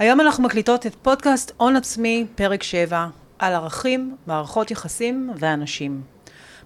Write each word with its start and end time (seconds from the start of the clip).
היום 0.00 0.20
אנחנו 0.20 0.44
מקליטות 0.44 0.86
את 0.86 0.94
פודקאסט 0.94 1.52
הון 1.56 1.76
עצמי, 1.76 2.26
פרק 2.34 2.62
7, 2.62 3.06
על 3.38 3.54
ערכים, 3.54 4.16
מערכות 4.26 4.70
יחסים 4.70 5.30
ואנשים. 5.36 6.02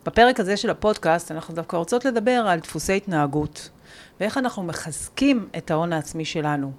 בפרק 0.06 0.40
הזה 0.40 0.56
של 0.56 0.70
הפודקאסט 0.70 1.30
אנחנו 1.32 1.54
דווקא 1.54 1.76
רוצות 1.76 2.04
לדבר 2.04 2.44
על 2.48 2.60
דפוסי 2.60 2.96
התנהגות, 2.96 3.68
ואיך 4.20 4.38
אנחנו 4.38 4.62
מחזקים 4.62 5.48
את 5.56 5.70
ההון 5.70 5.92
העצמי 5.92 6.24
שלנו. 6.24 6.72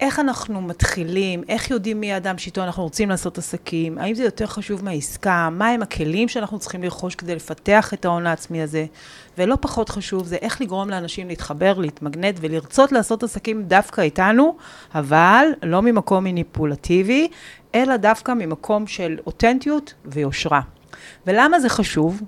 איך 0.00 0.18
אנחנו 0.18 0.62
מתחילים, 0.62 1.42
איך 1.48 1.70
יודעים 1.70 2.00
מי 2.00 2.12
האדם 2.12 2.38
שאיתו 2.38 2.64
אנחנו 2.64 2.82
רוצים 2.82 3.08
לעשות 3.08 3.38
עסקים, 3.38 3.98
האם 3.98 4.14
זה 4.14 4.24
יותר 4.24 4.46
חשוב 4.46 4.84
מהעסקה, 4.84 5.48
מהם 5.52 5.82
הכלים 5.82 6.28
שאנחנו 6.28 6.58
צריכים 6.58 6.82
לרכוש 6.82 7.14
כדי 7.14 7.36
לפתח 7.36 7.94
את 7.94 8.04
ההון 8.04 8.26
העצמי 8.26 8.62
הזה, 8.62 8.86
ולא 9.38 9.56
פחות 9.60 9.88
חשוב 9.88 10.26
זה 10.26 10.36
איך 10.36 10.60
לגרום 10.60 10.90
לאנשים 10.90 11.28
להתחבר, 11.28 11.78
להתמגנט 11.78 12.34
ולרצות 12.40 12.92
לעשות 12.92 13.22
עסקים 13.22 13.62
דווקא 13.62 14.00
איתנו, 14.00 14.56
אבל 14.94 15.46
לא 15.62 15.82
ממקום 15.82 16.24
מניפולטיבי, 16.24 17.28
אלא 17.74 17.96
דווקא 17.96 18.32
ממקום 18.32 18.86
של 18.86 19.16
אותנטיות 19.26 19.94
ויושרה. 20.04 20.60
ולמה 21.26 21.60
זה 21.60 21.68
חשוב? 21.68 22.22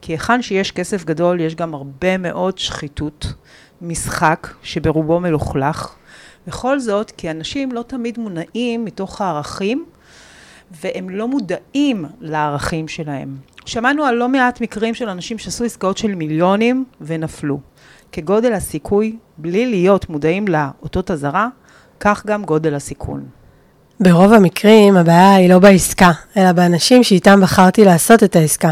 כי 0.00 0.12
היכן 0.12 0.42
שיש 0.42 0.72
כסף 0.72 1.04
גדול, 1.04 1.40
יש 1.40 1.54
גם 1.54 1.74
הרבה 1.74 2.18
מאוד 2.18 2.58
שחיתות, 2.58 3.26
משחק 3.82 4.48
שברובו 4.62 5.20
מלוכלך. 5.20 5.99
וכל 6.46 6.80
זאת 6.80 7.10
כי 7.10 7.30
אנשים 7.30 7.72
לא 7.72 7.82
תמיד 7.82 8.18
מונעים 8.18 8.84
מתוך 8.84 9.20
הערכים, 9.20 9.84
והם 10.82 11.10
לא 11.10 11.28
מודעים 11.28 12.04
לערכים 12.20 12.88
שלהם. 12.88 13.36
שמענו 13.66 14.04
על 14.04 14.14
לא 14.14 14.28
מעט 14.28 14.60
מקרים 14.60 14.94
של 14.94 15.08
אנשים 15.08 15.38
שעשו 15.38 15.64
עסקאות 15.64 15.98
של 15.98 16.14
מיליונים 16.14 16.84
ונפלו. 17.00 17.60
כגודל 18.12 18.52
הסיכוי, 18.52 19.16
בלי 19.38 19.66
להיות 19.66 20.08
מודעים 20.08 20.48
לאותות 20.48 21.10
אזהרה, 21.10 21.48
כך 22.00 22.26
גם 22.26 22.44
גודל 22.44 22.74
הסיכון. 22.74 23.24
ברוב 24.00 24.32
המקרים 24.32 24.96
הבעיה 24.96 25.34
היא 25.34 25.48
לא 25.48 25.58
בעסקה, 25.58 26.10
אלא 26.36 26.52
באנשים 26.52 27.02
שאיתם 27.02 27.40
בחרתי 27.40 27.84
לעשות 27.84 28.22
את 28.22 28.36
העסקה. 28.36 28.70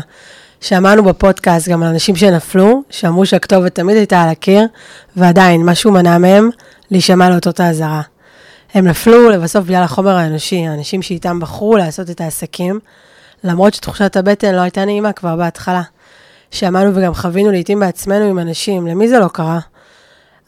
שמענו 0.60 1.04
בפודקאסט 1.04 1.68
גם 1.68 1.82
על 1.82 1.88
אנשים 1.88 2.16
שנפלו, 2.16 2.82
שאמרו 2.90 3.26
שהכתובת 3.26 3.74
תמיד 3.74 3.96
הייתה 3.96 4.22
על 4.22 4.28
הקיר, 4.28 4.66
ועדיין 5.16 5.64
משהו 5.64 5.92
מנע 5.92 6.18
מהם 6.18 6.50
להישמע 6.90 7.30
לאותות 7.30 7.60
האזהרה. 7.60 8.02
הם 8.74 8.88
נפלו 8.88 9.30
לבסוף 9.30 9.64
בגלל 9.64 9.82
החומר 9.82 10.16
האנושי, 10.16 10.66
האנשים 10.66 11.02
שאיתם 11.02 11.40
בחרו 11.40 11.76
לעשות 11.76 12.10
את 12.10 12.20
העסקים, 12.20 12.80
למרות 13.44 13.74
שתחושת 13.74 14.16
הבטן 14.16 14.54
לא 14.54 14.60
הייתה 14.60 14.84
נעימה 14.84 15.12
כבר 15.12 15.36
בהתחלה. 15.36 15.82
שמענו 16.50 16.94
וגם 16.94 17.14
חווינו 17.14 17.50
לעיתים 17.50 17.80
בעצמנו 17.80 18.24
עם 18.24 18.38
אנשים, 18.38 18.86
למי 18.86 19.08
זה 19.08 19.18
לא 19.18 19.28
קרה? 19.28 19.58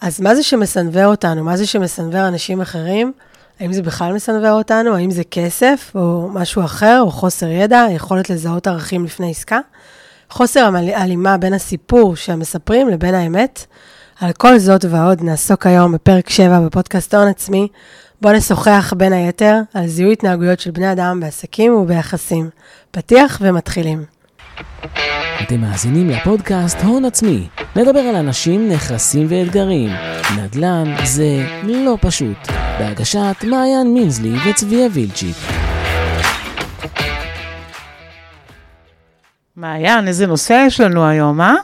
אז 0.00 0.20
מה 0.20 0.34
זה 0.34 0.42
שמסנוור 0.42 1.06
אותנו? 1.06 1.44
מה 1.44 1.56
זה 1.56 1.66
שמסנוור 1.66 2.28
אנשים 2.28 2.60
אחרים? 2.60 3.12
האם 3.60 3.72
זה 3.72 3.82
בכלל 3.82 4.12
מסנוור 4.12 4.52
אותנו? 4.52 4.94
האם 4.94 5.10
זה 5.10 5.22
כסף 5.30 5.92
או 5.94 6.28
משהו 6.32 6.64
אחר, 6.64 7.00
או 7.00 7.10
חוסר 7.10 7.48
ידע, 7.48 7.86
יכולת 7.90 8.30
לזהות 8.30 8.66
ערכים 8.66 9.04
לפני 9.04 9.30
עסקה? 9.30 9.58
חוסר 10.30 10.70
הלימה 10.94 11.36
בין 11.36 11.54
הסיפור 11.54 12.16
שהם 12.16 12.38
מספרים 12.38 12.88
לבין 12.88 13.14
האמת. 13.14 13.66
על 14.20 14.32
כל 14.32 14.58
זאת 14.58 14.84
ועוד 14.90 15.22
נעסוק 15.22 15.66
היום 15.66 15.92
בפרק 15.92 16.30
7 16.30 16.60
בפודקאסט 16.60 17.14
הון 17.14 17.28
עצמי, 17.28 17.68
בו 18.20 18.32
נשוחח 18.32 18.92
בין 18.96 19.12
היתר 19.12 19.56
על 19.74 19.86
זיהוי 19.86 20.12
התנהגויות 20.12 20.60
של 20.60 20.70
בני 20.70 20.92
אדם 20.92 21.20
בעסקים 21.20 21.74
וביחסים. 21.74 22.50
פתיח 22.90 23.38
ומתחילים. 23.40 24.04
אתם 25.42 25.60
מאזינים 25.60 26.10
לפודקאסט 26.10 26.78
הון 26.80 27.04
עצמי. 27.04 27.48
נדבר 27.76 28.00
על 28.00 28.16
אנשים, 28.16 28.68
נכסים 28.68 29.26
ואתגרים. 29.28 29.90
נדל"ן 30.36 30.94
זה 31.04 31.46
לא 31.62 31.96
פשוט. 32.00 32.48
בהגשת 32.78 33.36
מעיין 33.42 33.94
מינזלי 33.94 34.34
וצביה 34.50 34.88
וילצ'יק. 34.92 35.36
מעיין, 39.56 40.08
איזה 40.08 40.26
נושא 40.26 40.64
יש 40.66 40.80
לנו 40.80 41.06
היום, 41.06 41.40
אה? 41.40 41.54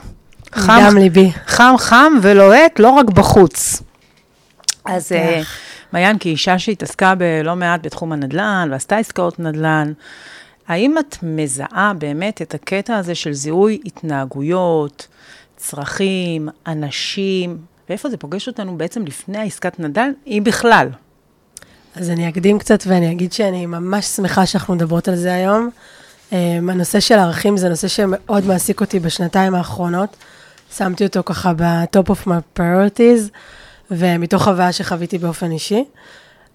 חם, 0.54 0.80
גם 0.86 0.96
ליבי. 0.96 1.30
חם 1.46 1.74
חם 1.78 2.12
ולוהט, 2.22 2.78
לא 2.78 2.90
רק 2.90 3.10
בחוץ. 3.10 3.82
אז 4.84 5.12
uh, 5.12 5.46
מעיין, 5.92 6.18
כאישה 6.18 6.58
שהתעסקה 6.58 7.14
בלא 7.14 7.56
מעט 7.56 7.80
בתחום 7.82 8.12
הנדל"ן, 8.12 8.68
ועשתה 8.72 8.96
עסקאות 8.96 9.38
נדל"ן, 9.38 9.92
האם 10.68 10.98
את 10.98 11.16
מזהה 11.22 11.92
באמת 11.98 12.42
את 12.42 12.54
הקטע 12.54 12.96
הזה 12.96 13.14
של 13.14 13.32
זיהוי 13.32 13.80
התנהגויות, 13.84 15.06
צרכים, 15.56 16.48
אנשים, 16.66 17.58
ואיפה 17.88 18.10
זה 18.10 18.16
פוגש 18.16 18.48
אותנו 18.48 18.78
בעצם 18.78 19.04
לפני 19.06 19.38
העסקת 19.38 19.80
נדל"ן, 19.80 20.12
אם 20.26 20.42
בכלל? 20.44 20.88
אז 21.96 22.10
אני 22.10 22.28
אקדים 22.28 22.58
קצת 22.58 22.84
ואני 22.86 23.12
אגיד 23.12 23.32
שאני 23.32 23.66
ממש 23.66 24.06
שמחה 24.06 24.46
שאנחנו 24.46 24.74
מדברות 24.74 25.08
על 25.08 25.16
זה 25.16 25.32
היום. 25.32 25.70
Um, 26.30 26.34
הנושא 26.70 27.00
של 27.00 27.14
ערכים 27.14 27.56
זה 27.56 27.68
נושא 27.68 27.88
שמאוד 27.88 28.46
מעסיק 28.46 28.80
אותי 28.80 29.00
בשנתיים 29.00 29.54
האחרונות. 29.54 30.16
שמתי 30.78 31.04
אותו 31.04 31.22
ככה 31.24 31.52
ב-top 31.56 32.10
of 32.10 32.26
my 32.26 32.58
priorities, 32.58 33.30
ומתוך 33.90 34.42
חוויה 34.42 34.72
שחוויתי 34.72 35.18
באופן 35.18 35.50
אישי. 35.50 35.84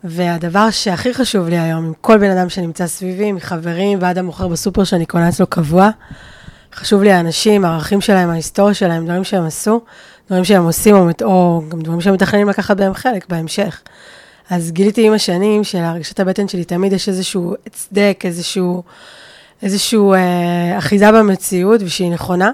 והדבר 0.03 0.71
שהכי 0.71 1.13
חשוב 1.13 1.49
לי 1.49 1.59
היום, 1.59 1.85
עם 1.85 1.93
כל 2.01 2.17
בן 2.17 2.37
אדם 2.37 2.49
שנמצא 2.49 2.87
סביבי, 2.87 3.31
מחברים 3.31 3.97
ועד 4.01 4.17
המוכר 4.17 4.47
בסופר 4.47 4.83
שאני 4.83 5.05
קונה 5.05 5.29
אצלו 5.29 5.47
קבוע, 5.47 5.89
חשוב 6.73 7.03
לי 7.03 7.11
האנשים, 7.11 7.65
הערכים 7.65 8.01
שלהם, 8.01 8.29
ההיסטוריה 8.29 8.73
שלהם, 8.73 9.05
דברים 9.05 9.23
שהם 9.23 9.43
עשו, 9.43 9.81
דברים 10.27 10.43
שהם 10.43 10.63
עושים, 10.63 10.95
או, 10.95 11.09
או 11.23 11.61
גם 11.69 11.81
דברים 11.81 12.01
שהם 12.01 12.13
מתכננים 12.13 12.49
לקחת 12.49 12.77
בהם 12.77 12.93
חלק 12.93 13.29
בהמשך. 13.29 13.81
אז 14.49 14.71
גיליתי 14.71 15.07
עם 15.07 15.13
השנים 15.13 15.63
שלהרגשת 15.63 16.19
הבטן 16.19 16.47
שלי 16.47 16.63
תמיד 16.63 16.93
יש 16.93 17.09
איזשהו 17.09 17.55
הצדק, 17.67 18.21
איזשהו, 18.23 18.83
איזשהו 19.63 20.13
אה, 20.13 20.77
אחיזה 20.77 21.11
במציאות, 21.11 21.81
ושהיא 21.83 22.11
נכונה. 22.11 22.51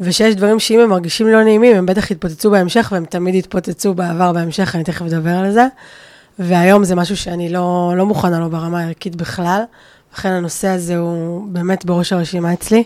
ושיש 0.00 0.34
דברים 0.34 0.58
שאם 0.58 0.80
הם 0.80 0.88
מרגישים 0.88 1.28
לא 1.28 1.44
נעימים, 1.44 1.76
הם 1.76 1.86
בטח 1.86 2.10
יתפוצצו 2.10 2.50
בהמשך, 2.50 2.88
והם 2.92 3.04
תמיד 3.04 3.34
יתפוצצו 3.34 3.94
בעבר 3.94 4.32
בהמשך, 4.32 4.74
אני 4.74 4.84
תכף 4.84 5.02
אדבר 5.02 5.30
על 5.30 5.52
זה. 5.52 5.66
והיום 6.38 6.84
זה 6.84 6.94
משהו 6.94 7.16
שאני 7.16 7.48
לא, 7.48 7.92
לא 7.96 8.06
מוכנה 8.06 8.40
לו 8.40 8.50
ברמה 8.50 8.80
הערכית 8.80 9.16
בכלל, 9.16 9.62
לכן 10.14 10.28
הנושא 10.28 10.68
הזה 10.68 10.96
הוא 10.96 11.46
באמת 11.48 11.84
בראש 11.84 12.12
הרשימה 12.12 12.52
אצלי. 12.52 12.84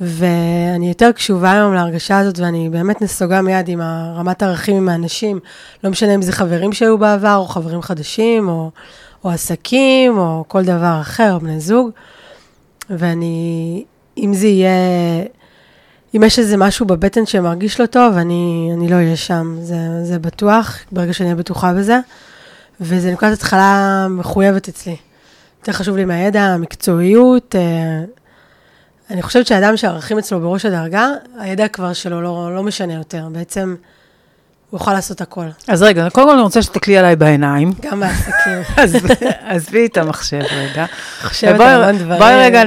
ואני 0.00 0.88
יותר 0.88 1.12
קשובה 1.12 1.52
היום 1.52 1.74
להרגשה 1.74 2.18
הזאת, 2.18 2.38
ואני 2.38 2.68
באמת 2.68 3.02
נסוגה 3.02 3.42
מיד 3.42 3.68
עם 3.68 3.80
הרמת 3.80 4.42
ערכים 4.42 4.76
עם 4.76 4.88
האנשים, 4.88 5.40
לא 5.84 5.90
משנה 5.90 6.14
אם 6.14 6.22
זה 6.22 6.32
חברים 6.32 6.72
שהיו 6.72 6.98
בעבר, 6.98 7.36
או 7.36 7.44
חברים 7.44 7.82
חדשים, 7.82 8.48
או, 8.48 8.70
או 9.24 9.30
עסקים, 9.30 10.18
או 10.18 10.44
כל 10.48 10.64
דבר 10.64 10.98
אחר, 11.00 11.34
או 11.34 11.40
בני 11.40 11.60
זוג. 11.60 11.90
ואני, 12.90 13.84
אם 14.18 14.34
זה 14.34 14.46
יהיה... 14.46 14.70
אם 16.16 16.22
יש 16.22 16.38
איזה 16.38 16.56
משהו 16.56 16.86
בבטן 16.86 17.26
שמרגיש 17.26 17.80
לא 17.80 17.86
טוב, 17.86 18.16
אני, 18.16 18.70
אני 18.74 18.88
לא 18.88 18.94
אהיה 18.94 19.16
שם, 19.16 19.56
זה, 19.60 20.04
זה 20.04 20.18
בטוח, 20.18 20.78
ברגע 20.92 21.12
שאני 21.12 21.26
אהיה 21.26 21.36
בטוחה 21.36 21.72
בזה. 21.72 21.98
וזה 22.80 23.12
נקודת 23.12 23.32
התחלה 23.32 24.06
מחויבת 24.10 24.68
אצלי. 24.68 24.96
יותר 25.60 25.72
חשוב 25.72 25.96
לי 25.96 26.04
מהידע, 26.04 26.42
המקצועיות. 26.42 27.56
אה, 27.56 28.04
אני 29.10 29.22
חושבת 29.22 29.46
שאדם 29.46 29.76
שהערכים 29.76 30.18
אצלו 30.18 30.40
בראש 30.40 30.64
הדרגה, 30.64 31.08
הידע 31.38 31.68
כבר 31.68 31.92
שלו 31.92 32.22
לא, 32.22 32.54
לא 32.54 32.62
משנה 32.62 32.94
יותר. 32.94 33.28
בעצם, 33.32 33.74
הוא 34.72 34.80
יכול 34.80 34.92
לעשות 34.92 35.20
הכל. 35.20 35.44
אז 35.68 35.82
רגע, 35.82 36.10
קודם 36.10 36.26
כל 36.26 36.32
אני 36.32 36.42
רוצה 36.42 36.62
שתסתכלי 36.62 36.98
עליי 36.98 37.16
בעיניים. 37.16 37.72
גם 37.80 38.00
בעסקים. 38.00 38.62
עזבי 39.46 39.86
את 39.92 39.96
המחשב 39.96 40.40
רגע. 40.50 40.86
חושבת 41.22 41.60
המון 41.60 41.98
דברים. 41.98 42.18
בואי 42.18 42.34
רגע, 42.36 42.62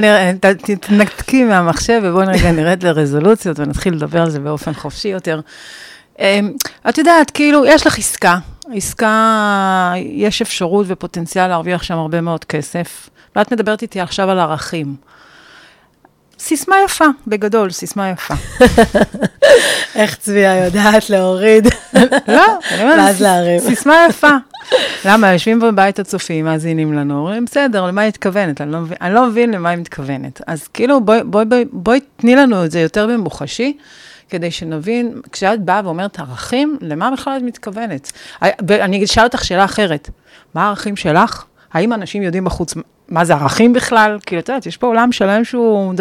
תנתקי 0.80 1.44
מהמחשב 1.44 2.00
ובואי 2.04 2.26
רגע 2.26 2.52
נרד 2.52 2.82
לרזולוציות 2.82 3.58
ונתחיל 3.58 3.94
לדבר 3.94 4.22
על 4.22 4.30
זה 4.30 4.40
באופן 4.40 4.74
חופשי 4.74 5.08
יותר. 5.08 5.40
אמ, 6.18 6.52
את 6.88 6.98
יודעת, 6.98 7.30
כאילו, 7.30 7.66
יש 7.66 7.86
לך 7.86 7.98
עסקה. 7.98 8.38
עסקה, 8.74 9.92
יש 9.96 10.42
אפשרות 10.42 10.86
ופוטנציאל 10.88 11.46
להרוויח 11.46 11.82
שם 11.82 11.94
הרבה 11.94 12.20
מאוד 12.20 12.44
כסף. 12.44 13.10
ואת 13.36 13.52
מדברת 13.52 13.82
איתי 13.82 14.00
עכשיו 14.00 14.30
על 14.30 14.38
ערכים. 14.38 14.96
סיסמה 16.38 16.76
יפה, 16.84 17.04
בגדול, 17.26 17.70
סיסמה 17.70 18.10
יפה. 18.10 18.34
איך 19.94 20.16
צביה 20.16 20.64
יודעת 20.64 21.10
להוריד. 21.10 21.68
לא, 22.28 22.44
אני 22.70 22.82
אומרת, 22.82 22.98
ואז 22.98 23.22
להרים. 23.22 23.60
סיסמה 23.60 23.94
יפה. 24.08 24.30
למה, 25.04 25.32
יושבים 25.32 25.60
בבית 25.60 25.98
הצופים, 25.98 26.44
מאזינים 26.44 26.92
לנו, 26.92 27.18
אומרים, 27.18 27.44
בסדר, 27.44 27.86
למה 27.86 28.00
היא 28.00 28.08
מתכוונת? 28.08 28.60
אני 28.60 28.72
לא 28.72 28.80
מבין, 28.80 28.96
אני 29.00 29.14
לא 29.14 29.26
מבין 29.26 29.50
למה 29.50 29.68
היא 29.68 29.78
מתכוונת. 29.78 30.40
אז 30.46 30.68
כאילו, 30.68 31.00
בואי 31.00 31.22
בוא, 31.24 31.44
בוא, 31.44 31.58
בוא, 31.72 31.94
תני 32.16 32.36
לנו 32.36 32.64
את 32.64 32.70
זה 32.70 32.80
יותר 32.80 33.06
במוחשי. 33.06 33.76
כדי 34.30 34.50
שנבין, 34.50 35.20
כשאת 35.32 35.60
באה 35.62 35.80
ואומרת 35.84 36.18
ערכים, 36.18 36.78
למה 36.80 37.10
בכלל 37.10 37.36
את 37.36 37.42
מתכוונת? 37.42 38.12
אני 38.70 39.04
אשאל 39.04 39.24
אותך 39.24 39.44
שאלה 39.44 39.64
אחרת, 39.64 40.10
מה 40.54 40.64
הערכים 40.64 40.96
שלך? 40.96 41.44
האם 41.72 41.92
אנשים 41.92 42.22
יודעים 42.22 42.44
בחוץ 42.44 42.74
מה 43.08 43.24
זה 43.24 43.34
ערכים 43.34 43.72
בכלל? 43.72 44.18
כאילו, 44.26 44.40
את 44.40 44.48
יודעת, 44.48 44.66
יש 44.66 44.76
פה 44.76 44.86
עולם 44.86 45.12
שלם 45.12 45.44
שהוא 45.44 45.94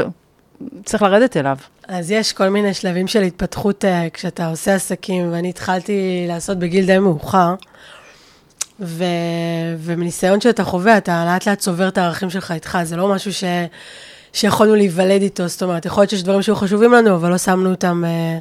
צריך 0.85 1.03
לרדת 1.03 1.37
אליו. 1.37 1.57
אז 1.87 2.11
יש 2.11 2.33
כל 2.33 2.49
מיני 2.49 2.73
שלבים 2.73 3.07
של 3.07 3.21
התפתחות 3.21 3.83
uh, 3.83 3.87
כשאתה 4.13 4.47
עושה 4.47 4.75
עסקים, 4.75 5.31
ואני 5.31 5.49
התחלתי 5.49 6.25
לעשות 6.27 6.59
בגיל 6.59 6.85
די 6.85 6.99
מאוחר. 6.99 7.55
ו... 8.79 9.03
ומניסיון 9.79 10.41
שאתה 10.41 10.63
חווה, 10.63 10.97
אתה 10.97 11.25
לאט 11.25 11.47
לאט 11.47 11.59
צובר 11.59 11.87
את 11.87 11.97
הערכים 11.97 12.29
שלך 12.29 12.51
איתך, 12.51 12.77
זה 12.83 12.95
לא 12.95 13.07
משהו 13.07 13.33
ש... 13.33 13.43
שיכולנו 14.33 14.75
להיוולד 14.75 15.21
איתו, 15.21 15.47
זאת 15.47 15.63
אומרת, 15.63 15.85
יכול 15.85 16.01
להיות 16.01 16.09
שיש 16.09 16.23
דברים 16.23 16.41
שהיו 16.41 16.55
חשובים 16.55 16.91
לנו, 16.93 17.15
אבל 17.15 17.29
לא 17.29 17.37
שמנו 17.37 17.71
אותם, 17.71 18.03
אה, 18.05 18.37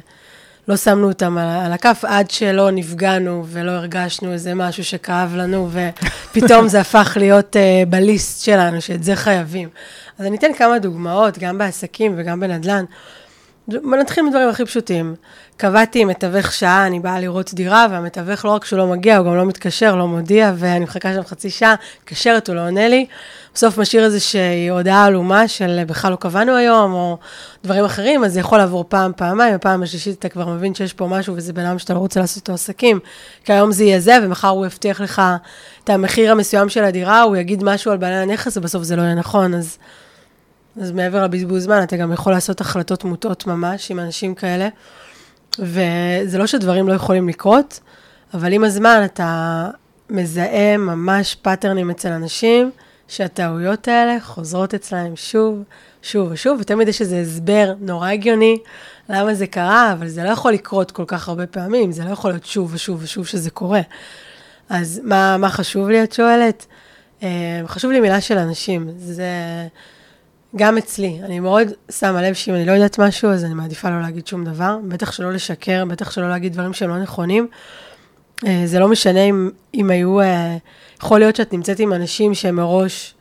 לא 0.67 0.77
שמנו 0.77 1.07
אותם 1.07 1.37
על, 1.37 1.65
על 1.65 1.73
הכף 1.73 2.03
עד 2.07 2.31
שלא 2.31 2.71
נפגענו 2.71 3.43
ולא 3.47 3.71
הרגשנו 3.71 4.31
איזה 4.31 4.53
משהו 4.53 4.83
שכאב 4.83 5.35
לנו, 5.35 5.69
ופתאום 5.71 6.67
זה 6.67 6.81
הפך 6.81 7.17
להיות 7.19 7.55
uh, 7.55 7.89
בליסט 7.89 8.45
שלנו, 8.45 8.81
שאת 8.81 9.03
זה 9.03 9.15
חייבים. 9.15 9.69
אז 10.19 10.25
אני 10.25 10.37
אתן 10.37 10.53
כמה 10.57 10.79
דוגמאות, 10.79 11.37
גם 11.37 11.57
בעסקים 11.57 12.13
וגם 12.17 12.39
בנדל"ן. 12.39 12.85
נתחיל 13.67 14.23
מדברים 14.23 14.49
הכי 14.49 14.65
פשוטים. 14.65 15.15
קבעתי 15.57 16.05
מתווך 16.05 16.53
שעה, 16.53 16.87
אני 16.87 16.99
באה 16.99 17.19
לראות 17.19 17.53
דירה, 17.53 17.87
והמתווך 17.91 18.45
לא 18.45 18.51
רק 18.51 18.65
שהוא 18.65 18.79
לא 18.79 18.87
מגיע, 18.87 19.17
הוא 19.17 19.25
גם 19.25 19.35
לא 19.35 19.45
מתקשר, 19.45 19.95
לא 19.95 20.07
מודיע, 20.07 20.51
ואני 20.55 20.85
מחכה 20.85 21.13
שם 21.13 21.23
חצי 21.23 21.49
שעה, 21.49 21.75
מתקשרת, 22.03 22.47
הוא 22.47 22.55
לא 22.55 22.61
עונה 22.61 22.87
לי. 22.87 23.05
בסוף 23.53 23.77
משאיר 23.77 24.05
איזושהי 24.05 24.69
הודעה 24.69 25.05
עלומה 25.05 25.47
של 25.47 25.83
בכלל 25.87 26.11
לא 26.11 26.15
קבענו 26.15 26.55
היום, 26.55 26.93
או 26.93 27.17
דברים 27.63 27.85
אחרים, 27.85 28.23
אז 28.23 28.33
זה 28.33 28.39
יכול 28.39 28.57
לעבור 28.57 28.85
פעם, 28.87 29.11
פעמיים, 29.15 29.55
בפעם 29.55 29.83
השלישית 29.83 30.19
אתה 30.19 30.29
כבר 30.29 30.47
מבין 30.47 30.75
שיש 30.75 30.93
פה 30.93 31.07
משהו, 31.07 31.35
וזה 31.35 31.53
בן 31.53 31.65
אדם 31.65 31.79
שאתה 31.79 31.93
לא 31.93 31.99
רוצה 31.99 32.19
לעשות 32.19 32.37
איתו 32.37 32.53
עסקים. 32.53 32.99
כי 33.43 33.53
היום 33.53 33.71
זה 33.71 33.83
יהיה 33.83 33.99
זה, 33.99 34.17
ומחר 34.23 34.47
הוא 34.47 34.65
יבטיח 34.65 35.01
לך 35.01 35.21
את 35.83 35.89
המחיר 35.89 36.31
המסוים 36.31 36.69
של 36.69 36.83
הדירה, 36.83 37.21
הוא 37.21 37.35
יגיד 37.35 37.63
משהו 37.63 37.91
על 37.91 37.97
בעלי 37.97 38.15
הנכס, 38.15 38.57
ובסוף 38.57 38.83
זה 38.83 38.95
לא 38.95 39.01
יהיה 39.01 39.15
נכון, 39.15 39.53
אז... 39.53 39.77
אז 40.81 40.91
מעבר 40.91 41.23
לבזבוז 41.23 41.63
זמן, 41.63 41.83
אתה 41.83 41.97
גם 41.97 42.11
יכול 42.11 42.33
לעשות 42.33 42.61
החלטות 42.61 43.03
מוטעות 43.03 43.47
ממש 43.47 43.91
עם 43.91 43.99
אנשים 43.99 44.35
כאלה. 44.35 44.69
וזה 45.59 46.37
לא 46.37 46.47
שדברים 46.47 46.87
לא 46.87 46.93
יכולים 46.93 47.29
לקרות, 47.29 47.79
אבל 48.33 48.53
עם 48.53 48.63
הזמן 48.63 49.01
אתה 49.05 49.69
מזהה 50.09 50.77
ממש 50.77 51.35
פאטרנים 51.35 51.89
אצל 51.89 52.11
אנשים, 52.11 52.71
שהטעויות 53.07 53.87
האלה 53.87 54.17
חוזרות 54.21 54.73
אצלהם 54.73 55.15
שוב, 55.15 55.63
שוב 56.01 56.31
ושוב, 56.31 56.57
ותמיד 56.61 56.87
יש 56.87 57.01
איזה 57.01 57.19
הסבר 57.19 57.73
נורא 57.79 58.09
הגיוני 58.09 58.57
למה 59.09 59.33
זה 59.33 59.47
קרה, 59.47 59.93
אבל 59.93 60.07
זה 60.07 60.23
לא 60.23 60.29
יכול 60.29 60.53
לקרות 60.53 60.91
כל 60.91 61.03
כך 61.07 61.29
הרבה 61.29 61.47
פעמים, 61.47 61.91
זה 61.91 62.03
לא 62.03 62.09
יכול 62.09 62.31
להיות 62.31 62.45
שוב 62.45 62.73
ושוב 62.73 62.99
ושוב 63.03 63.27
שזה 63.27 63.49
קורה. 63.49 63.81
אז 64.69 65.01
מה, 65.03 65.37
מה 65.37 65.49
חשוב 65.49 65.89
לי, 65.89 66.03
את 66.03 66.13
שואלת? 66.13 66.65
אה, 67.23 67.61
חשוב 67.67 67.91
לי 67.91 67.99
מילה 67.99 68.21
של 68.21 68.37
אנשים. 68.37 68.89
זה... 68.97 69.27
גם 70.57 70.77
אצלי, 70.77 71.19
אני 71.23 71.39
מאוד 71.39 71.67
שמה 71.91 72.21
לב 72.21 72.33
שאם 72.33 72.53
אני 72.55 72.65
לא 72.65 72.71
יודעת 72.71 72.99
משהו, 72.99 73.29
אז 73.29 73.45
אני 73.45 73.53
מעדיפה 73.53 73.89
לא 73.89 74.01
להגיד 74.01 74.27
שום 74.27 74.45
דבר, 74.45 74.77
בטח 74.87 75.11
שלא 75.11 75.33
לשקר, 75.33 75.85
בטח 75.85 76.11
שלא 76.11 76.29
להגיד 76.29 76.53
דברים 76.53 76.73
שהם 76.73 76.89
לא 76.89 76.97
נכונים. 76.97 77.47
אה, 78.47 78.61
זה 78.65 78.79
לא 78.79 78.87
משנה 78.87 79.23
אם, 79.23 79.49
אם 79.73 79.89
היו, 79.89 80.21
אה, 80.21 80.57
יכול 80.99 81.19
להיות 81.19 81.35
שאת 81.35 81.53
נמצאת 81.53 81.79
עם 81.79 81.93
אנשים 81.93 82.33
שהם 82.33 82.55
מראש 82.55 83.15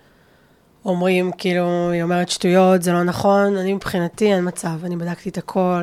אומרים, 0.85 1.33
כאילו, 1.39 1.91
היא 1.91 2.03
אומרת 2.03 2.29
שטויות, 2.29 2.83
זה 2.83 2.93
לא 2.93 3.03
נכון, 3.03 3.57
אני 3.57 3.73
מבחינתי 3.73 4.33
אין 4.33 4.49
מצב, 4.49 4.85
אני 4.85 4.97
בדקתי 4.97 5.29
את 5.29 5.39
הכל, 5.39 5.83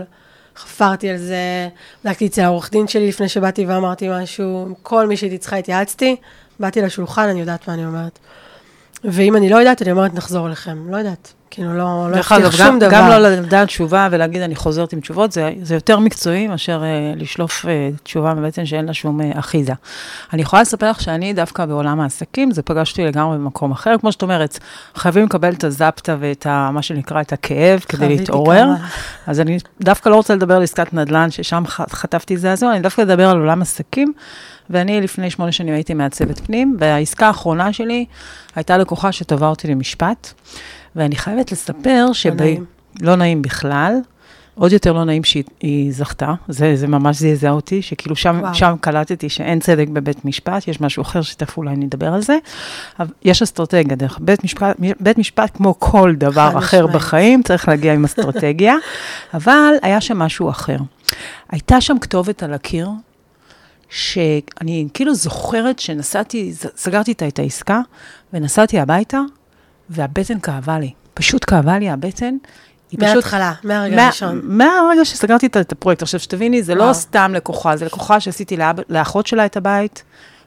חפרתי 0.56 1.10
על 1.10 1.18
זה, 1.18 1.70
בדקתי 2.06 2.28
אצל 2.28 2.42
העורך 2.42 2.72
דין 2.72 2.88
שלי 2.88 3.08
לפני 3.08 3.30
שבאתי 3.30 3.66
ואמרתי 3.66 4.08
משהו, 4.12 4.76
כל 4.84 5.08
מי 5.08 5.18
שהייתי 5.18 5.38
צריכה 5.38 5.56
התייעצתי, 5.56 6.16
באתי 6.60 6.82
לשולחן, 6.82 7.28
אני 7.30 7.40
יודעת 7.40 7.68
מה 7.68 7.74
אני 7.74 7.86
אומרת. 7.86 8.20
ואם 9.04 9.36
אני 9.36 9.50
לא 9.50 9.58
יודעת, 9.58 9.82
אני 9.82 9.92
אומרת, 9.92 10.14
נחזור 10.14 10.48
אליכם, 10.48 10.92
לא 10.92 10.98
יודעת. 10.98 11.34
כאילו, 11.52 11.74
לא, 11.74 12.12
לא 12.12 12.18
הבטיח 12.18 12.52
שום 12.52 12.80
דבר. 12.80 12.92
גם 12.92 13.10
לא 13.10 13.18
לדעת 13.18 13.68
תשובה 13.68 14.08
ולהגיד, 14.12 14.42
אני 14.42 14.56
חוזרת 14.56 14.94
עם 14.94 15.00
תשובות, 15.00 15.32
זה, 15.32 15.52
זה 15.62 15.76
יותר 15.76 16.00
מקצועי 16.00 16.48
מאשר 16.48 16.82
uh, 16.82 17.20
לשלוף 17.20 17.66
uh, 17.66 17.68
תשובה 18.04 18.34
בעצם 18.34 18.66
שאין 18.66 18.86
לה 18.86 18.94
שום 18.94 19.22
uh, 19.22 19.40
אחיזה. 19.40 19.74
אני 20.34 20.42
יכולה 20.42 20.62
לספר 20.62 20.90
לך 20.90 21.02
שאני 21.02 21.34
דווקא 21.34 21.66
בעולם 21.66 22.00
העסקים, 22.00 22.52
זה 22.52 22.62
פגשתי 22.62 23.06
לגמרי 23.06 23.38
במקום 23.38 23.72
אחר. 23.72 23.96
כמו 24.00 24.12
שאת 24.12 24.22
אומרת, 24.22 24.60
חייבים 24.96 25.26
לקבל 25.26 25.54
את 25.54 25.64
הזפטה 25.64 26.16
ואת 26.20 26.46
ה, 26.46 26.70
מה 26.74 26.82
שנקרא, 26.82 27.22
את 27.22 27.34
הכאב 27.34 27.80
כדי 27.80 28.08
להתעורר. 28.08 28.64
כמה. 28.64 28.88
אז 29.28 29.40
אני 29.40 29.58
דווקא 29.82 30.10
לא 30.10 30.16
רוצה 30.16 30.36
לדבר 30.36 30.56
על 30.56 30.64
עסקת 30.64 30.94
נדל"ן, 30.94 31.32
ששם 31.32 31.64
חטפתי 31.90 32.38
זעזוע, 32.38 32.72
אני 32.72 32.80
דווקא 32.80 33.02
אדבר 33.02 33.30
על 33.30 33.38
עולם 33.38 33.62
עסקים. 33.62 34.14
ואני 34.72 35.02
לפני 35.02 35.30
שמונה 35.30 35.52
שנים 35.52 35.74
הייתי 35.74 35.94
מעצבת 35.94 36.40
פנים, 36.40 36.78
והעסקה 36.80 37.28
האחרונה 37.28 37.74
שלי 37.74 38.06
הייתה 38.56 38.78
לקוחה 38.78 39.12
שתבעה 39.12 39.50
אותי 39.50 39.68
למשפט. 39.68 40.34
ואני 40.96 41.16
חייבת 41.16 41.52
לספר 41.52 42.06
שב... 42.14 42.30
לא 42.30 42.36
נעים. 42.36 42.66
לא 43.02 43.16
נעים 43.16 43.42
בכלל. 43.42 43.94
עוד 44.56 44.72
יותר 44.72 44.94
לא 44.94 45.04
נעים 45.04 45.24
שהיא 45.24 45.94
זכתה, 45.94 46.34
זה, 46.48 46.76
זה 46.76 46.88
ממש 46.88 47.20
זעזע 47.20 47.50
אותי, 47.50 47.82
שכאילו 47.82 48.16
שם, 48.16 48.42
שם 48.54 48.76
קלטתי 48.82 49.30
שאין 49.30 49.60
צדק 49.60 49.88
בבית 49.88 50.26
משפט, 50.26 50.68
יש 50.68 50.82
משהו 50.82 51.02
אחר 51.02 51.22
שתכף 51.22 51.58
אולי 51.58 51.76
נדבר 51.76 52.14
על 52.14 52.22
זה. 52.22 52.38
אבל 53.00 53.08
יש 53.24 53.42
אסטרטגיה, 53.42 53.96
דרך 53.96 54.20
בית 54.22 54.44
משפט, 54.44 54.76
בית 55.00 55.18
משפט 55.18 55.58
כמו 55.58 55.80
כל 55.80 56.14
דבר 56.18 56.50
אחר 56.58 56.86
משמעית. 56.86 56.96
בחיים, 56.96 57.44
צריך 57.44 57.68
להגיע 57.68 57.94
עם 57.94 58.06
אסטרטגיה, 58.06 58.76
אבל 59.34 59.74
היה 59.82 60.02
שם 60.02 60.20
משהו 60.20 60.50
אחר. 60.50 60.78
הייתה 61.50 61.82
שם 61.82 62.00
כתובת 62.02 62.44
על 62.44 62.54
הקיר, 62.54 62.90
שאני 63.92 64.88
כאילו 64.94 65.14
זוכרת 65.14 65.80
שנסעתי, 65.80 66.54
סגרתי 66.76 67.12
איתה 67.12 67.28
את 67.28 67.40
העסקה, 67.40 67.80
ונסעתי 68.34 68.80
הביתה, 68.80 69.20
והבטן 69.90 70.40
כאבה 70.40 70.80
לי. 70.80 70.92
פשוט 71.14 71.50
כאבה 71.50 71.80
לי 71.80 71.90
הבטן. 71.90 72.38
מההתחלה, 72.94 73.54
מהרגע 73.64 74.04
הראשון. 74.04 74.42
מהרגע 74.44 75.06
שסגרתי 75.06 75.46
את 75.46 75.72
הפרויקט. 75.72 76.02
עכשיו, 76.02 76.20
שתביני, 76.20 76.64
זה 76.64 76.76
לא 76.76 76.94
סתם 76.94 77.32
לקוחה, 77.36 77.78
זה 77.78 77.86
לקוחה 77.86 78.20
שעשיתי 78.20 78.58
לאחות 78.90 79.28
שלה 79.28 79.46
את 79.46 79.58
הבית, 79.58 80.04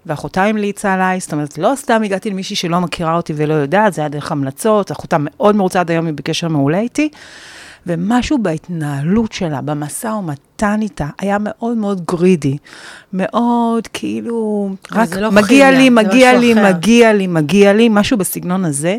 ואחותה 0.07 0.45
המליצה 0.45 0.95
עליי, 0.95 1.21
זאת 1.21 1.33
אומרת, 1.33 1.59
לא 1.59 1.73
סתם 1.77 2.03
הגעתי 2.03 2.31
למישהי 2.31 2.57
שלא 2.57 2.81
מכירה 2.81 3.17
אותי 3.17 3.33
ולא 3.37 3.55
יודעת, 3.55 3.93
זה 3.93 4.01
היה 4.01 4.09
דרך 4.09 4.33
המלצות, 4.33 4.93
אחותה 4.93 5.17
מאוד 5.21 5.57
מרוצה 5.57 5.81
עד 5.81 5.91
היום, 5.91 6.07
היא 6.07 6.15
בקשר 6.15 6.49
מעולה 6.49 6.79
איתי. 6.79 7.09
ומשהו 7.87 8.39
בהתנהלות 8.39 9.33
שלה, 9.33 9.61
במשא 9.61 10.07
ומתן 10.07 10.79
איתה, 10.83 11.07
היה 11.19 11.37
מאוד 11.41 11.77
מאוד 11.77 12.05
גרידי. 12.05 12.57
מאוד 13.13 13.87
כאילו, 13.87 14.71
רק 14.93 15.17
לא 15.17 15.31
מגיע 15.31 15.71
לי, 15.71 15.91
מגיע 15.91 16.39
לי, 16.39 16.53
אחר. 16.53 16.73
מגיע 16.73 17.13
לי, 17.13 17.27
מגיע 17.27 17.73
לי, 17.73 17.89
משהו 17.91 18.17
בסגנון 18.19 18.65
הזה. 18.65 18.97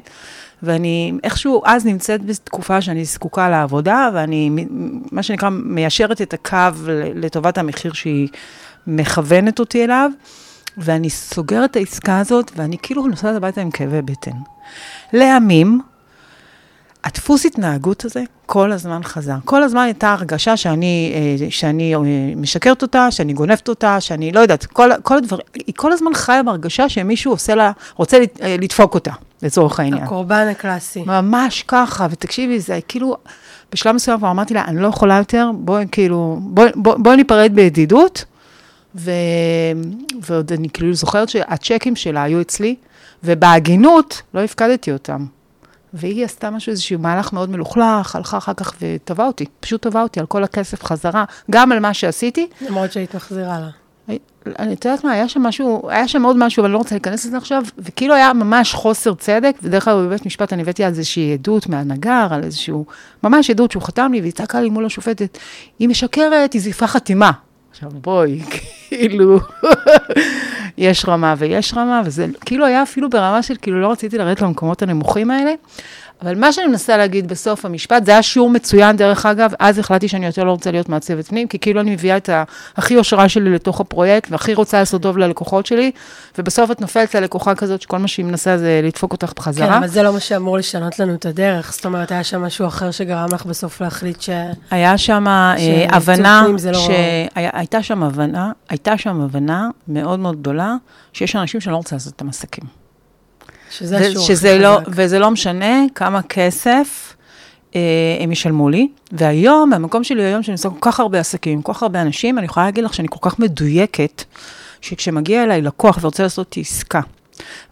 ואני 0.63 1.13
איכשהו 1.23 1.61
אז 1.65 1.85
נמצאת 1.85 2.25
בתקופה 2.25 2.81
שאני 2.81 3.05
זקוקה 3.05 3.49
לעבודה, 3.49 4.09
ואני, 4.13 4.49
מה 5.11 5.23
שנקרא, 5.23 5.49
מיישרת 5.49 6.21
את 6.21 6.33
הקו 6.33 6.57
לטובת 7.15 7.57
המחיר 7.57 7.93
שהיא 7.93 8.27
מכוונת 8.87 9.59
אותי 9.59 9.83
אליו, 9.83 10.11
ואני 10.77 11.09
סוגרת 11.09 11.71
את 11.71 11.75
העסקה 11.75 12.19
הזאת, 12.19 12.51
ואני 12.55 12.77
כאילו 12.81 13.07
נוסעת 13.07 13.35
הביתה 13.35 13.61
עם 13.61 13.71
כאבי 13.71 14.01
בטן. 14.01 14.31
לימים, 15.13 15.81
הדפוס 17.05 17.45
התנהגות 17.45 18.05
הזה 18.05 18.23
כל 18.45 18.71
הזמן 18.71 19.03
חזר. 19.03 19.35
כל 19.45 19.63
הזמן 19.63 19.81
הייתה 19.81 20.11
הרגשה 20.13 20.57
שאני, 20.57 21.13
אה, 21.15 21.47
שאני 21.49 21.95
אה, 21.95 21.99
משקרת 22.35 22.81
אותה, 22.81 23.11
שאני 23.11 23.33
גונבת 23.33 23.69
אותה, 23.69 24.01
שאני 24.01 24.31
לא 24.31 24.39
יודעת, 24.39 24.65
כל, 24.65 24.89
כל 25.03 25.17
הדברים, 25.17 25.45
היא 25.53 25.75
כל 25.77 25.91
הזמן 25.91 26.13
חיה 26.13 26.43
בהרגשה 26.43 26.89
שמישהו 26.89 27.31
עושה 27.31 27.55
לה, 27.55 27.71
רוצה 27.95 28.17
אה, 28.41 28.55
לדפוק 28.59 28.93
אותה, 28.93 29.11
לצורך 29.41 29.79
העניין. 29.79 30.03
הקורבן 30.03 30.47
הקלאסי. 30.51 31.03
ממש 31.05 31.63
ככה, 31.67 32.07
ותקשיבי, 32.11 32.59
זה 32.59 32.79
כאילו, 32.87 33.17
בשלב 33.71 33.95
מסוים 33.95 34.17
כבר 34.17 34.31
אמרתי 34.31 34.53
לה, 34.53 34.65
אני 34.65 34.81
לא 34.81 34.87
יכולה 34.87 35.17
יותר, 35.17 35.49
בואי 35.53 35.85
כאילו, 35.91 36.39
בואי 36.41 36.69
בוא, 36.75 36.95
בוא 36.97 37.15
ניפרד 37.15 37.51
בידידות, 37.55 38.25
ו... 38.95 39.11
ועוד 40.21 40.51
אני 40.53 40.69
כאילו 40.69 40.93
זוכרת 40.93 41.29
שהצ'קים 41.29 41.95
שלה 41.95 42.23
היו 42.23 42.41
אצלי, 42.41 42.75
ובהגינות 43.23 44.21
לא 44.33 44.39
הפקדתי 44.39 44.91
אותם. 44.91 45.25
והיא 45.95 46.25
עשתה 46.25 46.49
משהו, 46.49 46.71
איזשהו 46.71 46.99
מהלך 46.99 47.33
מאוד 47.33 47.49
מלוכלך, 47.49 48.15
הלכה 48.15 48.37
אחר 48.37 48.53
כך 48.53 48.73
ותבעה 48.81 49.27
אותי, 49.27 49.45
פשוט 49.59 49.81
תבעה 49.81 50.03
אותי 50.03 50.19
על 50.19 50.25
כל 50.25 50.43
הכסף 50.43 50.83
חזרה, 50.83 51.25
גם 51.51 51.71
על 51.71 51.79
מה 51.79 51.93
שעשיתי. 51.93 52.47
למרות 52.61 52.91
שהיית 52.91 53.15
מחזירה 53.15 53.59
לה. 53.59 53.69
אני 54.59 54.73
את 54.73 54.85
יודעת 54.85 55.03
מה, 55.03 55.11
היה 55.11 55.27
שם 55.27 55.41
משהו, 55.41 55.89
היה 55.89 56.07
שם 56.07 56.23
עוד 56.23 56.37
משהו, 56.37 56.61
אבל 56.61 56.67
אני 56.67 56.73
לא 56.73 56.77
רוצה 56.77 56.95
להיכנס 56.95 57.25
לזה 57.25 57.37
עכשיו, 57.37 57.63
וכאילו 57.77 58.13
היה 58.13 58.33
ממש 58.33 58.73
חוסר 58.73 59.13
צדק, 59.13 59.55
ודרך 59.63 59.87
אגב 59.87 59.97
בבית 59.97 60.25
משפט 60.25 60.53
אני 60.53 60.61
הבאתי 60.61 60.83
על 60.83 60.89
איזושהי 60.89 61.33
עדות 61.33 61.67
מהנגר, 61.67 62.27
על 62.31 62.43
איזשהו, 62.43 62.85
ממש 63.23 63.49
עדות 63.49 63.71
שהוא 63.71 63.83
חתם 63.83 64.11
לי, 64.13 64.21
והיא 64.21 64.33
צעקה 64.33 64.61
לי 64.61 64.69
מול 64.69 64.85
השופטת, 64.85 65.37
היא 65.79 65.89
משקרת, 65.89 66.53
היא 66.53 66.61
זייפה 66.61 66.87
חתימה. 66.87 67.31
עכשיו 67.75 67.89
בואי, 68.01 68.39
כאילו, 68.89 69.39
יש 70.77 71.05
רמה 71.07 71.35
ויש 71.37 71.73
רמה, 71.73 72.01
וזה 72.05 72.25
כאילו 72.45 72.65
היה 72.65 72.83
אפילו 72.83 73.09
ברמה 73.09 73.43
של 73.43 73.55
כאילו 73.61 73.81
לא 73.81 73.91
רציתי 73.91 74.17
לרדת 74.17 74.41
למקומות 74.41 74.81
הנמוכים 74.81 75.31
האלה. 75.31 75.53
אבל 76.21 76.39
מה 76.39 76.53
שאני 76.53 76.67
מנסה 76.67 76.97
להגיד 76.97 77.27
בסוף 77.27 77.65
המשפט, 77.65 78.05
זה 78.05 78.11
היה 78.11 78.23
שיעור 78.23 78.49
מצוין 78.49 78.97
דרך 78.97 79.25
אגב, 79.25 79.53
אז 79.59 79.79
החלטתי 79.79 80.07
שאני 80.07 80.25
יותר 80.25 80.43
לא 80.43 80.51
רוצה 80.51 80.71
להיות 80.71 80.89
מעצבת 80.89 81.27
פנים, 81.27 81.47
כי 81.47 81.59
כאילו 81.59 81.81
אני 81.81 81.91
מביאה 81.91 82.17
את 82.17 82.29
הכי 82.77 82.93
יושרה 82.93 83.29
שלי 83.29 83.49
לתוך 83.49 83.81
הפרויקט, 83.81 84.31
והכי 84.31 84.53
רוצה 84.53 84.79
לעשות 84.79 85.01
טוב 85.01 85.17
ללקוחות 85.17 85.65
שלי, 85.65 85.91
ובסוף 86.37 86.71
את 86.71 86.81
נופלת 86.81 87.15
ללקוחה 87.15 87.55
כזאת 87.55 87.81
שכל 87.81 87.97
מה 87.97 88.07
שהיא 88.07 88.25
מנסה 88.25 88.57
זה 88.57 88.81
לדפוק 88.83 89.11
אותך 89.11 89.33
בחזרה. 89.35 89.67
כן, 89.67 89.73
אבל 89.73 89.87
זה 89.87 90.03
לא 90.03 90.13
מה 90.13 90.19
שאמור 90.19 90.57
לשנות 90.57 90.99
לנו 90.99 91.13
את 91.13 91.25
הדרך, 91.25 91.73
זאת 91.73 91.85
אומרת, 91.85 92.11
היה 92.11 92.23
שם 92.23 92.41
משהו 92.41 92.67
אחר 92.67 92.91
שגרם 92.91 93.29
לך 93.33 93.45
בסוף 93.45 93.81
להחליט 93.81 94.21
ש... 94.21 94.29
היה 94.71 94.97
שם 94.97 95.27
אה, 95.27 95.85
הבנה, 95.89 96.45
לא... 96.71 96.79
שהייתה 96.79 97.83
שם 97.83 98.03
הבנה, 98.03 98.51
הייתה 98.69 98.97
שם 98.97 99.21
הבנה 99.21 99.69
מאוד 99.87 100.19
מאוד 100.19 100.39
גדולה, 100.39 100.75
שיש 101.13 101.35
אנשים 101.35 101.61
שלא 101.61 101.75
רוצים 101.75 101.95
לעשות 101.95 102.13
את 102.15 102.21
המסקים. 102.21 102.84
שזה 103.77 103.97
השיעור 103.97 104.27
שזה 104.27 104.51
הכי 104.51 104.59
לא, 104.59 104.77
חזק. 104.81 104.87
וזה 104.95 105.19
לא 105.19 105.31
משנה 105.31 105.83
כמה 105.95 106.21
כסף 106.21 107.15
אה, 107.75 107.81
הם 108.19 108.31
ישלמו 108.31 108.69
לי. 108.69 108.87
והיום, 109.11 109.73
המקום 109.73 110.03
שלי 110.03 110.23
היום, 110.23 110.43
שאני 110.43 110.53
עושה 110.53 110.69
כל 110.69 110.77
כך 110.81 110.99
הרבה 110.99 111.19
עסקים, 111.19 111.61
כל 111.61 111.73
כך 111.73 111.83
הרבה 111.83 112.01
אנשים, 112.01 112.37
אני 112.37 112.45
יכולה 112.45 112.65
להגיד 112.65 112.83
לך 112.83 112.93
שאני 112.93 113.07
כל 113.11 113.29
כך 113.29 113.39
מדויקת, 113.39 114.23
שכשמגיע 114.81 115.43
אליי 115.43 115.61
לקוח 115.61 115.97
ורוצה 116.01 116.23
לעשות 116.23 116.55
עסקה, 116.59 117.01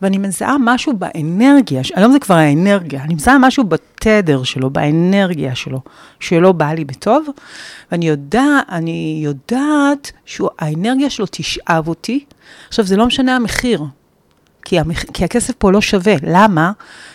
ואני 0.02 0.18
מזהה 0.18 0.56
משהו 0.60 0.94
באנרגיה, 0.94 1.82
היום 1.96 2.12
זה 2.12 2.20
כבר 2.20 2.36
האנרגיה, 2.36 3.04
אני 3.04 3.14
מזהה 3.14 3.38
משהו 3.38 3.64
בתדר 3.64 4.44
שלו, 4.44 4.70
באנרגיה 4.70 5.56
שלו, 5.56 5.80
שלא 6.20 6.52
בא 6.52 6.74
לי 6.74 6.86
בטוב, 6.86 7.28
ואני 7.92 8.08
יודע, 8.08 8.46
אני 8.70 9.22
יודעת 9.24 10.12
שהאנרגיה 10.26 11.10
שלו 11.10 11.26
תשאב 11.32 11.88
אותי. 11.88 12.26
עכשיו, 12.68 12.86
זה 12.86 12.98
לא 12.98 13.06
משנה 13.06 13.36
המחיר, 13.36 13.84
כי, 14.66 14.80
המח... 14.80 15.04
כי 15.04 15.24
הכסף 15.24 15.54
פה 15.58 15.72
לא 15.72 15.82
שווה. 15.82 16.16
למה? 16.24 16.72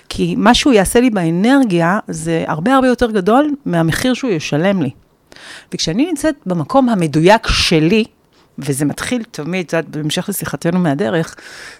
כי 0.09 0.35
מה 0.37 0.55
שהוא 0.55 0.73
יעשה 0.73 1.01
לי 1.01 1.11
באנרגיה 1.11 1.99
זה 2.09 2.45
הרבה 2.47 2.75
הרבה 2.75 2.89
יותר 2.89 3.11
גדול 3.11 3.51
מהמחיר 3.67 4.15
שהוא 4.15 4.31
ישלם 4.31 4.83
לי. 4.83 4.91
וכשאני 5.75 6.07
נמצאת 6.07 6.35
במקום 6.47 6.89
המדויק 6.89 7.47
שלי, 7.47 8.05
וזה 8.59 8.85
מתחיל 8.85 9.23
תמיד, 9.31 9.67
את 9.67 9.73
יודעת, 9.73 9.89
בהמשך 9.89 10.29
לשיחתנו 10.29 10.79
מהדרך, 10.79 11.37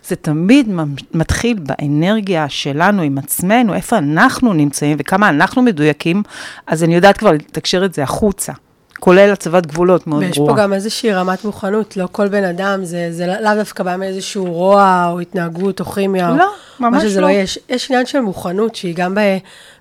זה 0.07 0.17
תמיד 0.17 0.69
מתחיל 1.15 1.59
באנרגיה 1.59 2.49
שלנו 2.49 3.03
עם 3.03 3.19
עצמנו, 3.19 3.75
איפה 3.75 3.99
אנחנו 3.99 4.53
נמצאים 4.53 4.97
וכמה 5.01 5.29
אנחנו 5.29 5.63
מדויקים, 5.63 6.23
אז 6.67 6.85
אני 6.85 6.95
יודעת 6.95 7.17
כבר 7.17 7.33
לתקשר 7.33 7.85
את 7.85 7.95
זה 7.95 8.03
החוצה, 8.03 8.53
כולל 9.01 9.31
הצבת 9.31 9.67
גבולות 9.67 10.07
מאוד 10.07 10.23
ויש 10.23 10.37
ברורה. 10.37 10.55
פה 10.55 10.63
גם 10.63 10.73
איזושהי 10.73 11.13
רמת 11.13 11.45
מוכנות, 11.45 11.97
לא 11.97 12.09
כל 12.13 12.29
בן 12.29 12.45
אדם, 12.45 12.85
זה, 12.85 13.09
זה 13.11 13.27
לאו 13.27 13.55
דווקא 13.55 13.85
בא 13.85 13.97
מאיזשהו 13.97 14.45
רוע 14.45 15.09
או 15.13 15.21
התנהגות 15.21 15.81
או 15.81 15.85
כימיה. 15.85 16.31
או 16.31 16.37
לא, 16.37 16.51
ממש 16.81 17.05
לא. 17.05 17.21
לא. 17.21 17.31
יש, 17.31 17.59
יש 17.69 17.91
עניין 17.91 18.07
של 18.07 18.21
מוכנות 18.21 18.75
שהיא 18.75 18.95
גם 18.97 19.15
ב, 19.15 19.21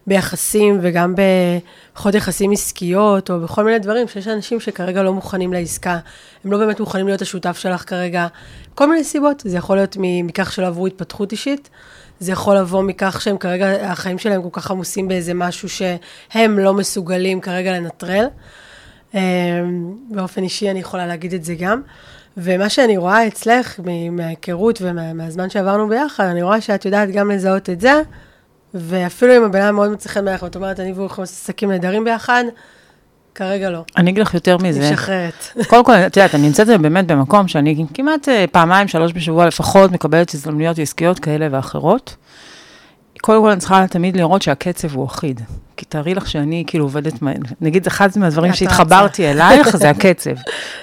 ביחסים 0.07 0.79
וגם 0.81 1.15
במערכות 1.15 2.15
יחסים 2.15 2.51
עסקיות, 2.51 3.29
או 3.29 3.39
בכל 3.39 3.63
מיני 3.63 3.79
דברים, 3.79 4.07
שיש 4.07 4.27
אנשים 4.27 4.59
שכרגע 4.59 5.03
לא 5.03 5.13
מוכנים 5.13 5.53
לעסקה, 5.53 5.99
הם 6.45 6.51
לא 6.51 6.57
באמת 6.57 6.79
מוכנים 6.79 7.07
להיות 7.07 7.21
השותף 7.21 7.57
שלך 7.57 7.89
כרגע, 7.89 8.27
כל 8.75 8.89
מיני 8.89 9.03
סיבות. 9.03 9.43
זה 9.45 9.57
יכול 9.57 9.75
להיות 9.75 9.97
מכך 9.99 10.51
שלא 10.51 10.67
עברו 10.67 10.87
התפתחות 10.87 11.31
אישית, 11.31 11.69
זה 12.19 12.31
יכול 12.31 12.57
לבוא 12.57 12.83
מכך 12.83 13.21
שהם 13.21 13.37
כרגע, 13.37 13.91
החיים 13.91 14.17
שלהם 14.17 14.41
כל 14.41 14.49
כך 14.51 14.71
עמוסים 14.71 15.07
באיזה 15.07 15.33
משהו 15.33 15.69
שהם 15.69 16.59
לא 16.59 16.73
מסוגלים 16.73 17.41
כרגע 17.41 17.71
לנטרל. 17.71 18.25
אמ, 19.17 19.93
באופן 20.09 20.43
אישי 20.43 20.71
אני 20.71 20.79
יכולה 20.79 21.07
להגיד 21.07 21.33
את 21.33 21.43
זה 21.43 21.55
גם. 21.55 21.81
ומה 22.37 22.69
שאני 22.69 22.97
רואה 22.97 23.27
אצלך, 23.27 23.79
מההיכרות 24.11 24.81
ומהזמן 24.81 25.49
שעברנו 25.49 25.89
ביחד, 25.89 26.23
אני 26.23 26.41
רואה 26.41 26.61
שאת 26.61 26.85
יודעת 26.85 27.11
גם 27.11 27.31
לזהות 27.31 27.69
את 27.69 27.81
זה, 27.81 28.01
ואפילו 28.73 29.37
אם 29.37 29.43
הבן 29.43 29.61
אדם 29.61 29.75
מאוד 29.75 29.91
מצא 29.91 30.09
חן 30.09 30.25
בערך, 30.25 30.43
ואת 30.43 30.55
אומרת, 30.55 30.79
אני 30.79 30.91
והוא 30.93 31.05
יכולים 31.05 31.23
לעשות 31.23 31.37
עסקים 31.37 31.71
נהדרים 31.71 32.03
ביחד, 32.03 32.43
כרגע 33.35 33.69
לא. 33.69 33.83
אני 33.97 34.11
אגיד 34.11 34.21
לך 34.21 34.33
יותר 34.33 34.57
מזה. 34.57 34.79
אני 34.79 34.91
משחררת. 34.91 35.33
קודם 35.67 35.85
כל, 35.85 35.93
את 35.93 36.17
יודעת, 36.17 36.35
אני 36.35 36.47
נמצאת 36.47 36.67
באמת 36.81 37.07
במקום 37.07 37.47
שאני 37.47 37.85
כמעט 37.93 38.29
אה, 38.29 38.45
פעמיים, 38.51 38.87
שלוש 38.87 39.13
בשבוע 39.13 39.45
לפחות, 39.45 39.91
מקבלת 39.91 40.33
הזדמנויות 40.33 40.79
עסקיות 40.79 41.19
כאלה 41.19 41.47
ואחרות. 41.51 42.15
קודם 43.27 43.41
כל, 43.41 43.49
אני 43.49 43.59
צריכה 43.59 43.85
תמיד 43.89 44.17
לראות 44.17 44.41
שהקצב 44.41 44.95
הוא 44.95 45.05
אחיד. 45.05 45.41
כי 45.77 45.85
תארי 45.85 46.13
לך 46.15 46.27
שאני 46.29 46.63
כאילו 46.67 46.85
עובדת, 46.85 47.21
מה- 47.21 47.31
נגיד, 47.61 47.87
אחד 47.87 48.09
מהדברים 48.15 48.53
שהתחברתי 48.53 49.31
אלייך, 49.31 49.77
זה 49.77 49.89
הקצב. 49.93 50.31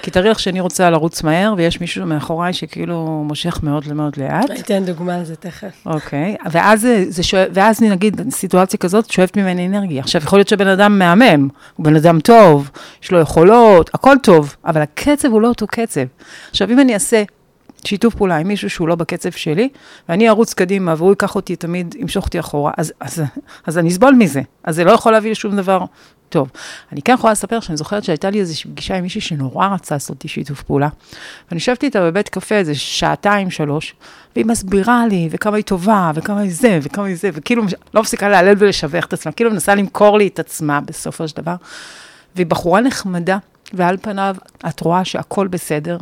כי 0.01 0.11
תארי 0.11 0.29
לך 0.29 0.39
שאני 0.39 0.59
רוצה 0.59 0.89
לרוץ 0.89 1.23
מהר, 1.23 1.53
ויש 1.57 1.81
מישהו 1.81 2.05
מאחוריי 2.05 2.53
שכאילו 2.53 3.23
מושך 3.27 3.59
מאוד 3.63 3.93
מאוד 3.93 4.17
לאט. 4.17 4.51
אתן 4.59 4.85
דוגמה 4.85 5.17
לזה 5.17 5.35
תכף. 5.35 5.73
אוקיי, 5.85 6.35
ואז, 6.51 6.87
זה 7.07 7.23
שואב, 7.23 7.47
ואז 7.53 7.81
נגיד, 7.81 8.21
סיטואציה 8.31 8.79
כזאת 8.79 9.11
שואבת 9.11 9.37
ממני 9.37 9.67
אנרגיה. 9.67 9.99
עכשיו, 10.01 10.21
יכול 10.23 10.39
להיות 10.39 10.47
שבן 10.47 10.67
אדם 10.67 10.99
מהמם, 10.99 11.47
הוא 11.75 11.83
בן 11.85 11.95
אדם 11.95 12.19
טוב, 12.19 12.69
יש 13.03 13.11
לו 13.11 13.19
יכולות, 13.19 13.89
הכל 13.93 14.15
טוב, 14.23 14.55
אבל 14.65 14.81
הקצב 14.81 15.27
הוא 15.31 15.41
לא 15.41 15.47
אותו 15.47 15.67
קצב. 15.67 16.01
עכשיו, 16.49 16.69
אם 16.71 16.79
אני 16.79 16.93
אעשה 16.93 17.23
שיתוף 17.85 18.15
פעולה 18.15 18.37
עם 18.37 18.47
מישהו 18.47 18.69
שהוא 18.69 18.87
לא 18.87 18.95
בקצב 18.95 19.31
שלי, 19.31 19.69
ואני 20.09 20.29
ארוץ 20.29 20.53
קדימה 20.53 20.93
והוא 20.97 21.09
ייקח 21.09 21.35
אותי 21.35 21.55
תמיד, 21.55 21.95
ימשוך 21.99 22.25
אותי 22.25 22.39
אחורה, 22.39 22.71
אז, 22.77 22.93
אז, 22.99 23.23
אז 23.65 23.77
אני 23.77 23.89
אסבול 23.89 24.13
מזה. 24.13 24.41
אז 24.63 24.75
זה 24.75 24.83
לא 24.83 24.91
יכול 24.91 25.11
להביא 25.11 25.31
לשום 25.31 25.55
דבר 25.55 25.85
טוב. 26.29 26.51
אני 26.91 27.01
כן 27.01 27.13
יכולה 27.13 27.33
לספר 27.33 27.59
שאני 27.59 27.77
זוכרת 27.77 28.03
שהייתה 28.03 28.29
לי 28.29 28.39
איזושהי 28.39 28.71
פגישה 28.71 28.95
עם 28.95 29.03
מישהי 29.03 29.21
שנורא 29.21 29.67
רצה 29.67 29.95
לעשות 29.95 30.15
איתי 30.15 30.27
שיתוף 30.27 30.63
פעולה. 30.63 30.87
ואני 31.49 31.57
יושבת 31.57 31.83
איתה 31.83 32.01
בבית 32.01 32.29
קפה 32.29 32.55
איזה 32.55 32.75
שעתיים, 32.75 33.51
שלוש, 33.51 33.95
והיא 34.35 34.45
מסבירה 34.45 35.07
לי, 35.07 35.27
וכמה 35.31 35.55
היא 35.55 35.63
טובה, 35.63 36.11
וכמה 36.15 36.39
היא 36.39 36.53
זה, 36.53 36.79
וכמה 36.81 37.05
היא 37.05 37.15
זה, 37.15 37.29
וכאילו 37.33 37.63
לא 37.93 38.01
מפסיקה 38.01 38.29
להלל 38.29 38.55
ולשבח 38.57 39.05
את 39.05 39.13
עצמה, 39.13 39.31
כאילו 39.31 39.51
מנסה 39.51 39.75
למכור 39.75 40.17
לי 40.17 40.27
את 40.27 40.39
עצמה 40.39 40.81
בסופו 40.81 41.27
של 41.27 41.37
דבר. 41.41 41.55
והיא 42.35 42.45
בחורה 42.45 42.81
נחמדה, 42.81 43.37
ועל 43.73 43.97
פניו 44.01 44.35
את 44.67 44.79
רואה 44.79 45.05
שהכל 45.05 45.47
בסדר. 45.47 45.97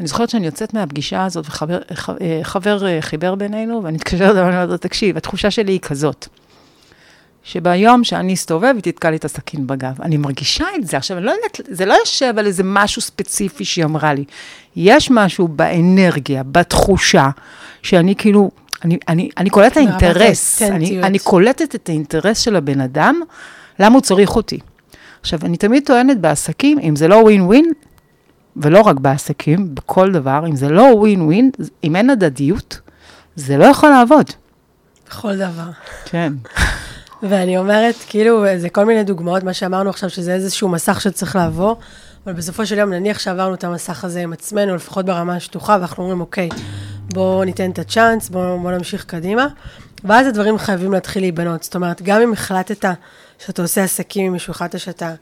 אני 0.00 0.08
זוכרת 0.08 0.30
שאני 0.30 0.46
יוצאת 0.46 0.74
מהפגישה 0.74 1.24
הזאת, 1.24 1.46
וחבר 1.48 1.78
ח- 1.94 2.10
אה, 2.10 2.40
חבר 2.42 2.86
אה, 2.86 2.98
חיבר 3.00 3.34
בינינו, 3.34 3.82
ואני 3.84 3.94
מתקשרת 3.94 4.20
אליו, 4.30 4.44
ואני 4.44 4.56
אומרת 4.56 4.68
לו, 4.68 4.76
תקשיב, 4.76 5.16
התחושה 5.16 5.50
שלי 5.50 5.72
היא 5.72 5.80
כזאת, 5.80 6.28
שביום 7.44 8.04
שאני 8.04 8.34
אסתובב, 8.34 8.72
היא 8.74 8.82
תתקע 8.82 9.10
לי 9.10 9.16
את 9.16 9.24
הסכין 9.24 9.66
בגב. 9.66 10.02
אני 10.02 10.16
מרגישה 10.16 10.64
את 10.76 10.86
זה. 10.86 10.96
עכשיו, 10.96 11.16
אני 11.16 11.26
לא 11.26 11.30
יודעת, 11.30 11.60
זה 11.70 11.86
לא 11.86 11.94
יושב 11.94 12.34
על 12.38 12.46
איזה 12.46 12.62
משהו 12.64 13.02
ספציפי 13.02 13.64
שהיא 13.64 13.84
אמרה 13.84 14.14
לי. 14.14 14.24
יש 14.76 15.10
משהו 15.10 15.48
באנרגיה, 15.48 16.42
בתחושה, 16.42 17.28
שאני 17.82 18.14
כאילו, 18.16 18.50
אני, 18.84 18.98
אני, 19.08 19.28
אני 19.36 19.50
קולטת 19.50 19.76
ברמת 19.76 20.02
האינטרס. 20.02 20.62
אני, 20.62 20.70
האותנטיות. 20.70 21.04
אני 21.04 21.18
קולטת 21.18 21.74
את 21.74 21.88
האינטרס 21.88 22.38
של 22.38 22.56
הבן 22.56 22.80
אדם, 22.80 23.20
למה 23.78 23.94
הוא 23.94 24.02
צריך 24.02 24.36
אותי. 24.36 24.58
עכשיו, 25.20 25.38
אני 25.42 25.56
תמיד 25.56 25.82
טוענת 25.86 26.20
בעסקים, 26.20 26.78
אם 26.78 26.96
זה 26.96 27.08
לא 27.08 27.14
ווין 27.14 27.40
ווין, 27.42 27.72
ולא 28.56 28.80
רק 28.80 28.96
בעסקים, 28.96 29.74
בכל 29.74 30.12
דבר, 30.12 30.44
אם 30.48 30.56
זה 30.56 30.68
לא 30.68 30.82
ווין 30.82 31.20
ווין, 31.20 31.50
אם 31.84 31.96
אין 31.96 32.10
הדדיות, 32.10 32.80
זה 33.36 33.56
לא 33.56 33.64
יכול 33.64 33.90
לעבוד. 33.90 34.30
בכל 35.08 35.36
דבר. 35.36 35.70
כן. 36.04 36.32
ואני 37.22 37.58
אומרת, 37.58 37.94
כאילו, 38.08 38.44
זה 38.56 38.68
כל 38.68 38.84
מיני 38.84 39.04
דוגמאות, 39.04 39.42
מה 39.42 39.52
שאמרנו 39.52 39.90
עכשיו, 39.90 40.10
שזה 40.10 40.34
איזשהו 40.34 40.68
מסך 40.68 41.00
שצריך 41.00 41.36
לעבור, 41.36 41.78
אבל 42.26 42.34
בסופו 42.34 42.66
של 42.66 42.78
יום, 42.78 42.92
נניח 42.92 43.18
שעברנו 43.18 43.54
את 43.54 43.64
המסך 43.64 44.04
הזה 44.04 44.20
עם 44.20 44.32
עצמנו, 44.32 44.74
לפחות 44.74 45.06
ברמה 45.06 45.36
השטוחה, 45.36 45.76
ואנחנו 45.80 46.02
אומרים, 46.02 46.20
אוקיי, 46.20 46.48
בואו 47.12 47.44
ניתן 47.44 47.70
את 47.70 47.78
הצ'אנס, 47.78 48.28
בואו 48.28 48.60
בוא 48.60 48.72
נמשיך 48.72 49.04
קדימה, 49.04 49.46
ואז 50.04 50.26
הדברים 50.26 50.58
חייבים 50.58 50.92
להתחיל 50.92 51.22
להיבנות. 51.22 51.62
זאת 51.62 51.74
אומרת, 51.74 52.02
גם 52.02 52.20
אם 52.20 52.32
החלטת 52.32 52.84
שאתה 53.38 53.62
עושה 53.62 53.84
עסקים 53.84 54.26
עם 54.26 54.32
מישהו, 54.32 54.50
החלטת 54.50 54.78
שאתה 54.78 55.14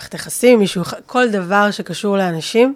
מערכת 0.00 0.14
יחסים 0.14 0.58
מישהו, 0.58 0.82
כל 1.06 1.30
דבר 1.30 1.70
שקשור 1.70 2.16
לאנשים, 2.16 2.74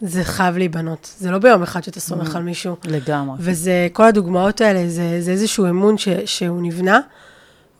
זה 0.00 0.24
חייב 0.24 0.56
להיבנות. 0.56 1.14
זה 1.18 1.30
לא 1.30 1.38
ביום 1.38 1.62
אחד 1.62 1.84
שאתה 1.84 2.00
סומך 2.00 2.36
על 2.36 2.42
מישהו. 2.42 2.76
לגמרי. 2.84 3.36
וזה, 3.40 3.88
כל 3.92 4.04
הדוגמאות 4.04 4.60
האלה, 4.60 4.88
זה, 4.88 5.16
זה 5.20 5.30
איזשהו 5.30 5.66
אמון 5.68 5.98
ש, 5.98 6.08
שהוא 6.24 6.62
נבנה, 6.62 7.00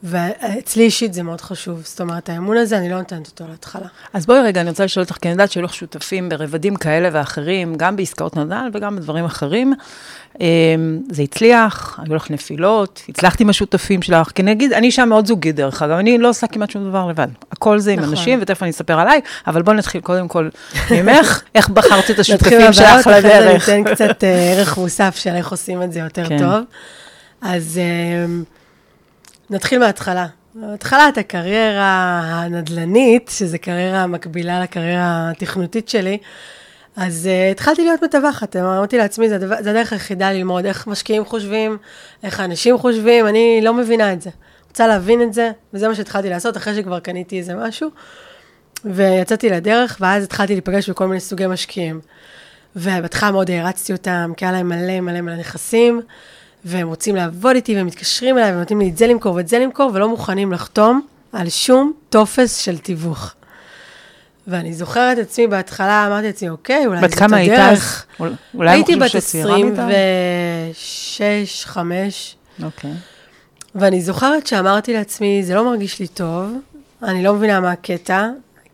ואצלי 0.07 0.85
אישית 0.85 1.15
זה 1.15 1.23
מאוד 1.23 1.41
חשוב. 1.41 1.81
זאת 1.85 2.01
אומרת, 2.01 2.29
האמון 2.29 2.57
הזה, 2.57 2.79
אני 2.79 2.91
לא 2.91 2.99
נותנת 2.99 3.27
אותו 3.27 3.45
להתחלה. 3.51 3.87
אז 4.13 4.27
בואי 4.27 4.41
רגע, 4.41 4.61
אני 4.61 4.71
רוצה 4.71 4.85
לשאול 4.85 5.05
אותך, 5.05 5.17
כי 5.21 5.29
אני 5.29 5.33
יודעת 5.33 5.53
שהיו 5.53 5.65
לך 5.65 5.75
שותפים 5.75 6.29
ברבדים 6.29 6.77
כאלה 6.77 7.09
ואחרים, 7.13 7.75
גם 7.77 7.97
בעסקאות 7.97 8.37
נדל"ן 8.37 8.71
וגם 8.73 8.97
בדברים 8.97 9.25
אחרים. 9.25 9.75
אמ, 10.41 11.01
זה 11.11 11.23
הצליח, 11.23 12.01
היו 12.03 12.15
לך 12.15 12.31
נפילות, 12.31 13.03
הצלחת 13.09 13.41
עם 13.41 13.51
השותפים 13.51 14.03
שלך, 14.03 14.31
כי 14.35 14.43
נגיד, 14.43 14.73
אני 14.73 14.87
אישה 14.87 15.05
מאוד 15.05 15.27
זוגית 15.27 15.57
דרך 15.57 15.83
אגב, 15.83 15.99
אני 15.99 16.19
לא 16.19 16.29
עושה 16.29 16.47
כמעט 16.47 16.71
שום 16.71 16.89
דבר 16.89 17.07
לבד. 17.09 17.29
הכל 17.53 17.79
זה 17.79 17.93
עם 17.93 17.99
נכון. 17.99 18.11
אנשים, 18.11 18.39
ותכף 18.43 18.63
אני 18.63 18.71
אספר 18.71 18.99
עליי, 18.99 19.21
אבל 19.47 19.63
בואי 19.63 19.77
נתחיל 19.77 20.01
קודם 20.01 20.29
כל 20.29 20.49
ממך, 20.91 21.43
איך 21.55 21.69
בחרת 21.69 22.11
את 22.11 22.19
נתחיל 22.19 22.21
השותפים 22.21 22.73
שלך 22.73 22.87
אחרי 23.01 23.23
זה 23.23 23.29
לדרך. 23.29 23.69
ניתן 23.69 23.95
קצת 23.95 24.25
אה, 24.25 24.53
ערך 24.53 24.79
מוסף 24.79 25.17
של 25.17 25.31
איך 25.31 25.51
עושים 25.51 25.83
את 25.83 25.93
זה 25.93 26.01
יותר 26.01 26.29
כן. 26.29 26.39
טוב. 26.39 26.65
אז 27.41 27.81
אה, 27.83 28.27
נתחיל 29.51 29.79
מההתחלה. 29.79 30.27
התחלת 30.63 31.19
הקריירה 31.19 32.21
הנדל"נית, 32.25 33.31
שזה 33.35 33.59
קריירה 33.59 34.07
מקבילה 34.07 34.61
לקריירה 34.61 35.31
התכנותית 35.31 35.89
שלי, 35.89 36.19
אז 36.97 37.29
uh, 37.29 37.53
התחלתי 37.53 37.85
להיות 37.85 38.05
מתווכת, 38.05 38.57
אמרתי 38.57 38.99
לעצמי, 38.99 39.29
זה 39.29 39.37
הדרך 39.71 39.93
היחידה 39.93 40.33
ללמוד 40.33 40.67
איך 40.67 40.87
משקיעים 40.87 41.25
חושבים, 41.25 41.79
איך 42.23 42.41
האנשים 42.41 42.79
חושבים, 42.79 43.27
אני 43.27 43.61
לא 43.63 43.75
מבינה 43.75 44.13
את 44.13 44.23
זה. 44.23 44.31
רוצה 44.69 44.87
להבין 44.87 45.23
את 45.23 45.33
זה, 45.33 45.51
וזה 45.75 45.89
מה 45.89 45.95
שהתחלתי 45.95 46.31
לעשות 46.31 46.57
אחרי 46.57 46.75
שכבר 46.75 47.01
קניתי 47.01 47.39
איזה 47.39 47.55
משהו. 47.55 47.91
ויצאתי 48.85 49.49
לדרך, 49.51 49.97
ואז 50.01 50.25
התחלתי 50.25 50.53
להיפגש 50.53 50.91
בכל 50.91 51.07
מיני 51.07 51.21
סוגי 51.21 51.47
משקיעים. 51.47 52.01
ובהתחלה 52.77 53.31
מאוד 53.31 53.51
הערצתי 53.51 53.93
אותם, 53.93 54.33
כי 54.37 54.45
היה 54.45 54.53
להם 54.53 54.69
מלא 54.69 55.01
מלא 55.01 55.21
מלא 55.21 55.37
נכסים, 55.37 56.01
והם 56.67 56.89
רוצים 56.89 57.17
לעבוד 57.17 57.55
איתי, 57.55 57.77
והם 57.77 57.87
מתקשרים 57.87 58.39
אליי, 58.39 58.53
ונותנים 58.53 58.81
לי 58.81 58.89
את 58.89 58.97
זה 58.97 59.07
למכור 59.07 59.35
ואת 59.35 59.49
זה 59.49 59.59
למכור, 59.59 59.91
ולא 59.95 60.09
מוכנים 60.09 60.53
לחתום 60.53 61.07
על 61.33 61.49
שום 61.49 61.93
טופס 62.11 62.57
של 62.57 62.79
תיווך. 62.79 63.35
ואני 64.47 64.73
זוכרת 64.73 65.19
את 65.19 65.23
עצמי 65.23 65.47
בהתחלה, 65.47 66.07
אמרתי 66.07 66.27
לעצמי, 66.27 66.49
אוקיי, 66.49 66.87
אולי 66.87 67.01
בת 67.01 67.11
זאת 67.11 67.19
כמה 67.19 67.37
היית 67.37 67.53
הדרך. 67.53 68.07
אז? 68.21 68.27
אולי 68.55 68.71
הם 68.71 68.75
הייתי 68.75 68.93
חושבים 68.93 68.99
בת 68.99 69.11
שאת 69.11 69.23
צעירה 69.23 69.59
מדי? 69.59 69.83
26, 70.71 71.65
5, 71.65 72.37
אוקיי. 72.63 72.93
ואני 73.75 74.03
זוכרת 74.03 74.47
שאמרתי 74.47 74.93
לעצמי, 74.93 75.43
זה 75.45 75.55
לא 75.55 75.65
מרגיש 75.65 76.01
לי 76.01 76.07
טוב, 76.07 76.53
אני 77.03 77.25
לא 77.25 77.35
מבינה 77.35 77.61
מה 77.61 77.73
הקטע, 77.73 78.29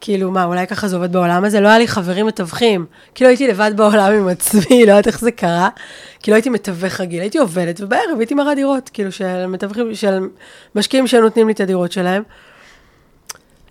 כאילו, 0.04 0.30
מה, 0.30 0.44
אולי 0.44 0.66
ככה 0.66 0.88
זה 0.88 0.96
עובד 0.96 1.12
בעולם 1.12 1.44
הזה? 1.44 1.60
לא 1.60 1.68
היה 1.68 1.78
לי 1.78 1.88
חברים 1.88 2.26
מתווכים. 2.26 2.86
כאילו 3.14 3.30
הייתי 3.30 3.48
לבד 3.48 3.70
בעולם 3.76 4.12
עם 4.12 4.28
עצמי, 4.28 4.86
לא 4.86 4.90
יודעת 4.92 5.06
איך 5.06 5.20
זה 5.20 5.30
קרה. 5.30 5.68
כאילו 6.22 6.34
הייתי 6.34 6.50
מתווך 6.50 7.00
רגיל, 7.00 7.20
הייתי 7.20 7.38
עובדת, 7.38 7.80
ובערב 7.80 8.18
הייתי 8.18 8.34
מראה 8.34 8.54
דירות, 8.54 8.90
כאילו, 8.92 9.12
של 9.12 9.46
מתווכים, 9.46 9.94
של 9.94 10.18
משקיעים 10.74 11.06
שנותנים 11.06 11.46
לי 11.46 11.52
את 11.52 11.60
הדירות 11.60 11.92
שלהם. 11.92 12.22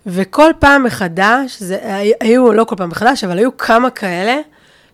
וכל 0.06 0.50
פעם 0.58 0.84
מחדש, 0.84 1.62
זה, 1.62 1.78
היו, 2.20 2.52
לא 2.52 2.64
כל 2.64 2.76
פעם 2.76 2.88
מחדש, 2.88 3.24
אבל 3.24 3.38
היו 3.38 3.56
כמה 3.56 3.90
כאלה, 3.90 4.36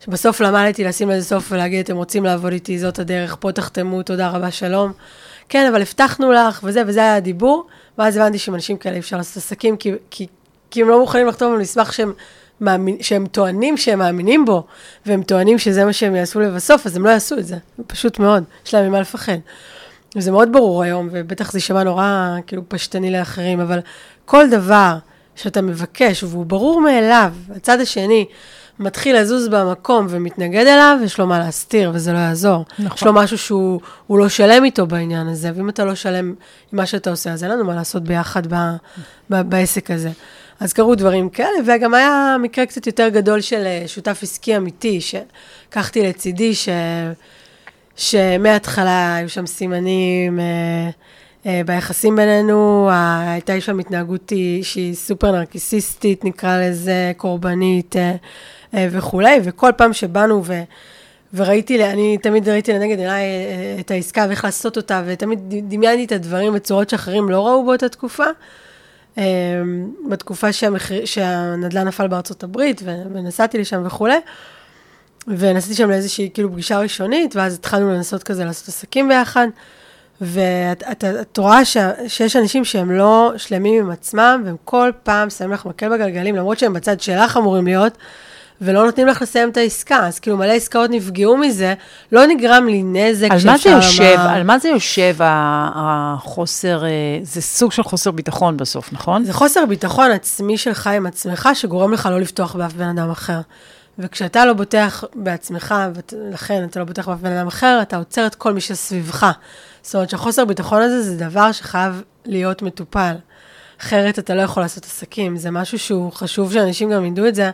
שבסוף 0.04 0.40
למדתי 0.40 0.85
לשים 0.85 1.11
לזה 1.11 1.25
סוף 1.25 1.52
ולהגיד, 1.52 1.85
אתם 1.85 1.97
רוצים 1.97 2.25
לעבוד 2.25 2.52
איתי, 2.52 2.78
זאת 2.78 2.99
הדרך, 2.99 3.37
פה 3.40 3.52
תחתמו, 3.52 4.02
תודה 4.02 4.28
רבה, 4.28 4.50
שלום. 4.50 4.92
כן, 5.49 5.68
אבל 5.73 5.83
הבטחנו 5.83 6.33
לך, 6.33 6.61
וזה, 6.64 6.83
וזה 6.87 7.00
היה 7.00 7.16
הדיבור, 7.16 7.66
ואז 7.99 8.16
הבנתי 8.16 8.38
שעם 8.38 8.54
אנשים 8.54 8.76
כאלה 8.76 8.99
אפשר 8.99 9.16
לעשות 9.16 9.37
עסקים, 9.37 9.76
כי, 9.76 9.92
כי, 10.11 10.26
כי 10.70 10.82
הם 10.82 10.88
לא 10.88 11.00
מוכנים 11.00 11.26
לחתום 11.26 11.52
על 11.52 11.58
מסמך 11.58 11.92
שהם, 11.92 12.12
מאמין, 12.60 12.96
שהם 13.00 13.26
טוענים 13.26 13.76
שהם 13.76 13.98
מאמינים 13.98 14.44
בו, 14.44 14.66
והם 15.06 15.22
טוענים 15.22 15.58
שזה 15.58 15.84
מה 15.84 15.92
שהם 15.92 16.14
יעשו 16.14 16.40
לבסוף, 16.40 16.87
אז 16.87 16.96
הם 16.96 17.04
לא 17.04 17.10
יעשו 17.10 17.38
את 17.38 17.46
זה, 17.46 17.56
פשוט 17.87 18.18
מאוד, 18.18 18.44
יש 18.66 18.75
להם 18.75 18.88
ממה 18.88 19.00
לפחד. 19.00 19.38
וזה 20.16 20.30
מאוד 20.30 20.52
ברור 20.52 20.82
היום, 20.82 21.08
ובטח 21.12 21.52
זה 21.52 21.58
יישמע 21.58 21.82
נורא 21.82 22.37
כאילו 22.46 22.62
פשטני 22.68 23.10
לאחרים, 23.10 23.60
אבל 23.60 23.78
כל 24.25 24.50
דבר 24.50 24.96
שאתה 25.37 25.62
מבקש, 25.62 26.22
והוא 26.22 26.46
ברור 26.46 26.80
מאליו, 26.80 27.32
הצד 27.56 27.80
השני 27.80 28.25
מתחיל 28.78 29.20
לזוז 29.20 29.48
במקום 29.48 30.06
ומתנגד 30.10 30.66
אליו, 30.66 30.98
יש 31.04 31.18
לו 31.18 31.26
מה 31.26 31.38
להסתיר, 31.38 31.90
וזה 31.94 32.12
לא 32.12 32.18
יעזור. 32.18 32.64
נכון. 32.78 32.96
יש 32.96 33.02
לו 33.02 33.12
משהו 33.12 33.38
שהוא 33.38 33.80
הוא 34.06 34.18
לא 34.18 34.28
שלם 34.28 34.64
איתו 34.64 34.87
בעניין 34.87 35.28
הזה, 35.28 35.50
ואם 35.54 35.68
אתה 35.68 35.84
לא 35.84 35.94
שלם 35.94 36.25
עם 36.25 36.34
מה 36.72 36.87
שאתה 36.87 37.10
עושה, 37.10 37.32
אז 37.32 37.44
אין 37.44 37.50
לנו 37.50 37.64
מה 37.64 37.75
לעשות 37.75 38.02
ביחד 38.02 38.54
ב, 38.54 38.56
ב, 39.30 39.42
בעסק 39.42 39.90
הזה. 39.90 40.10
אז 40.60 40.72
קרו 40.72 40.94
דברים 40.94 41.28
כאלה, 41.28 41.48
וגם 41.66 41.94
היה 41.94 42.36
מקרה 42.42 42.66
קצת 42.66 42.86
יותר 42.86 43.08
גדול 43.08 43.40
של 43.40 43.62
אה, 43.66 43.82
שותף 43.86 44.18
עסקי 44.22 44.56
אמיתי, 44.56 45.00
שלקחתי 45.00 46.02
לצידי, 46.08 46.54
ש... 46.54 46.68
שמההתחלה 47.96 49.14
היו 49.16 49.28
שם 49.28 49.46
סימנים 49.46 50.40
אה, 50.40 50.44
אה, 51.46 51.60
ביחסים 51.66 52.16
בינינו, 52.16 52.88
ה- 52.90 53.32
הייתה 53.32 53.60
שם 53.60 53.78
התנהגות 53.78 54.30
היא- 54.30 54.64
שהיא 54.64 54.94
סופר 54.94 55.32
נרקיסיסטית, 55.32 56.24
נקרא 56.24 56.58
לזה, 56.60 57.12
קורבנית 57.16 57.96
אה, 57.96 58.14
אה, 58.74 58.88
וכולי, 58.90 59.40
וכל 59.44 59.70
פעם 59.76 59.92
שבאנו 59.92 60.42
ו... 60.44 60.62
וראיתי, 61.34 61.84
אני 61.84 62.18
תמיד 62.18 62.48
ראיתי 62.48 62.72
לנגד 62.72 62.98
עיניי 62.98 63.24
אה, 63.24 63.76
את 63.80 63.90
העסקה 63.90 64.24
ואיך 64.28 64.44
לעשות 64.44 64.76
אותה, 64.76 65.02
ותמיד 65.06 65.38
דמיינתי 65.68 66.04
את 66.04 66.12
הדברים 66.12 66.52
בצורות 66.54 66.90
שאחרים 66.90 67.28
לא 67.30 67.46
ראו 67.46 67.64
באותה 67.66 67.88
תקופה. 67.88 68.24
אה, 69.18 69.24
בתקופה 70.10 70.52
שהמחיר, 70.52 71.04
שהנדל"ן 71.04 71.88
נפל 71.88 72.08
בארצות 72.08 72.42
הברית, 72.42 72.82
ונסעתי 72.84 73.58
לשם 73.58 73.82
וכולי. 73.86 74.18
ונסעתי 75.28 75.74
שם 75.74 75.90
לאיזושהי 75.90 76.30
כאילו 76.34 76.52
פגישה 76.52 76.78
ראשונית, 76.78 77.36
ואז 77.36 77.54
התחלנו 77.54 77.92
לנסות 77.92 78.22
כזה 78.22 78.44
לעשות 78.44 78.68
עסקים 78.68 79.08
ביחד. 79.08 79.48
ואת 80.20 80.82
את, 80.92 81.04
את 81.04 81.38
רואה 81.38 81.64
ש, 81.64 81.76
שיש 82.08 82.36
אנשים 82.36 82.64
שהם 82.64 82.90
לא 82.90 83.32
שלמים 83.36 83.84
עם 83.84 83.90
עצמם, 83.90 84.42
והם 84.44 84.56
כל 84.64 84.90
פעם 85.02 85.30
שמים 85.30 85.52
לך 85.52 85.66
מקל 85.66 85.88
בגלגלים, 85.88 86.36
למרות 86.36 86.58
שהם 86.58 86.72
בצד 86.72 87.00
שלך 87.00 87.36
אמורים 87.36 87.64
להיות, 87.64 87.98
ולא 88.60 88.84
נותנים 88.84 89.06
לך 89.06 89.22
לסיים 89.22 89.48
את 89.48 89.56
העסקה. 89.56 90.06
אז 90.06 90.18
כאילו 90.18 90.36
מלא 90.36 90.52
עסקאות 90.52 90.90
נפגעו 90.90 91.36
מזה, 91.36 91.74
לא 92.12 92.26
נגרם 92.26 92.66
לי 92.66 92.82
נזק 92.82 93.28
על 93.30 93.38
מה 93.46 93.58
זה 93.58 93.68
יושב, 93.70 94.02
לומר- 94.18 94.30
על 94.30 94.42
מה 94.42 94.58
זה 94.58 94.68
יושב 94.68 95.16
החוסר, 95.74 96.84
אה, 96.84 96.88
זה 97.22 97.40
סוג 97.42 97.72
של 97.72 97.82
חוסר 97.82 98.10
ביטחון 98.10 98.56
בסוף, 98.56 98.92
נכון? 98.92 99.24
זה 99.24 99.33
חוסר 99.33 99.66
ביטחון 99.66 100.11
עצמי 100.11 100.59
שלך 100.59 100.87
עם 100.87 101.06
עצמך, 101.06 101.48
שגורם 101.54 101.92
לך 101.92 102.09
לא 102.11 102.20
לפתוח 102.20 102.54
באף 102.56 102.72
בן 102.72 102.88
אדם 102.88 103.11
אחר. 103.11 103.40
וכשאתה 103.98 104.44
לא 104.44 104.52
בוטח 104.52 105.04
בעצמך, 105.14 105.74
ולכן 106.12 106.64
אתה 106.64 106.80
לא 106.80 106.85
בוטח 106.87 107.09
באף 107.09 107.18
בן 107.18 107.33
אדם 107.33 107.46
אחר, 107.46 107.78
אתה 107.83 107.96
עוצר 107.96 108.26
את 108.26 108.35
כל 108.35 108.52
מי 108.52 108.61
שסביבך. 108.61 109.26
זאת 109.83 109.94
אומרת 109.94 110.11
שהחוסר 110.11 110.44
ביטחון 110.44 110.83
הזה 110.83 111.02
זה 111.02 111.16
דבר 111.16 111.52
שחייב 111.52 112.02
להיות 112.26 112.62
מטופל. 112.62 113.14
אחרת 113.80 114.18
אתה 114.18 114.35
לא 114.35 114.42
יכול 114.42 114.62
לעשות 114.62 114.85
עסקים. 114.85 115.37
זה 115.37 115.50
משהו 115.50 115.78
שהוא 115.78 116.12
חשוב 116.12 116.52
שאנשים 116.52 116.90
גם 116.90 117.04
ידעו 117.04 117.28
את 117.28 117.35
זה, 117.35 117.50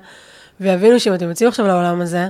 ויבינו 0.61 1.01
שאם 1.01 1.15
אתם 1.15 1.29
יוצאים 1.29 1.49
עכשיו 1.49 1.67
לעולם 1.67 2.01
הזה, 2.01 2.29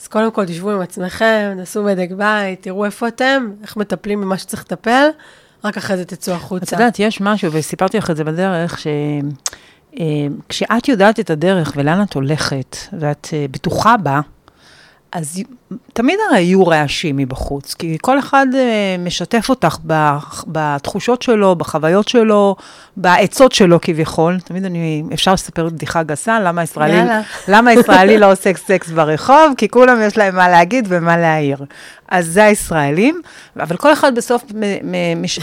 אז 0.00 0.08
קודם 0.08 0.30
כל 0.30 0.44
תשבו 0.46 0.70
עם 0.70 0.80
עצמכם, 0.80 1.54
תעשו 1.58 1.84
בדק 1.84 2.08
בית, 2.16 2.62
תראו 2.62 2.84
איפה 2.84 3.08
אתם, 3.08 3.50
איך 3.62 3.76
מטפלים 3.76 4.20
במה 4.20 4.38
שצריך 4.38 4.62
לטפל, 4.62 5.08
רק 5.64 5.76
אחרי 5.76 5.96
זה 5.96 6.04
תצאו 6.04 6.34
החוצה. 6.34 6.64
את 6.64 6.72
יודעת, 6.72 6.98
יש 6.98 7.20
משהו, 7.20 7.52
וסיפרתי 7.52 7.98
לך 7.98 8.10
את 8.10 8.16
זה 8.16 8.24
בדרך, 8.24 8.78
ש... 8.78 8.86
אה, 10.00 10.04
כשאת 10.48 10.88
יודעת 10.88 11.20
את 11.20 11.30
הדרך 11.30 11.72
ולאן 11.76 12.02
את 12.02 12.14
הולכת, 12.14 12.76
ואת 12.98 13.28
אה, 13.32 13.46
בטוחה 13.50 13.96
בה, 13.96 14.20
אז 15.12 15.42
תמיד 15.92 16.18
הרי 16.30 16.40
יהיו 16.40 16.66
רעשים 16.66 17.16
מבחוץ, 17.16 17.74
כי 17.74 17.98
כל 18.00 18.18
אחד 18.18 18.46
אה, 18.54 18.96
משתף 18.98 19.48
אותך 19.48 19.76
בתחושות 20.46 21.22
שלו, 21.22 21.56
בחוויות 21.56 22.08
שלו, 22.08 22.56
בעצות 22.96 23.52
שלו 23.52 23.80
כביכול. 23.82 24.40
תמיד 24.40 24.64
אני, 24.64 25.02
אפשר 25.14 25.32
לספר 25.32 25.66
בדיחה 25.68 26.02
גסה, 26.02 26.40
למה 26.40 26.62
ישראלי, 26.62 26.96
יאללה. 26.96 27.20
למה 27.48 27.72
ישראלי 27.72 28.18
לא 28.18 28.32
עושה 28.32 28.50
סקס 28.54 28.90
ברחוב? 28.90 29.54
כי 29.56 29.68
כולם 29.68 30.02
יש 30.02 30.18
להם 30.18 30.36
מה 30.36 30.48
להגיד 30.48 30.86
ומה 30.88 31.16
להעיר. 31.16 31.64
אז 32.08 32.26
זה 32.26 32.44
הישראלים, 32.44 33.20
אבל 33.56 33.76
כל 33.76 33.92
אחד 33.92 34.14
בסוף 34.14 34.44
מ- 34.54 34.92
מ- 34.92 35.22
מש- 35.22 35.38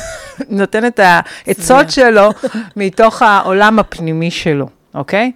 נותן 0.48 0.86
את 0.86 1.00
העצות 1.02 1.90
שלו 1.90 2.30
מתוך 2.76 3.22
העולם 3.22 3.78
הפנימי 3.78 4.30
שלו, 4.30 4.66
אוקיי? 4.94 5.32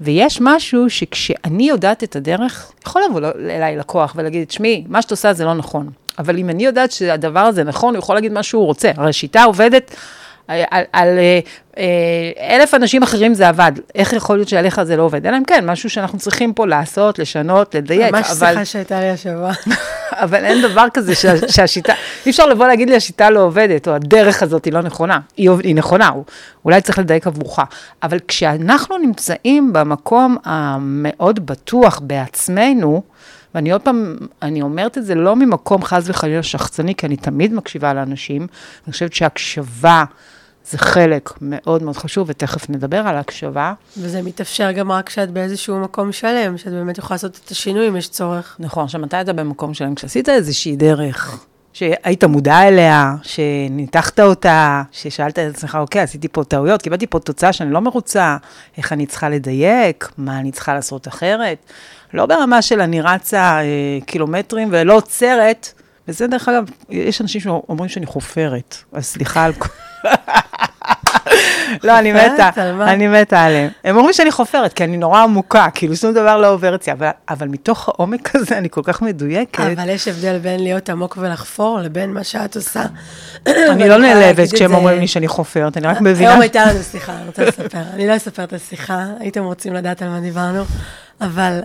ויש 0.00 0.38
משהו 0.40 0.90
שכשאני 0.90 1.68
יודעת 1.68 2.04
את 2.04 2.16
הדרך, 2.16 2.72
יכול 2.86 3.02
לבוא 3.10 3.20
אליי 3.40 3.76
לקוח 3.76 4.14
ולהגיד, 4.16 4.44
תשמעי, 4.44 4.84
מה 4.88 5.02
שאת 5.02 5.10
עושה 5.10 5.32
זה 5.32 5.44
לא 5.44 5.54
נכון. 5.54 5.90
אבל 6.18 6.38
אם 6.38 6.50
אני 6.50 6.64
יודעת 6.64 6.92
שהדבר 6.92 7.40
הזה 7.40 7.64
נכון, 7.64 7.94
הוא 7.94 7.98
יכול 7.98 8.14
להגיד 8.14 8.32
מה 8.32 8.42
שהוא 8.42 8.64
רוצה. 8.64 8.90
הרי 8.96 9.08
השיטה 9.10 9.44
עובדת 9.44 9.94
על, 10.48 10.82
על, 10.92 11.18
אה, 11.18 11.40
אה, 11.78 12.56
אלף 12.56 12.74
אנשים 12.74 13.02
אחרים 13.02 13.34
זה 13.34 13.48
עבד. 13.48 13.72
איך 13.94 14.12
יכול 14.12 14.36
להיות 14.36 14.48
שעליך 14.48 14.82
זה 14.82 14.96
לא 14.96 15.02
עובד? 15.02 15.26
אלא 15.26 15.36
אם 15.36 15.44
כן, 15.44 15.70
משהו 15.70 15.90
שאנחנו 15.90 16.18
צריכים 16.18 16.52
פה 16.52 16.66
לעשות, 16.66 17.18
לשנות, 17.18 17.74
לדייק. 17.74 18.12
ממש 18.12 18.30
אבל... 18.30 18.50
שיחה 18.50 18.64
שהייתה 18.64 19.00
לי 19.00 19.10
השבוע. 19.10 19.52
אבל 20.12 20.44
אין 20.44 20.62
דבר 20.62 20.84
כזה 20.94 21.14
שה, 21.14 21.48
שהשיטה, 21.48 21.92
אי 22.26 22.30
אפשר 22.30 22.46
לבוא 22.46 22.66
להגיד 22.66 22.90
לי 22.90 22.96
השיטה 22.96 23.30
לא 23.30 23.40
עובדת, 23.40 23.88
או 23.88 23.94
הדרך 23.94 24.42
הזאת 24.42 24.64
היא 24.64 24.72
לא 24.72 24.80
נכונה. 24.80 25.18
היא, 25.36 25.50
היא 25.62 25.74
נכונה, 25.74 26.10
אולי 26.64 26.80
צריך 26.80 26.98
לדייק 26.98 27.26
עבורך. 27.26 27.58
אבל 28.02 28.18
כשאנחנו 28.28 28.98
נמצאים 28.98 29.72
במקום 29.72 30.36
המאוד 30.44 31.46
בטוח 31.46 32.00
בעצמנו, 32.02 33.02
ואני 33.54 33.72
עוד 33.72 33.80
פעם, 33.80 34.16
אני 34.42 34.62
אומרת 34.62 34.98
את 34.98 35.04
זה 35.04 35.14
לא 35.14 35.36
ממקום 35.36 35.84
חס 35.84 36.04
וחלילה 36.06 36.42
שחצני, 36.42 36.94
כי 36.94 37.06
אני 37.06 37.16
תמיד 37.16 37.54
מקשיבה 37.54 37.94
לאנשים, 37.94 38.46
אני 38.86 38.92
חושבת 38.92 39.12
שהקשבה 39.12 40.04
זה 40.70 40.78
חלק 40.78 41.30
מאוד 41.40 41.82
מאוד 41.82 41.96
חשוב, 41.96 42.28
ותכף 42.30 42.70
נדבר 42.70 42.96
על 42.96 43.16
הקשבה. 43.16 43.72
וזה 43.96 44.22
מתאפשר 44.22 44.72
גם 44.72 44.92
רק 44.92 45.06
כשאת 45.06 45.30
באיזשהו 45.30 45.78
מקום 45.78 46.12
שלם, 46.12 46.58
שאת 46.58 46.72
באמת 46.72 46.98
יכולה 46.98 47.14
לעשות 47.14 47.40
את 47.44 47.50
השינוי 47.50 47.88
אם 47.88 47.96
יש 47.96 48.08
צורך. 48.08 48.56
נכון, 48.58 48.84
עכשיו, 48.84 49.00
מתי 49.00 49.20
אתה 49.20 49.32
במקום 49.32 49.74
שלהם? 49.74 49.94
כשעשית 49.94 50.28
איזושהי 50.28 50.76
דרך, 50.76 51.44
שהיית 51.72 52.24
מודע 52.24 52.68
אליה, 52.68 53.14
שניתחת 53.22 54.20
אותה, 54.20 54.82
ששאלת 54.92 55.38
את 55.38 55.54
עצמך, 55.54 55.78
אוקיי, 55.80 56.02
עשיתי 56.02 56.28
פה 56.28 56.44
טעויות, 56.44 56.82
קיבלתי 56.82 57.06
פה 57.06 57.18
תוצאה 57.18 57.52
שאני 57.52 57.72
לא 57.72 57.80
מרוצה, 57.80 58.36
איך 58.76 58.92
אני 58.92 59.06
צריכה 59.06 59.28
לדייק, 59.28 60.08
מה 60.18 60.38
אני 60.38 60.52
צריכה 60.52 60.74
לעשות 60.74 61.08
אחרת. 61.08 61.58
לא 62.14 62.26
ברמה 62.26 62.62
של 62.62 62.80
אני 62.80 63.00
רצה 63.00 63.60
אה, 63.60 63.98
קילומטרים 64.06 64.68
ולא 64.72 64.96
עוצרת, 64.96 65.72
וזה 66.08 66.26
דרך 66.26 66.48
אגב, 66.48 66.64
יש 66.90 67.20
אנשים 67.20 67.40
שאומרים 67.40 67.88
שאני 67.88 68.06
חופרת, 68.06 68.76
אז 68.92 69.04
סליחה 69.04 69.44
על... 69.44 69.52
לא, 71.84 71.98
אני? 71.98 72.12
מתה? 72.12 72.50
אני 72.86 73.08
מתה 73.08 73.42
עליהם. 73.42 73.70
הם 73.84 73.96
אומרים 73.96 74.12
שאני 74.12 74.30
חופרת, 74.30 74.72
כי 74.72 74.84
אני 74.84 74.96
נורא 74.96 75.22
עמוקה, 75.22 75.68
כאילו 75.74 75.96
שום 75.96 76.12
דבר 76.12 76.36
לא 76.36 76.50
עובר 76.50 76.74
אצלי, 76.74 76.92
אבל, 76.92 77.08
אבל 77.28 77.48
מתוך 77.48 77.88
העומק 77.88 78.34
הזה 78.36 78.58
אני 78.58 78.70
כל 78.70 78.80
כך 78.84 79.02
מדויקת. 79.02 79.60
אבל 79.60 79.88
יש 79.88 80.08
הבדל 80.08 80.38
בין 80.38 80.62
להיות 80.62 80.90
עמוק 80.90 81.18
ולחפור 81.20 81.78
לבין 81.80 82.12
מה 82.12 82.24
שאת 82.24 82.56
עושה. 82.56 82.82
אני 83.46 83.88
לא 83.88 83.98
נעלבת 83.98 84.54
כשהם 84.54 84.74
אומרים 84.74 85.00
לי 85.00 85.06
שאני 85.06 85.28
חופרת, 85.28 85.76
אני 85.76 85.86
רק 85.86 86.00
מבינה. 86.00 86.30
היום 86.30 86.40
הייתה 86.40 86.66
לנו 86.66 86.82
שיחה, 86.82 87.12
אני 87.16 87.26
רוצה 87.26 87.44
לספר. 87.44 87.82
אני 87.94 88.06
לא 88.06 88.16
אספר 88.16 88.44
את 88.44 88.52
השיחה, 88.52 89.04
הייתם 89.20 89.44
רוצים 89.44 89.74
לדעת 89.74 90.02
על 90.02 90.08
מה 90.08 90.20
דיברנו, 90.20 90.64
אבל 91.20 91.60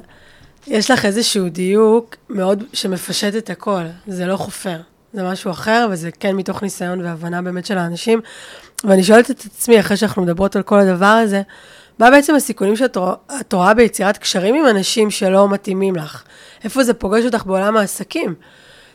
יש 0.68 0.92
לך 0.92 1.06
איזשהו 1.06 1.50
דיוק 1.50 2.16
מאוד 2.30 2.64
שמפשט 2.74 3.36
את 3.36 3.50
הכל, 3.50 3.84
זה 4.08 4.26
לא 4.26 4.38
חופר, 4.38 4.78
זה 5.14 5.24
משהו 5.24 5.52
אחר, 5.52 5.88
וזה 5.92 6.10
כן 6.12 6.36
מתוך 6.36 6.64
ניסיון 6.64 7.02
והבנה 7.02 7.42
באמת 7.42 7.66
של 7.66 7.78
האנשים. 7.78 8.22
ואני 8.84 9.04
שואלת 9.04 9.32
את 9.32 9.46
עצמי, 9.46 9.80
אחרי 9.80 9.98
שאנחנו 9.98 10.22
מדברות 10.22 10.56
על 10.56 10.62
כל 10.62 10.80
הדבר 10.80 11.06
הזה, 11.06 11.42
מה 12.00 12.12
בעצם 12.12 12.36
הסיכונים 12.36 12.76
שאת 12.76 12.98
רוא- 12.98 13.16
את 13.42 13.54
רואה 13.54 13.74
ביצירת 13.74 14.18
קשרים 14.18 14.56
עם 14.56 14.66
אנשים 14.68 15.12
שלא 15.12 15.50
מתאימים 15.50 15.96
לך? 15.96 16.24
איפה 16.64 16.84
זה 16.84 16.94
פוגש 16.94 17.26
אותך 17.26 17.46
בעולם 17.46 17.78
העסקים? 17.78 18.36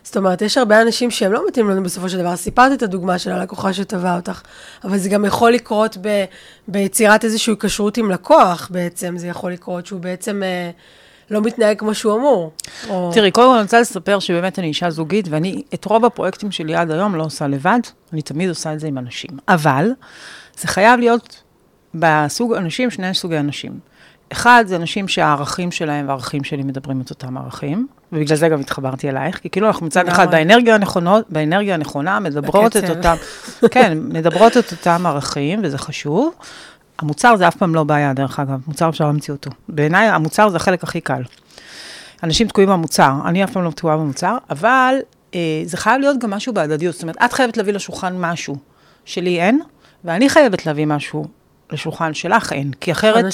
זאת 0.02 0.16
אומרת, 0.16 0.42
יש 0.42 0.58
הרבה 0.58 0.82
אנשים 0.82 1.10
שהם 1.10 1.32
לא 1.32 1.46
מתאימים 1.48 1.70
לנו 1.70 1.82
בסופו 1.82 2.08
של 2.08 2.18
דבר. 2.18 2.36
סיפרת 2.36 2.72
את 2.72 2.82
הדוגמה 2.82 3.18
של 3.18 3.30
הלקוחה 3.32 3.72
שטבעה 3.72 4.16
אותך, 4.16 4.42
אבל 4.84 4.98
זה 4.98 5.08
גם 5.08 5.24
יכול 5.24 5.52
לקרות 5.52 5.96
ב, 6.00 6.24
ביצירת 6.68 7.24
איזושהי 7.24 7.54
כשרות 7.60 7.96
עם 7.96 8.10
לקוח 8.10 8.68
בעצם. 8.72 9.14
זה 9.18 9.26
יכול 9.26 9.52
לקרות 9.52 9.86
שהוא 9.86 10.00
בעצם 10.00 10.42
אה, 10.42 10.70
לא 11.30 11.42
מתנהג 11.42 11.78
כמו 11.78 11.94
שהוא 11.94 12.18
אמור. 12.18 12.52
או... 12.88 13.10
תראי, 13.14 13.30
קודם 13.30 13.48
כל 13.48 13.54
אני 13.54 13.62
רוצה 13.62 13.80
לספר 13.80 14.18
שבאמת 14.18 14.58
אני 14.58 14.66
אישה 14.66 14.90
זוגית, 14.90 15.28
ואני 15.30 15.62
את 15.74 15.84
רוב 15.84 16.04
הפרויקטים 16.04 16.50
שלי 16.50 16.74
עד 16.74 16.90
היום 16.90 17.14
לא 17.14 17.22
עושה 17.22 17.46
לבד, 17.46 17.80
אני 18.12 18.22
תמיד 18.22 18.48
עושה 18.48 18.72
את 18.72 18.80
זה 18.80 18.86
עם 18.86 18.98
אנשים. 18.98 19.30
אבל 19.48 19.90
זה 20.58 20.68
חייב 20.68 21.00
להיות 21.00 21.42
בסוג 21.94 22.54
אנשים, 22.54 22.90
שני 22.90 23.14
סוגי 23.14 23.38
אנשים. 23.38 23.78
אחד, 24.32 24.64
זה 24.66 24.76
אנשים 24.76 25.08
שהערכים 25.08 25.70
שלהם 25.70 26.08
והערכים 26.08 26.44
שלי 26.44 26.62
מדברים 26.62 27.00
את 27.00 27.10
אותם 27.10 27.38
ערכים, 27.38 27.86
ובגלל 28.12 28.36
זה 28.36 28.48
גם 28.48 28.60
התחברתי 28.60 29.08
אלייך, 29.08 29.38
כי 29.38 29.50
כאילו 29.50 29.66
אנחנו 29.66 29.86
מצד 29.86 30.08
אחד. 30.08 30.30
באנרגיה 30.30 30.74
הנכונות, 30.74 31.24
באנרגיה 31.28 31.74
הנכונה, 31.74 32.20
מדברות 32.20 32.76
את 32.76 32.84
בקצב. 32.84 32.96
אותם, 32.96 33.14
כן, 33.70 33.98
מדברות 34.00 34.56
את 34.56 34.72
אותם 34.72 35.06
ערכים, 35.06 35.60
וזה 35.62 35.78
חשוב. 35.78 36.34
המוצר 36.98 37.36
זה 37.36 37.48
אף 37.48 37.56
פעם 37.56 37.74
לא 37.74 37.84
בעיה, 37.84 38.12
דרך 38.12 38.40
אגב, 38.40 38.60
מוצר 38.66 38.88
אפשר 38.88 39.04
להמציא 39.04 39.34
אותו. 39.34 39.50
בעיניי 39.68 40.08
המוצר 40.08 40.48
זה 40.48 40.56
החלק 40.56 40.82
הכי 40.82 41.00
קל. 41.00 41.22
אנשים 42.22 42.48
תקועים 42.48 42.70
במוצר, 42.70 43.12
אני 43.24 43.44
אף 43.44 43.52
פעם 43.52 43.64
לא 43.64 43.70
תקועה 43.70 43.96
במוצר, 43.96 44.36
אבל 44.50 44.94
אה, 45.34 45.62
זה 45.64 45.76
חייב 45.76 46.00
להיות 46.00 46.18
גם 46.18 46.30
משהו 46.30 46.52
בהדדיות. 46.52 46.94
זאת 46.94 47.02
אומרת, 47.02 47.16
את 47.24 47.32
חייבת 47.32 47.56
להביא 47.56 47.72
לשולחן 47.72 48.16
משהו 48.20 48.56
שלי 49.04 49.40
אין, 49.40 49.60
ואני 50.04 50.28
חייבת 50.28 50.66
להביא 50.66 50.86
משהו 50.86 51.26
לשולחן 51.72 52.14
שלך 52.14 52.52
אין, 52.52 52.70
כי 52.80 52.92
אחרת. 52.92 53.24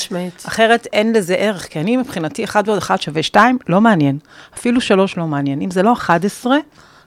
אחרת 0.47 0.87
אין 0.93 1.13
לזה 1.13 1.35
ערך, 1.35 1.69
כי 1.71 1.81
אני 1.81 1.97
מבחינתי 1.97 2.45
1 2.45 2.69
ועוד 2.69 2.79
1 2.79 3.03
שווה 3.03 3.23
2, 3.23 3.59
לא 3.69 3.81
מעניין. 3.81 4.19
אפילו 4.55 4.81
3 4.81 5.17
לא 5.17 5.27
מעניין. 5.27 5.61
אם 5.61 5.71
זה 5.71 5.83
לא 5.83 5.93
11, 5.93 6.57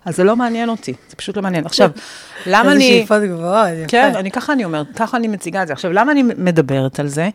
אז 0.08 0.15
זה 0.15 0.24
לא 0.24 0.36
מעניין 0.36 0.70
אותי, 0.70 0.93
זה 1.10 1.15
פשוט 1.15 1.38
לא 1.38 1.41
מעניין. 1.41 1.65
עכשיו, 1.65 1.89
למה 2.46 2.60
איזה 2.62 2.72
אני... 2.72 2.88
שאיפות 2.88 3.24
גבוהות, 3.24 3.67
יפה. 3.78 3.88
כן, 3.88 4.12
אני 4.15 4.32
ככה 4.32 4.54
אני 4.54 4.65
אומרת, 4.65 4.88
ככה 4.96 5.17
אני 5.17 5.28
מציגה 5.28 5.62
את 5.62 5.67
זה. 5.67 5.74
עכשיו, 5.74 5.93
למה 5.93 6.12
אני 6.12 6.24
מדברת 6.24 7.00
על 7.00 7.08
זה? 7.08 7.30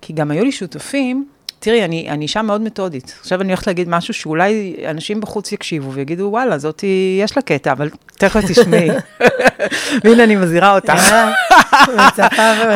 כי 0.00 0.12
גם 0.12 0.30
היו 0.30 0.44
לי 0.44 0.52
שותפים, 0.52 1.24
תראי, 1.58 1.84
אני, 1.84 2.10
אני 2.10 2.22
אישה 2.22 2.42
מאוד 2.42 2.60
מתודית. 2.60 3.14
עכשיו 3.20 3.40
אני 3.40 3.48
הולכת 3.48 3.66
להגיד 3.66 3.88
משהו 3.88 4.14
שאולי 4.14 4.76
אנשים 4.90 5.20
בחוץ 5.20 5.52
יקשיבו 5.52 5.92
ויגידו, 5.92 6.24
וואלה, 6.24 6.58
זאתי, 6.58 7.20
יש 7.22 7.36
לה 7.36 7.42
קטע, 7.42 7.72
אבל 7.72 7.90
תכף 8.18 8.40
תשמעי. 8.48 8.88
והנה, 10.04 10.24
אני 10.24 10.36
מזהירה 10.36 10.74
אותך. 10.74 11.14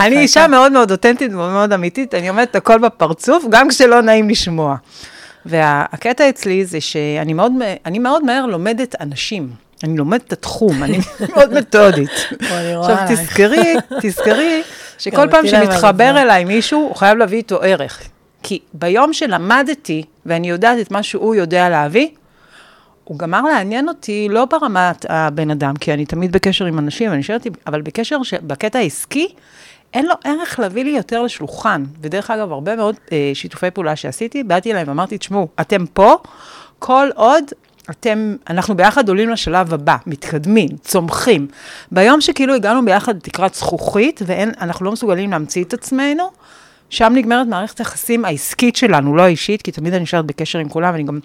אני 0.06 0.18
אישה 0.18 0.46
מאוד 0.46 0.72
מאוד 0.72 0.90
אותנטית 0.90 1.32
ומאוד 1.32 1.50
מאוד 1.50 1.72
אמיתית, 1.72 2.14
אני 2.14 2.30
אומרת 2.30 2.56
הכל 2.56 2.78
בפרצוף, 2.78 3.44
גם 3.50 3.68
כשלא 3.68 4.00
נעים 4.00 4.30
לשמוע. 4.30 4.76
והקטע 5.46 6.28
אצלי 6.28 6.64
זה 6.64 6.80
שאני 6.80 7.32
מאוד, 7.32 7.52
אני 7.86 7.98
מאוד 7.98 8.24
מהר 8.24 8.46
לומדת 8.46 8.94
אנשים. 9.00 9.50
אני 9.84 9.96
לומדת 9.96 10.22
את 10.26 10.32
התחום, 10.32 10.82
אני 10.82 10.98
מאוד 11.36 11.52
מתודית. 11.54 12.10
עכשיו. 12.40 12.96
תזכרי, 13.08 13.74
תזכרי, 14.02 14.62
שכל 14.98 15.16
גם 15.22 15.30
פעם 15.30 15.44
למדת 15.44 15.64
שמתחבר 15.72 16.12
זה. 16.14 16.22
אליי 16.22 16.44
מישהו, 16.44 16.80
הוא 16.80 16.96
חייב 16.96 17.18
להביא 17.18 17.38
איתו 17.38 17.62
ערך. 17.62 18.02
כי 18.42 18.58
ביום 18.72 19.12
שלמדתי, 19.12 20.02
ואני 20.26 20.50
יודעת 20.50 20.78
את 20.80 20.90
מה 20.90 21.02
שהוא 21.02 21.34
יודע 21.34 21.68
להביא, 21.68 22.08
הוא 23.04 23.18
גמר 23.18 23.42
לעניין 23.42 23.88
אותי 23.88 24.26
לא 24.30 24.44
ברמת 24.44 25.06
הבן 25.08 25.50
אדם, 25.50 25.76
כי 25.76 25.92
אני 25.92 26.06
תמיד 26.06 26.32
בקשר 26.32 26.64
עם 26.64 26.78
אנשים, 26.78 27.12
אני 27.12 27.22
עם- 27.46 27.52
אבל 27.66 27.82
בקשר, 27.82 28.22
ש- 28.22 28.34
בקטע 28.34 28.78
העסקי, 28.78 29.28
אין 29.94 30.06
לו 30.06 30.14
ערך 30.24 30.58
להביא 30.58 30.84
לי 30.84 30.90
יותר 30.90 31.22
לשולחן. 31.22 31.84
ודרך 32.00 32.30
אגב, 32.30 32.52
הרבה 32.52 32.76
מאוד 32.76 32.96
אה, 33.12 33.30
שיתופי 33.34 33.70
פעולה 33.70 33.96
שעשיתי, 33.96 34.42
באתי 34.42 34.72
אליהם 34.72 34.88
ואמרתי, 34.88 35.18
תשמעו, 35.18 35.48
אתם 35.60 35.86
פה, 35.86 36.16
כל 36.78 37.08
עוד 37.14 37.44
אתם, 37.90 38.36
אנחנו 38.50 38.76
ביחד 38.76 39.08
עולים 39.08 39.30
לשלב 39.30 39.74
הבא, 39.74 39.96
מתקדמים, 40.06 40.68
צומחים. 40.82 41.46
ביום 41.92 42.20
שכאילו 42.20 42.54
הגענו 42.54 42.84
ביחד 42.84 43.16
לתקרת 43.16 43.54
זכוכית, 43.54 44.20
ואנחנו 44.26 44.84
לא 44.84 44.92
מסוגלים 44.92 45.30
להמציא 45.30 45.64
את 45.64 45.74
עצמנו, 45.74 46.30
שם 46.90 47.12
נגמרת 47.16 47.46
מערכת 47.46 47.78
היחסים 47.78 48.24
העסקית 48.24 48.76
שלנו, 48.76 49.16
לא 49.16 49.22
האישית, 49.22 49.62
כי 49.62 49.72
תמיד 49.72 49.94
אני 49.94 50.02
נשארת 50.02 50.26
בקשר 50.26 50.58
עם 50.58 50.68
כולם, 50.68 50.92
ואני 50.92 51.02
גם 51.02 51.18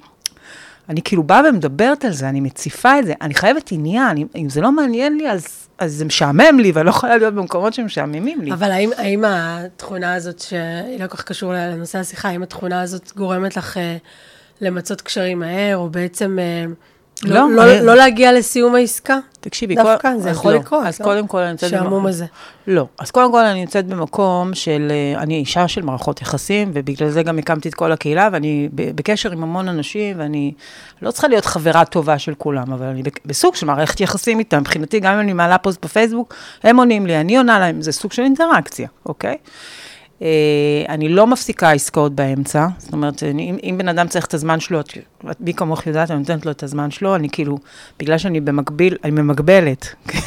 אני 0.89 1.01
כאילו 1.01 1.23
באה 1.23 1.41
ומדברת 1.49 2.05
על 2.05 2.11
זה, 2.11 2.29
אני 2.29 2.41
מציפה 2.41 2.99
את 2.99 3.05
זה, 3.05 3.13
אני 3.21 3.33
חייבת 3.33 3.71
עניין, 3.71 4.17
אם, 4.17 4.27
אם 4.35 4.49
זה 4.49 4.61
לא 4.61 4.71
מעניין 4.71 5.17
לי, 5.17 5.31
אז, 5.31 5.67
אז 5.77 5.93
זה 5.93 6.05
משעמם 6.05 6.59
לי, 6.59 6.71
ואני 6.71 6.85
לא 6.85 6.89
יכולה 6.89 7.17
להיות 7.17 7.33
במקומות 7.33 7.73
שמשעממים 7.73 8.41
לי. 8.41 8.53
אבל 8.53 8.71
האם, 8.71 8.89
האם 8.97 9.23
התכונה 9.27 10.13
הזאת, 10.13 10.39
שהיא 10.39 10.99
לא 10.99 11.07
כל 11.07 11.17
כך 11.17 11.23
קשור 11.23 11.53
לנושא 11.53 11.99
השיחה, 11.99 12.29
האם 12.29 12.43
התכונה 12.43 12.81
הזאת 12.81 13.11
גורמת 13.15 13.57
לך 13.57 13.77
אה, 13.77 13.97
למצות 14.61 15.01
קשרים 15.01 15.39
מהר, 15.39 15.77
או 15.77 15.89
בעצם 15.89 16.39
אה, 16.39 16.65
לא, 17.23 17.33
לא, 17.35 17.55
לא, 17.55 17.63
אני- 17.77 17.85
לא 17.85 17.95
להגיע 17.95 18.31
לסיום 18.33 18.75
העסקה? 18.75 19.17
תקשיבי, 19.41 19.75
דווקא, 19.75 20.13
כל, 20.13 20.19
זה 20.19 20.29
אז 20.29 20.35
יכול 20.37 20.53
לא. 20.53 20.59
לקרות, 20.59 20.85
אז 20.85 20.99
לא? 20.99 21.05
קודם 21.05 21.27
כל 21.27 21.37
אני 21.39 21.49
נמצאת 21.51 21.69
שעמום 21.69 22.05
הזה. 22.05 22.25
לא. 22.67 22.85
אז 22.99 23.11
קודם 23.11 23.31
כל 23.31 23.45
אני 23.45 23.59
נמצאת 23.59 23.85
במקום 23.87 24.53
של, 24.53 24.91
אה, 24.91 25.21
אני 25.21 25.35
אישה 25.35 25.67
של 25.67 25.81
מערכות 25.81 26.21
יחסים, 26.21 26.71
ובגלל 26.73 27.09
זה 27.09 27.23
גם 27.23 27.37
הקמתי 27.39 27.69
את 27.69 27.73
כל 27.73 27.91
הקהילה, 27.91 28.29
ואני 28.31 28.69
בקשר 28.73 29.31
עם 29.31 29.43
המון 29.43 29.67
אנשים, 29.67 30.19
ואני 30.19 30.53
לא 31.01 31.11
צריכה 31.11 31.27
להיות 31.27 31.45
חברה 31.45 31.85
טובה 31.85 32.19
של 32.19 32.33
כולם, 32.37 32.73
אבל 32.73 32.85
אני 32.85 33.03
בסוג 33.25 33.55
של 33.55 33.65
מערכת 33.65 34.01
יחסים 34.01 34.39
איתם. 34.39 34.59
מבחינתי, 34.59 34.99
גם 34.99 35.13
אם 35.13 35.19
אני 35.19 35.33
מעלה 35.33 35.57
פוסט 35.57 35.85
בפייסבוק, 35.85 36.33
הם 36.63 36.77
עונים 36.77 37.05
לי, 37.05 37.17
אני 37.17 37.37
עונה 37.37 37.59
להם, 37.59 37.81
זה 37.81 37.91
סוג 37.91 38.11
של 38.11 38.21
אינטראקציה, 38.23 38.87
אוקיי? 39.05 39.35
אה, 40.19 40.21
אני 40.89 41.09
לא 41.09 41.27
מפסיקה 41.27 41.71
עסקאות 41.71 42.15
באמצע, 42.15 42.67
זאת 42.77 42.93
אומרת, 42.93 43.23
אני, 43.23 43.49
אם, 43.49 43.57
אם 43.63 43.77
בן 43.77 43.87
אדם 43.89 44.07
צריך 44.07 44.25
את 44.25 44.33
הזמן 44.33 44.59
שלו, 44.59 44.79
את, 44.79 44.87
מי 45.39 45.53
כמוך 45.53 45.87
יודעת, 45.87 46.11
אני 46.11 46.19
נותנת 46.19 46.45
לו 46.45 46.51
את 46.51 46.63
הזמן 46.63 46.91
שלו, 46.91 47.15
אני 47.15 47.29
כאילו, 47.31 47.57
בגלל 47.99 48.17
שאני 48.17 48.39
במקביל, 48.41 48.95
אני 49.03 49.11
ממקבלת. 49.11 49.87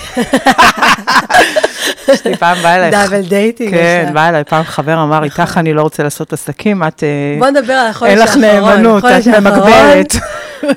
יש 2.09 2.27
לי 2.27 2.37
פעם 2.37 2.63
בא 2.63 2.69
אליי, 2.75 2.91
double 2.91 3.21
dating. 3.23 3.71
כן. 3.71 4.11
בא 4.15 4.29
אליי 4.29 4.45
פעם 4.45 4.65
חבר, 4.65 5.03
אמר, 5.03 5.25
איתך 5.25 5.55
אני 5.57 5.73
לא 5.75 5.83
רוצה 5.83 6.03
לעשות 6.03 6.33
עסקים, 6.33 6.83
את, 6.83 7.03
אה, 7.03 7.37
בוא 7.39 7.47
נדבר 7.51 7.73
על 7.73 7.87
החודש 7.87 8.11
אין 8.11 8.19
לך 8.19 8.29
האחרון. 8.37 8.43
נאמנות, 8.71 9.05
את 9.05 9.11
האחרון- 9.11 9.45
ממקבלת. 9.45 10.15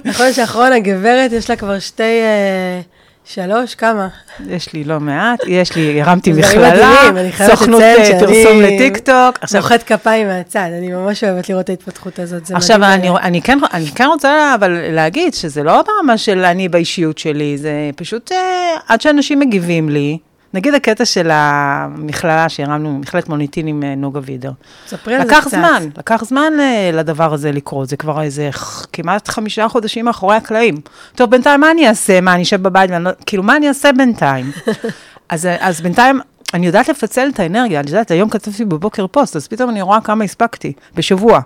החודש 0.05 0.39
האחרון, 0.39 0.71
הגברת, 0.73 1.31
יש 1.31 1.49
לה 1.49 1.55
כבר 1.55 1.79
שתי, 1.79 2.03
אה, 2.03 2.81
שלוש, 3.25 3.75
כמה? 3.75 4.07
יש 4.47 4.73
לי 4.73 4.83
לא 4.83 4.99
מעט, 4.99 5.39
יש 5.47 5.75
לי, 5.75 6.01
הרמתי 6.01 6.33
מכללה, 6.33 7.09
אני 7.09 7.31
סוכנות 7.31 7.81
אה, 7.81 8.19
פרסום 8.19 8.61
לטיקטוק. 8.61 9.37
עכשיו, 9.41 9.61
מוחאת 9.61 9.83
כפיים 9.83 10.27
מהצד, 10.27 10.69
אני 10.77 10.91
ממש 10.91 11.23
אוהבת 11.23 11.49
לראות 11.49 11.65
את 11.65 11.69
ההתפתחות 11.69 12.19
הזאת, 12.19 12.45
זה 12.45 12.55
עכשיו. 12.55 12.83
אני, 12.83 13.09
אני, 13.09 13.41
כן, 13.41 13.59
אני 13.73 13.87
כן 13.95 14.05
רוצה 14.05 14.55
אבל 14.55 14.71
להגיד 14.91 15.33
שזה 15.33 15.63
לא 15.63 15.81
ברמה 15.81 16.17
של 16.17 16.45
אני 16.45 16.69
באישיות 16.69 17.17
שלי, 17.17 17.57
זה 17.57 17.89
פשוט 17.95 18.31
אה, 18.31 18.75
עד 18.87 19.01
שאנשים 19.01 19.39
מגיבים 19.39 19.89
לי. 19.89 20.17
נגיד 20.55 20.75
הקטע 20.75 21.05
של 21.05 21.29
המכללה 21.33 22.49
שהרמנו, 22.49 22.97
מכללת 22.99 23.29
מוניטין 23.29 23.67
עם 23.67 23.83
אה, 23.83 23.95
נוגה 23.95 24.19
וידר. 24.23 24.51
ספרי 24.87 25.15
על 25.15 25.21
זה 25.21 25.27
לקח 25.27 25.39
קצת. 25.39 25.49
זמן, 25.49 25.87
לקח 25.97 26.23
זמן 26.25 26.53
אה, 26.59 26.89
לדבר 26.93 27.33
הזה 27.33 27.51
לקרות, 27.51 27.89
זה 27.89 27.97
כבר 27.97 28.21
איזה 28.21 28.49
כמעט 28.93 29.27
חמישה 29.27 29.67
חודשים 29.67 30.05
מאחורי 30.05 30.35
הקלעים. 30.35 30.75
טוב, 31.15 31.29
בינתיים 31.29 31.59
מה 31.59 31.71
אני 31.71 31.89
אעשה? 31.89 32.21
מה, 32.21 32.33
אני 32.33 32.43
אשב 32.43 32.61
בבית? 32.63 32.91
ואני 32.91 33.03
לא, 33.03 33.09
כאילו, 33.25 33.43
מה 33.43 33.55
אני 33.55 33.67
אעשה 33.67 33.91
בינתיים? 33.91 34.51
אז, 35.29 35.45
אה, 35.45 35.67
אז 35.67 35.81
בינתיים, 35.81 36.19
אני 36.53 36.65
יודעת 36.65 36.89
לפצל 36.89 37.29
את 37.33 37.39
האנרגיה, 37.39 37.79
אני 37.79 37.89
יודעת, 37.89 38.11
היום 38.11 38.29
כתבתי 38.29 38.65
בבוקר 38.65 39.07
פוסט, 39.07 39.35
אז 39.35 39.47
פתאום 39.47 39.69
אני 39.69 39.81
רואה 39.81 40.01
כמה 40.01 40.23
הספקתי 40.23 40.73
בשבוע. 40.95 41.39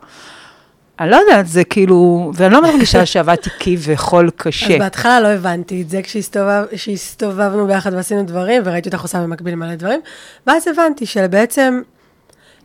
אני 1.00 1.10
לא 1.10 1.16
יודעת, 1.16 1.48
זה 1.48 1.64
כאילו, 1.64 2.32
ואני 2.36 2.54
לא 2.54 2.62
מרגישה 2.62 3.06
שעבדתי 3.06 3.50
כביכול 3.60 4.30
קשה. 4.36 4.74
אז 4.74 4.80
בהתחלה 4.80 5.20
לא 5.20 5.28
הבנתי 5.28 5.82
את 5.82 5.90
זה 5.90 6.02
כשהסתובב, 6.02 6.64
כשהסתובבנו 6.72 7.68
ביחד 7.68 7.94
ועשינו 7.94 8.24
דברים, 8.24 8.62
וראיתי 8.66 8.90
אותך 8.90 9.02
עושה 9.02 9.22
במקביל 9.22 9.56
מלא 9.56 9.76
דברים, 9.76 10.00
ואז 10.48 10.68
הבנתי 10.68 11.06
שבעצם 11.06 11.82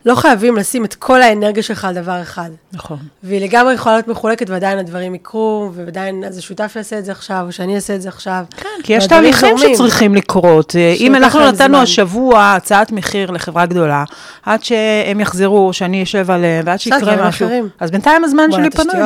לא 0.05 0.15
חייבים 0.15 0.55
לשים 0.55 0.85
את 0.85 0.95
כל 0.95 1.21
האנרגיה 1.21 1.63
שלך 1.63 1.85
על 1.85 1.93
דבר 1.95 2.21
אחד. 2.21 2.49
נכון. 2.73 2.97
והיא 3.23 3.41
לגמרי 3.41 3.73
יכולה 3.73 3.95
להיות 3.95 4.07
מחולקת, 4.07 4.49
ועדיין 4.49 4.77
הדברים 4.77 5.15
יקרו, 5.15 5.71
ועדיין 5.75 6.23
איזה 6.23 6.41
שותף 6.41 6.73
יעשה 6.75 6.99
את 6.99 7.05
זה 7.05 7.11
עכשיו, 7.11 7.43
או 7.47 7.51
שאני 7.51 7.75
אעשה 7.75 7.95
את 7.95 8.01
זה 8.01 8.09
עכשיו. 8.09 8.43
כן, 8.57 8.69
כי 8.83 8.93
יש 8.93 9.07
תהליכים. 9.07 9.57
שצריכים 9.57 10.15
לקרות. 10.15 10.75
אם 10.99 11.15
אנחנו 11.15 11.39
נתנו. 11.47 11.77
השבוע 11.77 12.53
הצעת 12.53 12.91
מחיר 12.91 13.31
לחברה 13.31 13.65
גדולה, 13.65 14.03
עד 14.43 14.63
שהם 14.63 15.19
יחזרו, 15.19 15.73
שאני 15.73 16.03
אשב 16.03 16.31
עליהם, 16.31 16.63
ועד 16.67 16.79
שיקרה 16.79 17.27
משהו. 17.27 17.47
אז 17.79 17.91
בינתיים 17.91 18.23
הזמן 18.23 18.51
שלי 18.51 18.69
פנוי. 18.69 19.01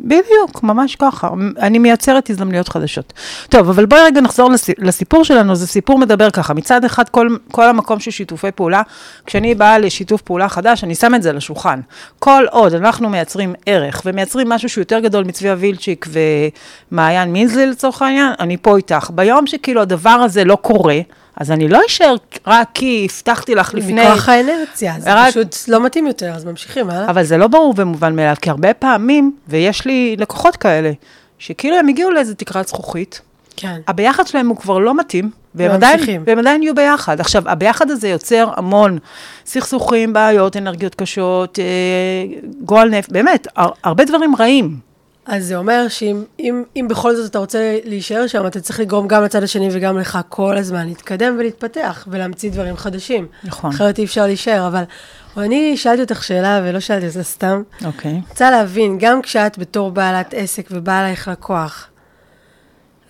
בדיוק, 0.00 0.62
ממש 0.62 0.96
ככה. 0.96 1.28
אני 1.58 1.78
מייצרת 1.78 2.30
הזדמנויות 2.30 2.68
חדשות. 2.68 3.12
טוב, 3.48 3.68
אבל 3.68 3.86
בואי 3.86 4.00
רגע 4.02 4.20
נחזור 4.20 4.50
לסי- 4.50 4.72
לסיפור 4.78 5.24
שלנו, 5.24 5.54
זה 5.54 5.66
סיפור 5.66 5.98
מדבר 5.98 6.30
ככה. 6.30 6.54
מצד 6.54 6.84
אחד, 6.84 7.08
כל, 7.08 7.28
כל 7.52 7.68
המקום 7.68 8.00
של 8.00 8.10
שיתופי 8.10 8.50
פעולה, 8.50 8.82
כשאני 9.26 9.54
באה 9.54 9.78
לשיתוף 9.78 10.20
פעולה 10.24 10.48
חדש, 10.48 10.84
אני 10.84 10.94
שם 10.94 11.14
את 11.14 11.22
זה 11.22 11.30
על 11.30 11.36
השולחן. 11.36 11.80
כל 12.18 12.44
עוד 12.50 12.74
אנחנו 12.74 13.08
מייצרים 13.08 13.54
ערך 13.66 14.02
ומייצרים 14.04 14.48
משהו 14.48 14.68
שהוא 14.68 14.82
יותר 14.82 14.98
גדול 15.00 15.24
מצביה 15.24 15.54
וילצ'יק 15.58 16.06
ומעיין 16.92 17.32
מינזלי 17.32 17.66
לצורך 17.66 18.02
העניין, 18.02 18.32
אני 18.40 18.56
פה 18.56 18.76
איתך. 18.76 19.10
ביום 19.14 19.46
שכאילו 19.46 19.80
הדבר 19.82 20.10
הזה 20.10 20.44
לא 20.44 20.56
קורה, 20.56 20.98
אז 21.36 21.50
אני 21.50 21.68
לא 21.68 21.80
אשאר 21.86 22.14
רק 22.46 22.68
כי 22.74 23.06
הבטחתי 23.10 23.54
לך 23.54 23.74
לפני... 23.74 24.08
מכוח 24.08 24.28
האנרציה, 24.28 24.94
זה 24.98 25.14
רק- 25.14 25.30
פשוט 25.30 25.56
לא 25.68 25.84
מתאים 25.84 26.06
יותר, 26.06 26.32
אז 26.34 26.44
ממשיכים, 26.44 26.90
הלאה. 26.90 27.10
אבל 27.10 27.22
זה 27.24 27.36
לא 27.36 27.46
ברור 27.46 27.74
ומובן 27.76 28.16
מאליו, 28.16 28.36
כי 28.42 28.50
הרבה 28.50 28.74
פעמים, 28.74 29.36
ויש 29.48 29.84
לי 29.86 30.16
לקוחות 30.18 30.56
כאלה, 30.56 30.92
שכאילו 31.38 31.76
הם 31.76 31.88
הגיעו 31.88 32.10
לאיזה 32.10 32.34
תקרת 32.34 32.68
זכוכית, 32.68 33.20
כן. 33.56 33.80
הביחד 33.88 34.26
שלהם 34.26 34.48
הוא 34.48 34.56
כבר 34.56 34.78
לא 34.78 34.96
מתאים, 34.96 35.30
והם 35.54 35.70
וממשיכים. 35.70 36.02
עדיין, 36.02 36.22
והם 36.26 36.38
עדיין 36.38 36.62
יהיו 36.62 36.74
ביחד. 36.74 37.20
עכשיו, 37.20 37.42
הביחד 37.46 37.90
הזה 37.90 38.08
יוצר 38.08 38.50
המון 38.56 38.98
סכסוכים, 39.46 40.12
בעיות, 40.12 40.56
אנרגיות 40.56 40.94
קשות, 40.94 41.58
אה, 41.58 41.64
גועל 42.60 42.88
נפט, 42.88 43.12
באמת, 43.12 43.46
הר, 43.56 43.70
הרבה 43.84 44.04
דברים 44.04 44.36
רעים. 44.36 44.78
אז 45.26 45.46
זה 45.46 45.56
אומר 45.56 45.88
שאם 45.88 46.22
אם, 46.40 46.62
אם 46.76 46.86
בכל 46.88 47.16
זאת 47.16 47.30
אתה 47.30 47.38
רוצה 47.38 47.78
להישאר 47.84 48.26
שם, 48.26 48.46
אתה 48.46 48.60
צריך 48.60 48.80
לגרום 48.80 49.08
גם 49.08 49.24
לצד 49.24 49.42
השני 49.42 49.68
וגם 49.72 49.98
לך 49.98 50.18
כל 50.28 50.56
הזמן 50.56 50.86
להתקדם 50.86 51.36
ולהתפתח 51.38 52.08
ולהמציא 52.10 52.50
דברים 52.50 52.76
חדשים. 52.76 53.26
נכון. 53.44 53.70
אחרת 53.70 53.98
אי 53.98 54.04
אפשר 54.04 54.26
להישאר, 54.26 54.66
אבל 54.66 54.82
אני 55.36 55.76
שאלתי 55.76 56.02
אותך 56.02 56.24
שאלה 56.24 56.60
ולא 56.64 56.80
שאלתי 56.80 57.06
אותה 57.08 57.22
סתם. 57.22 57.62
אוקיי. 57.84 58.20
רוצה 58.30 58.50
להבין, 58.50 58.98
גם 59.00 59.22
כשאת 59.22 59.58
בתור 59.58 59.90
בעלת 59.90 60.34
עסק 60.36 60.68
ובא 60.70 60.98
עלייך 61.00 61.28
לקוח, 61.28 61.88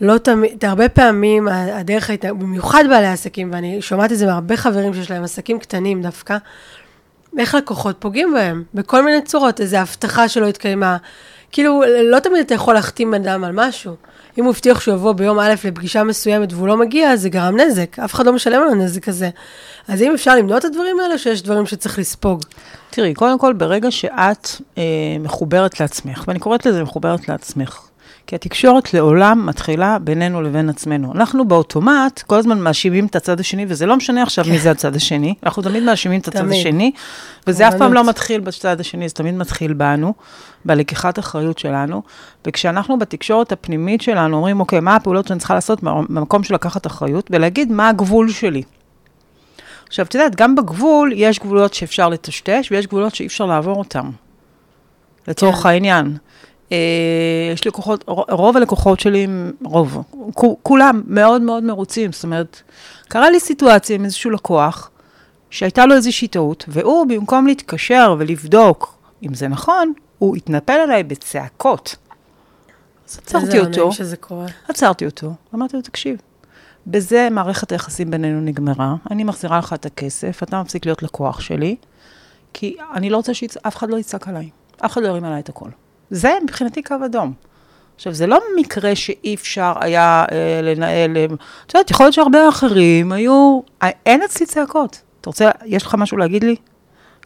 לא 0.05 0.19
תמיד, 0.19 0.64
הרבה 0.64 0.88
פעמים 0.88 1.49
הדרך 1.49 2.11
הייתה, 2.11 2.33
במיוחד 2.33 2.85
בעלי 2.88 3.07
עסקים, 3.07 3.51
ואני 3.53 3.83
שומעת 3.83 4.12
את 4.12 4.19
זה 4.19 4.27
מהרבה 4.27 4.57
חברים 4.57 4.95
שיש 4.95 5.11
להם 5.11 5.25
עסקים 5.25 5.59
קטנים 5.59 6.03
דווקא, 6.03 6.37
איך 7.38 7.55
לקוחות 7.55 7.97
פוגעים 7.99 8.35
בהם, 8.35 8.64
בכל 8.75 9.05
מיני 9.05 9.23
צורות, 9.23 9.61
איזו 9.61 9.77
הבטחה 9.77 10.29
שלא 10.29 10.47
התקיימה. 10.47 10.97
כאילו, 11.53 11.83
לא 12.11 12.19
תמיד 12.19 12.40
אתה 12.40 12.55
יכול 12.55 12.75
להחתים 12.75 13.14
אדם 13.14 13.45
על 13.45 13.53
משהו. 13.55 13.95
אם 14.38 14.45
הוא 14.45 14.51
הבטיח 14.51 14.81
שהוא 14.81 14.95
יבוא 14.95 15.12
ביום 15.12 15.38
א' 15.38 15.55
לפגישה 15.64 16.05
מסוימת 16.05 16.53
והוא 16.53 16.69
לא 16.69 16.77
מגיע, 16.77 17.17
זה 17.17 17.29
גרם 17.29 17.61
נזק. 17.61 17.99
אף 17.99 18.14
אחד 18.14 18.27
לא 18.27 18.33
משלם 18.33 18.62
על 18.62 18.69
הנזק 18.69 19.09
הזה. 19.09 19.31
אז 19.88 20.03
אם 20.03 20.14
אפשר 20.14 20.37
למנוע 20.37 20.59
את 20.59 20.64
הדברים 20.64 21.01
האלה, 21.01 21.19
שיש 21.19 21.43
דברים 21.43 21.67
שצריך 21.67 21.99
לספוג. 21.99 22.40
תראי, 22.90 23.14
קודם 23.14 23.38
כל, 23.38 23.53
ברגע 23.53 23.90
שאת 23.90 24.49
אה, 24.79 24.83
מחוברת 25.21 25.81
לעצמך, 25.81 26.25
ואני 26.29 26.38
קוראת 26.38 26.67
לזה 26.67 26.83
מחוברת 26.83 27.29
לעצמך, 27.29 27.81
כי 28.27 28.35
התקשורת 28.35 28.95
לעולם 28.95 29.47
מתחילה 29.47 29.99
בינינו 29.99 30.43
לבין 30.43 30.69
עצמנו. 30.69 31.13
אנחנו 31.15 31.49
באוטומט 31.49 32.23
כל 32.27 32.39
הזמן 32.39 32.61
מאשימים 32.61 33.07
את 33.07 33.17
הצד 33.17 33.41
השני, 33.41 33.67
וזה 33.69 33.87
לא 33.87 33.97
משנה 33.97 34.23
עכשיו 34.23 34.45
מי 34.51 34.59
זה 34.59 34.71
הצד 34.71 34.97
השני, 34.97 35.35
אנחנו 35.43 35.63
תמיד 35.63 35.83
מאשימים 35.83 36.21
את 36.21 36.29
הצד. 36.29 36.51
השני, 36.51 36.93
וזה 37.47 37.69
אף 37.69 37.75
פעם. 37.79 37.93
לא 37.93 38.09
מתחיל 38.09 38.41
בצד 38.41 38.81
השני, 38.81 39.09
זה 39.09 39.15
תמיד 39.15 39.35
מתחיל 39.35 39.73
בנו, 39.73 40.15
בלקיחת 40.65 41.19
אחריות 41.19 41.59
שלנו, 41.59 42.03
וכשאנחנו 42.47 42.99
בתקשורת 42.99 43.53
הפנימית 43.53 44.01
שלנו 44.01 44.37
אומרים, 44.37 44.61
אוקיי, 44.61 44.81
מה 44.81 44.97
הפעולות 44.97 45.29
שאני 45.29 45.39
צריכה 45.39 45.55
לעשות 45.55 45.83
במקום 45.83 46.45
של 46.45 46.55
לקחת 46.55 46.87
אחריות, 46.87 47.31
ולהגיד 47.31 47.73
מה 47.73 47.89
הגבול 47.89 48.31
שלי. 48.31 48.63
עכשיו, 49.89 50.07
את 50.07 50.15
יודעת, 50.15 50.37
גם 50.37 50.55
בגבול 50.55 51.13
יש 51.15 51.39
גבולות 51.39 51.75
שאפשר 51.75 52.09
לטשטש, 52.09 52.69
ויש 52.71 52.87
גבולות 52.87 53.15
שאי 53.15 53.27
אפשר 53.27 53.47
לעבור 53.47 53.79
אותם. 53.79 54.11
לצורך 55.29 55.57
כן. 55.57 55.63
כן. 55.63 55.69
העניין. 55.69 56.17
אה, 56.75 57.53
יש 57.53 57.67
לקוחות, 57.67 58.05
ר- 58.09 58.33
רוב 58.35 58.57
הלקוחות 58.57 59.01
שלי, 59.01 59.27
רוב, 59.65 59.99
כולם 60.63 61.03
מאוד 61.07 61.43
מאוד 61.43 61.63
מרוצים. 61.65 62.13
זאת 62.13 62.25
אומרת, 62.25 62.63
קרה 63.09 63.31
לי 63.31 63.41
סיטואציה 63.41 63.97
עם 63.97 64.05
איזשהו 64.05 64.31
לקוח, 64.31 64.91
שהייתה 65.51 65.87
לו 65.87 65.95
איזושהי 65.95 66.29
טעות, 66.29 66.65
והוא, 66.69 67.07
במקום 67.07 67.47
להתקשר 67.47 68.15
ולבדוק 68.19 68.99
אם 69.23 69.35
זה 69.35 69.49
נכון, 69.49 69.93
הוא 70.19 70.37
התנפל 70.37 70.73
עליי 70.73 71.03
בצעקות. 71.03 71.97
אז 73.09 73.19
עצרתי 73.19 73.59
אותו. 73.59 73.93
שזה 73.93 74.17
קורה. 74.17 74.47
עצרתי 74.69 75.07
אותו, 75.07 75.33
אמרתי 75.55 75.77
לו, 75.77 75.83
תקשיב, 75.83 76.17
בזה 76.87 77.29
מערכת 77.31 77.73
היחסים 77.73 78.11
בינינו 78.11 78.41
נגמרה, 78.41 78.95
אני 79.11 79.25
מחזירה 79.25 79.59
לך 79.59 79.73
את 79.73 79.87
הכסף, 79.87 80.43
אתה 80.43 80.63
מפסיק 80.63 80.87
להיות 80.87 81.03
לקוח 81.03 81.41
שלי, 81.41 81.77
כי 82.55 82.77
אני 82.95 83.11
לא 83.11 83.17
רוצה 83.17 83.35
שאף 83.35 83.77
אחד 83.77 83.91
לא 83.91 83.97
יצעק 83.97 84.29
עליי, 84.29 84.51
אף 84.85 84.93
אחד 84.93 85.03
לא 85.03 85.09
ירים 85.09 85.25
עליי 85.25 85.41
את 85.41 85.49
הכל. 85.49 85.69
זה 86.11 86.33
מבחינתי 86.43 86.83
קו 86.83 86.95
אדום. 87.05 87.33
עכשיו, 87.97 88.12
זה 88.12 88.27
לא 88.27 88.40
מקרה 88.57 88.95
שאי 88.95 89.35
אפשר 89.35 89.73
היה 89.81 90.25
אה, 90.33 90.61
לנהל, 90.62 91.17
אה, 91.17 91.25
את 91.67 91.75
יודעת, 91.75 91.90
יכול 91.90 92.07
להיות 92.07 92.14
שהרבה 92.14 92.49
אחרים 92.49 93.12
היו, 93.12 93.61
אה, 93.83 93.90
אין 94.07 94.23
אצלי 94.23 94.47
צעקות. 94.47 95.01
אתה 95.21 95.31
רוצה, 95.31 95.51
יש 95.64 95.83
לך 95.87 95.95
משהו 95.99 96.19
להגיד 96.19 96.45
לי? 96.45 96.57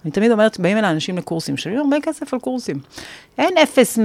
אני 0.04 0.12
תמיד 0.12 0.30
אומרת, 0.30 0.60
באים 0.60 0.76
אליי 0.76 0.90
אנשים 0.90 1.18
לקורסים, 1.18 1.54
משלמים 1.54 1.78
הרבה 1.78 1.96
כסף 2.02 2.34
על 2.34 2.40
קורסים. 2.40 2.80
אין 3.38 3.54
0-100, 3.56 4.00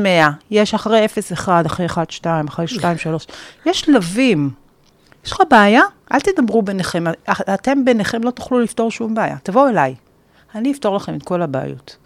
יש 0.52 0.74
אחרי 0.74 1.06
0-1, 1.06 1.50
אחרי 1.66 1.86
1-2, 1.86 2.26
אחרי 2.48 2.66
2-3. 2.66 2.80
יש 3.66 3.80
שלבים. 3.80 4.50
יש 5.26 5.32
לך 5.32 5.42
בעיה? 5.50 5.82
אל 6.14 6.20
תדברו 6.20 6.62
ביניכם, 6.62 7.04
אתם 7.54 7.86
ביניכם 7.86 8.24
לא 8.24 8.32
תוכלו 8.32 8.60
לפתור 8.60 8.92
שום 8.92 9.16
בעיה. 9.16 9.38
תבואו 9.44 9.70
אליי, 9.70 9.96
אני 10.56 10.72
אפתור 10.72 10.96
לכם 10.96 11.16
את 11.16 11.24
כל 11.24 11.42
הבעיות. 11.42 11.98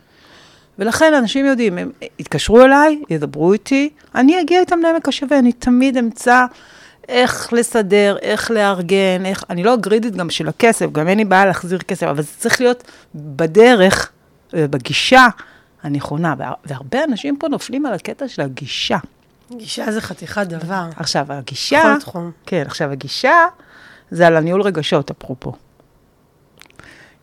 ולכן 0.79 1.13
אנשים 1.13 1.45
יודעים, 1.45 1.77
הם 1.77 1.91
יתקשרו 2.19 2.61
אליי, 2.61 3.01
ידברו 3.09 3.53
איתי, 3.53 3.89
אני 4.15 4.41
אגיע 4.41 4.59
איתם 4.59 4.79
לעמק 4.79 5.07
השווה, 5.07 5.39
אני 5.39 5.51
תמיד 5.51 5.97
אמצא 5.97 6.45
איך 7.09 7.53
לסדר, 7.53 8.17
איך 8.21 8.51
לארגן, 8.51 9.25
איך, 9.25 9.43
אני 9.49 9.63
לא 9.63 9.75
גרידית 9.75 10.15
גם 10.15 10.29
של 10.29 10.47
הכסף, 10.47 10.91
גם 10.91 11.07
אין 11.07 11.17
לי 11.17 11.25
בעיה 11.25 11.45
להחזיר 11.45 11.77
כסף, 11.79 12.07
אבל 12.07 12.21
זה 12.21 12.29
צריך 12.37 12.61
להיות 12.61 12.83
בדרך, 13.15 14.11
בגישה 14.53 15.27
הנכונה, 15.83 16.33
והר- 16.37 16.53
והרבה 16.65 17.03
אנשים 17.03 17.37
פה 17.37 17.47
נופלים 17.47 17.85
על 17.85 17.93
הקטע 17.93 18.27
של 18.27 18.41
הגישה. 18.41 18.97
גישה 19.51 19.91
זה 19.91 20.01
חתיכת 20.01 20.47
דבר. 20.47 20.83
עכשיו, 20.95 21.25
הגישה, 21.29 21.79
בכל 21.89 21.99
תחום. 21.99 22.31
כן, 22.45 22.63
עכשיו, 22.65 22.91
הגישה 22.91 23.33
זה 24.11 24.27
על 24.27 24.35
הניהול 24.37 24.61
רגשות, 24.61 25.11
אפרופו. 25.11 25.51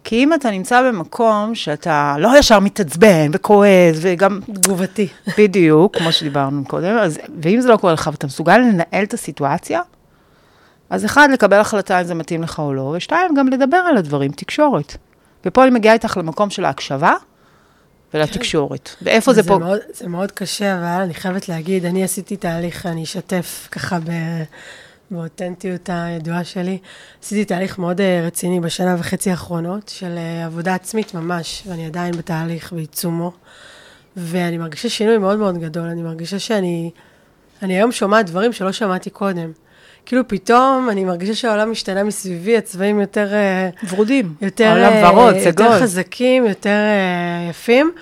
כי 0.05 0.25
אם 0.25 0.35
אתה 0.35 0.51
נמצא 0.51 0.83
במקום 0.83 1.55
שאתה 1.55 2.17
לא 2.19 2.39
ישר 2.39 2.61
מתעצבן 2.61 3.31
וכועס, 3.33 3.97
וגם 4.01 4.41
תגובתי. 4.55 5.09
בדיוק, 5.39 5.97
כמו 5.97 6.13
שדיברנו 6.13 6.65
קודם, 6.65 6.99
אז, 6.99 7.19
ואם 7.43 7.61
זה 7.61 7.69
לא 7.69 7.77
קורה 7.77 7.93
לך 7.93 8.11
ואתה 8.13 8.27
מסוגל 8.27 8.59
לנהל 8.59 9.05
את 9.05 9.15
הסיטואציה, 9.15 9.81
אז 10.91 11.05
אחד, 11.05 11.29
לקבל 11.33 11.61
החלטה 11.61 12.01
אם 12.01 12.07
זה 12.07 12.15
מתאים 12.15 12.43
לך 12.43 12.59
או 12.59 12.75
לא, 12.75 12.95
ושתיים, 12.97 13.35
גם 13.35 13.49
לדבר 13.49 13.77
על 13.77 13.97
הדברים, 13.97 14.31
תקשורת. 14.31 14.97
ופה 15.47 15.63
אני 15.63 15.71
מגיעה 15.71 15.95
איתך 15.95 16.17
למקום 16.17 16.51
של 16.51 16.65
ההקשבה 16.65 17.13
ולתקשורת. 18.15 18.91
ואיפה 19.03 19.33
זה, 19.33 19.43
פה? 19.43 19.59
מאוד, 19.59 19.79
זה 19.95 20.09
מאוד 20.09 20.33
קשה, 20.33 20.79
אבל 20.79 21.03
אני 21.03 21.15
חייבת 21.15 21.49
להגיד, 21.49 21.85
אני 21.85 22.05
עשיתי 22.05 22.37
תהליך, 22.37 22.87
אני 22.87 23.05
אשתף 23.05 23.69
ככה 23.71 23.99
ב, 23.99 24.11
באותנטיות 25.11 25.91
הידועה 25.93 26.45
שלי. 26.45 26.79
עשיתי 27.23 27.45
תהליך 27.45 27.79
מאוד 27.79 28.01
אה, 28.01 28.23
רציני 28.27 28.61
בשנה 28.61 28.97
וחצי 28.99 29.31
האחרונות, 29.31 29.89
של 29.89 30.15
אה, 30.17 30.45
עבודה 30.45 30.75
עצמית 30.75 31.15
ממש, 31.15 31.63
ואני 31.67 31.87
עדיין 31.87 32.17
בתהליך, 32.17 32.73
בעיצומו. 32.73 33.33
ואני 34.17 34.59
מרגישה 34.59 34.89
שינוי 34.89 35.19
מאוד 35.19 35.39
מאוד 35.39 35.59
גדול, 35.59 35.89
אני 35.89 36.03
מרגישה 36.03 36.39
שאני... 36.39 36.91
אני 37.63 37.75
היום 37.75 37.93
שומעת 37.93 38.27
דברים 38.27 38.53
שלא 38.53 38.73
שמעתי 38.73 39.11
קודם. 39.11 39.53
כאילו 40.07 40.29
פתאום 40.29 40.89
אני 40.91 41.05
מרגישה 41.05 41.35
שהעולם 41.35 41.71
משתנה 41.71 42.05
מסביבי, 42.05 42.57
הצבעים 42.57 43.01
יותר... 43.01 43.35
אה, 43.35 43.69
ורודים. 43.89 44.35
יותר, 44.41 44.65
העולם 44.65 45.17
ורוד, 45.17 45.35
סגול. 45.39 45.67
יותר 45.67 45.81
חזקים, 45.81 46.47
יותר 46.47 46.79
יפים. 47.51 47.93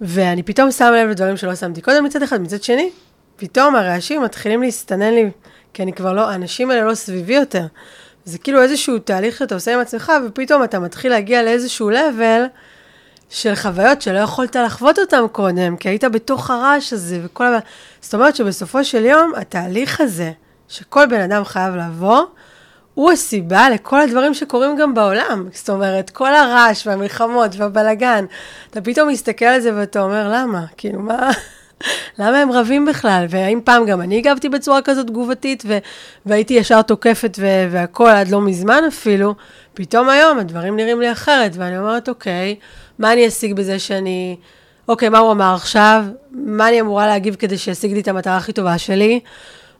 ואני 0.00 0.42
פתאום 0.42 0.70
שמה 0.70 0.90
לב 0.90 1.08
לדברים 1.08 1.36
שלא 1.36 1.54
שמתי 1.54 1.80
קודם 1.80 2.04
מצד 2.04 2.22
אחד, 2.22 2.40
מצד 2.40 2.62
שני, 2.62 2.90
פתאום 3.36 3.76
הרעשים 3.76 4.22
מתחילים 4.22 4.62
להסתנן 4.62 5.14
לי, 5.14 5.30
כי 5.72 5.82
אני 5.82 5.92
כבר 5.92 6.12
לא, 6.12 6.30
האנשים 6.30 6.70
האלה 6.70 6.84
לא 6.84 6.94
סביבי 6.94 7.34
יותר. 7.34 7.66
זה 8.24 8.38
כאילו 8.38 8.62
איזשהו 8.62 8.98
תהליך 8.98 9.38
שאתה 9.38 9.54
עושה 9.54 9.74
עם 9.74 9.80
עצמך, 9.80 10.12
ופתאום 10.26 10.64
אתה 10.64 10.78
מתחיל 10.78 11.10
להגיע 11.10 11.42
לאיזשהו 11.42 11.90
level 11.90 12.48
של 13.30 13.54
חוויות 13.54 14.02
שלא 14.02 14.18
יכולת 14.18 14.56
לחוות 14.56 14.98
אותם 14.98 15.24
קודם, 15.32 15.76
כי 15.76 15.88
היית 15.88 16.04
בתוך 16.04 16.50
הרעש 16.50 16.92
הזה 16.92 17.20
וכל 17.24 17.54
ה... 17.54 17.58
זאת 18.00 18.14
אומרת 18.14 18.36
שבסופו 18.36 18.84
של 18.84 19.04
יום, 19.04 19.32
התהליך 19.36 20.00
הזה, 20.00 20.32
שכל 20.68 21.06
בן 21.06 21.20
אדם 21.20 21.44
חייב 21.44 21.74
לעבור, 21.74 22.26
הוא 22.94 23.12
הסיבה 23.12 23.70
לכל 23.70 24.00
הדברים 24.00 24.34
שקורים 24.34 24.76
גם 24.76 24.94
בעולם. 24.94 25.48
זאת 25.52 25.70
אומרת, 25.70 26.10
כל 26.10 26.34
הרעש 26.34 26.86
והמלחמות 26.86 27.50
והבלגן, 27.56 28.24
אתה 28.70 28.80
פתאום 28.80 29.08
מסתכל 29.08 29.44
על 29.44 29.60
זה 29.60 29.70
ואתה 29.76 30.00
אומר, 30.00 30.30
למה? 30.34 30.64
כאילו, 30.76 31.00
מה... 31.00 31.30
למה 32.18 32.38
הם 32.38 32.52
רבים 32.52 32.86
בכלל? 32.86 33.26
והאם 33.28 33.60
פעם 33.64 33.86
גם 33.86 34.00
אני 34.00 34.18
הגבתי 34.18 34.48
בצורה 34.48 34.82
כזאת 34.82 35.06
תגובתית, 35.06 35.62
ו- 35.66 35.78
והייתי 36.26 36.54
ישר 36.54 36.82
תוקפת 36.82 37.36
ו- 37.40 37.66
והכול 37.70 38.10
עד 38.10 38.28
לא 38.28 38.40
מזמן 38.40 38.82
אפילו, 38.88 39.34
פתאום 39.74 40.08
היום 40.08 40.38
הדברים 40.38 40.76
נראים 40.76 41.00
לי 41.00 41.12
אחרת, 41.12 41.52
ואני 41.56 41.78
אומרת, 41.78 42.08
אוקיי, 42.08 42.56
מה 42.98 43.12
אני 43.12 43.28
אשיג 43.28 43.52
בזה 43.52 43.78
שאני... 43.78 44.36
אוקיי, 44.88 45.08
מה 45.08 45.18
הוא 45.18 45.32
אמר 45.32 45.54
עכשיו? 45.54 46.04
מה 46.32 46.68
אני 46.68 46.80
אמורה 46.80 47.06
להגיב 47.06 47.34
כדי 47.34 47.58
שישיג 47.58 47.92
לי 47.92 48.00
את 48.00 48.08
המטרה 48.08 48.36
הכי 48.36 48.52
טובה 48.52 48.78
שלי? 48.78 49.20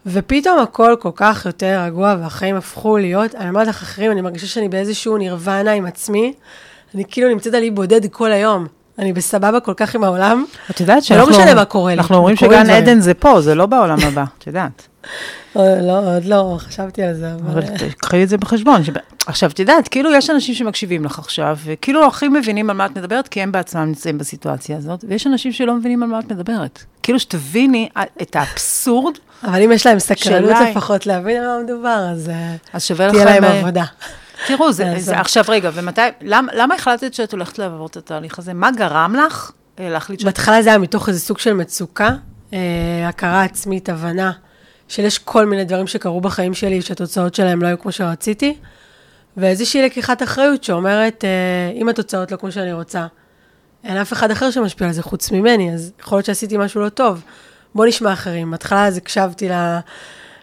ופתאום 0.06 0.58
הכל 0.58 0.96
כל 1.00 1.10
כך 1.14 1.46
יותר 1.46 1.80
רגוע, 1.86 2.16
והחיים 2.20 2.56
הפכו 2.56 2.96
להיות, 2.96 3.34
אני 3.34 3.48
אומרת 3.48 3.66
לך 3.66 3.82
אחרים, 3.82 4.12
אני 4.12 4.20
מרגישה 4.20 4.46
שאני 4.46 4.68
באיזשהו 4.68 5.16
נירוונה 5.16 5.72
עם 5.72 5.86
עצמי, 5.86 6.32
אני 6.94 7.04
כאילו 7.08 7.28
נמצאת 7.28 7.54
על 7.54 7.62
אי 7.62 7.70
בודד 7.70 8.06
כל 8.12 8.32
היום. 8.32 8.66
אני 8.98 9.12
בסבבה 9.12 9.60
כל 9.60 9.74
כך 9.76 9.94
עם 9.94 10.04
העולם. 10.04 10.44
את 10.70 10.80
יודעת 10.80 11.02
שאנחנו... 11.02 11.30
משנה 11.30 11.54
מה 11.54 11.64
קורה 11.64 11.94
לי. 11.94 11.98
אנחנו 11.98 12.16
אומרים 12.16 12.36
שגן. 12.36 12.70
עדן 12.70 13.00
זה 13.00 13.14
פה, 13.14 13.40
זה 13.40 13.54
לא 13.54 13.66
בעולם 13.66 13.98
הבא, 14.02 14.24
את 14.38 14.46
יודעת. 14.46 14.88
אה, 15.56 15.80
לא, 15.80 16.16
עוד 16.16 16.24
לא 16.24 16.56
חשבתי 16.58 17.02
על 17.02 17.14
זה, 17.14 17.32
אבל... 17.34 17.50
אבל 17.50 17.62
קחי 17.98 18.22
את 18.22 18.28
זה 18.28 18.36
בחשבון. 18.36 18.84
שב- 18.84 18.92
עכשיו, 19.26 19.50
את 19.50 19.58
יודעת, 19.58 19.88
כאילו 19.88 20.14
יש 20.14 20.30
אנשים 20.30 20.54
שמקשיבים 20.54 21.04
לך 21.04 21.18
עכשיו, 21.18 21.58
וכאילו 21.64 22.06
הכי 22.06 22.28
מבינים 22.28 22.70
על 22.70 22.76
מה 22.76 22.86
את 22.86 22.96
מדברת, 22.96 23.28
כי 23.28 23.42
הם 23.42 23.52
בעצמם 23.52 23.82
נמצאים 23.82 24.18
בסיטואציה 24.18 24.76
הזאת, 24.76 25.04
ויש 25.08 25.26
אנשים 25.26 25.52
שלא 25.52 25.74
מבינים 25.74 26.02
על 26.02 26.08
מה 26.08 26.18
את 26.18 26.32
מדברת. 26.32 26.84
כאילו 27.02 27.20
שתביני 27.20 27.88
את 28.22 28.36
האבסורד, 28.36 29.14
אבל 29.44 29.62
אם 29.62 29.72
יש 29.72 29.86
להם 29.86 29.98
סקרנות 29.98 30.56
לפחות 30.70 31.06
להבין 31.06 31.42
על 31.42 31.46
מה 31.46 31.62
מדובר, 31.64 32.08
אז 32.12 32.28
אה. 32.28 33.08
תהיה 33.10 33.24
להם 33.24 33.44
אה, 33.44 33.58
עבודה. 33.58 33.84
תראו, 34.46 34.72
זה. 34.72 34.94
זה, 34.96 35.20
עכשיו 35.20 35.44
רגע, 35.48 35.70
ומתי, 35.74 36.00
למה, 36.20 36.52
למה 36.54 36.74
החלטת 36.74 37.14
שאת 37.14 37.32
הולכת 37.32 37.58
לעבור 37.58 37.86
את 37.86 37.96
התהליך 37.96 38.38
הזה? 38.38 38.54
מה 38.54 38.70
גרם 38.70 39.16
לך 39.26 39.52
אה, 39.78 39.90
להחליט 39.90 40.20
שאת... 40.20 40.26
בהתחלה 40.26 40.62
זה 40.62 40.68
היה 40.68 40.78
מתוך 40.78 41.08
איזה 41.08 41.20
סוג 41.20 41.38
של 41.38 41.52
מצוקה, 41.52 42.10
אה, 42.52 42.58
הכרה 43.08 43.42
עצמית, 43.42 43.88
הבנה 43.88 44.32
של 44.88 45.04
יש 45.04 45.18
כל 45.18 45.46
מיני 45.46 45.64
דברים 45.64 45.86
שקרו 45.86 46.20
בחיים 46.20 46.54
שלי, 46.54 46.82
שהתוצאות 46.82 47.34
שלהם 47.34 47.62
לא 47.62 47.66
היו 47.66 47.78
כמו 47.78 47.92
שרציתי, 47.92 48.56
ואיזושהי 49.36 49.82
לקיחת 49.82 50.22
אחריות 50.22 50.64
שאומרת, 50.64 51.24
אה, 51.24 51.80
אם 51.80 51.88
התוצאות 51.88 52.32
לא 52.32 52.36
כמו 52.36 52.52
שאני 52.52 52.72
רוצה, 52.72 53.06
אין 53.84 53.96
אף 53.96 54.12
אחד 54.12 54.30
אחר 54.30 54.50
שמשפיע 54.50 54.86
על 54.86 54.92
זה 54.92 55.02
חוץ 55.02 55.30
ממני, 55.30 55.74
אז 55.74 55.92
יכול 56.00 56.18
להיות 56.18 56.26
שעשיתי 56.26 56.56
משהו 56.56 56.80
לא 56.80 56.88
טוב. 56.88 57.22
בוא 57.74 57.86
נשמע 57.86 58.12
אחרים. 58.12 58.50
בהתחלה 58.50 58.86
אז 58.86 58.96
הקשבתי 58.96 59.48
ל... 59.48 59.52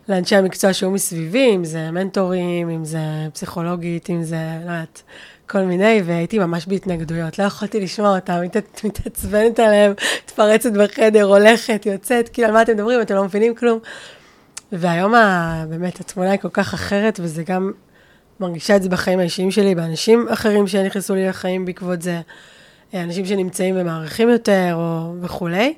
לאנשי 0.09 0.35
המקצוע 0.35 0.73
שהיו 0.73 0.91
מסביבי, 0.91 1.55
אם 1.55 1.65
זה 1.65 1.91
מנטורים, 1.91 2.69
אם 2.69 2.85
זה 2.85 2.99
פסיכולוגית, 3.33 4.09
אם 4.09 4.23
זה, 4.23 4.37
לא 4.65 4.71
יודעת, 4.71 5.03
כל 5.47 5.61
מיני, 5.61 6.01
והייתי 6.05 6.39
ממש 6.39 6.65
בהתנגדויות. 6.65 7.39
לא 7.39 7.43
יכולתי 7.43 7.79
לשמוע 7.79 8.15
אותם, 8.15 8.41
מת, 8.43 8.81
מתעצבנת 8.83 9.59
עליהם, 9.59 9.93
מתפרצת 10.25 10.71
בחדר, 10.71 11.23
הולכת, 11.23 11.85
יוצאת, 11.85 12.29
כאילו, 12.29 12.47
על 12.47 12.53
מה 12.53 12.61
אתם 12.61 12.73
מדברים? 12.73 13.01
אתם 13.01 13.15
לא 13.15 13.23
מבינים 13.23 13.55
כלום. 13.55 13.79
והיום 14.71 15.15
ה, 15.15 15.65
באמת 15.69 15.99
התמונה 15.99 16.31
היא 16.31 16.39
כל 16.39 16.49
כך 16.49 16.73
אחרת, 16.73 17.19
וזה 17.23 17.43
גם, 17.43 17.71
מרגישה 18.39 18.75
את 18.75 18.83
זה 18.83 18.89
בחיים 18.89 19.19
האישיים 19.19 19.51
שלי, 19.51 19.75
באנשים 19.75 20.27
אחרים 20.29 20.67
שנכנסו 20.67 21.15
לי 21.15 21.27
לחיים 21.27 21.65
בעקבות 21.65 22.01
זה, 22.01 22.21
אנשים 22.93 23.25
שנמצאים 23.25 23.75
ומעריכים 23.77 24.29
יותר, 24.29 24.71
או 24.73 25.13
וכולי. 25.21 25.73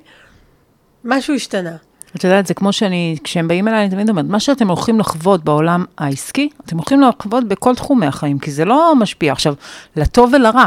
משהו 1.04 1.34
השתנה. 1.34 1.76
את 2.16 2.24
יודעת, 2.24 2.46
זה 2.46 2.54
כמו 2.54 2.72
שאני, 2.72 3.16
כשהם 3.24 3.48
באים 3.48 3.68
אליי, 3.68 3.80
אני 3.80 3.90
תמיד 3.90 4.08
אומרת, 4.08 4.24
מה 4.28 4.40
שאתם 4.40 4.68
הולכים 4.68 5.00
לחוות 5.00 5.44
בעולם 5.44 5.84
העסקי, 5.98 6.48
אתם 6.64 6.76
הולכים 6.76 7.00
לחוות 7.00 7.44
בכל 7.48 7.74
תחומי 7.74 8.06
החיים, 8.06 8.38
כי 8.38 8.50
זה 8.50 8.64
לא 8.64 8.94
משפיע. 8.96 9.32
עכשיו, 9.32 9.54
לטוב 9.96 10.32
ולרע. 10.34 10.66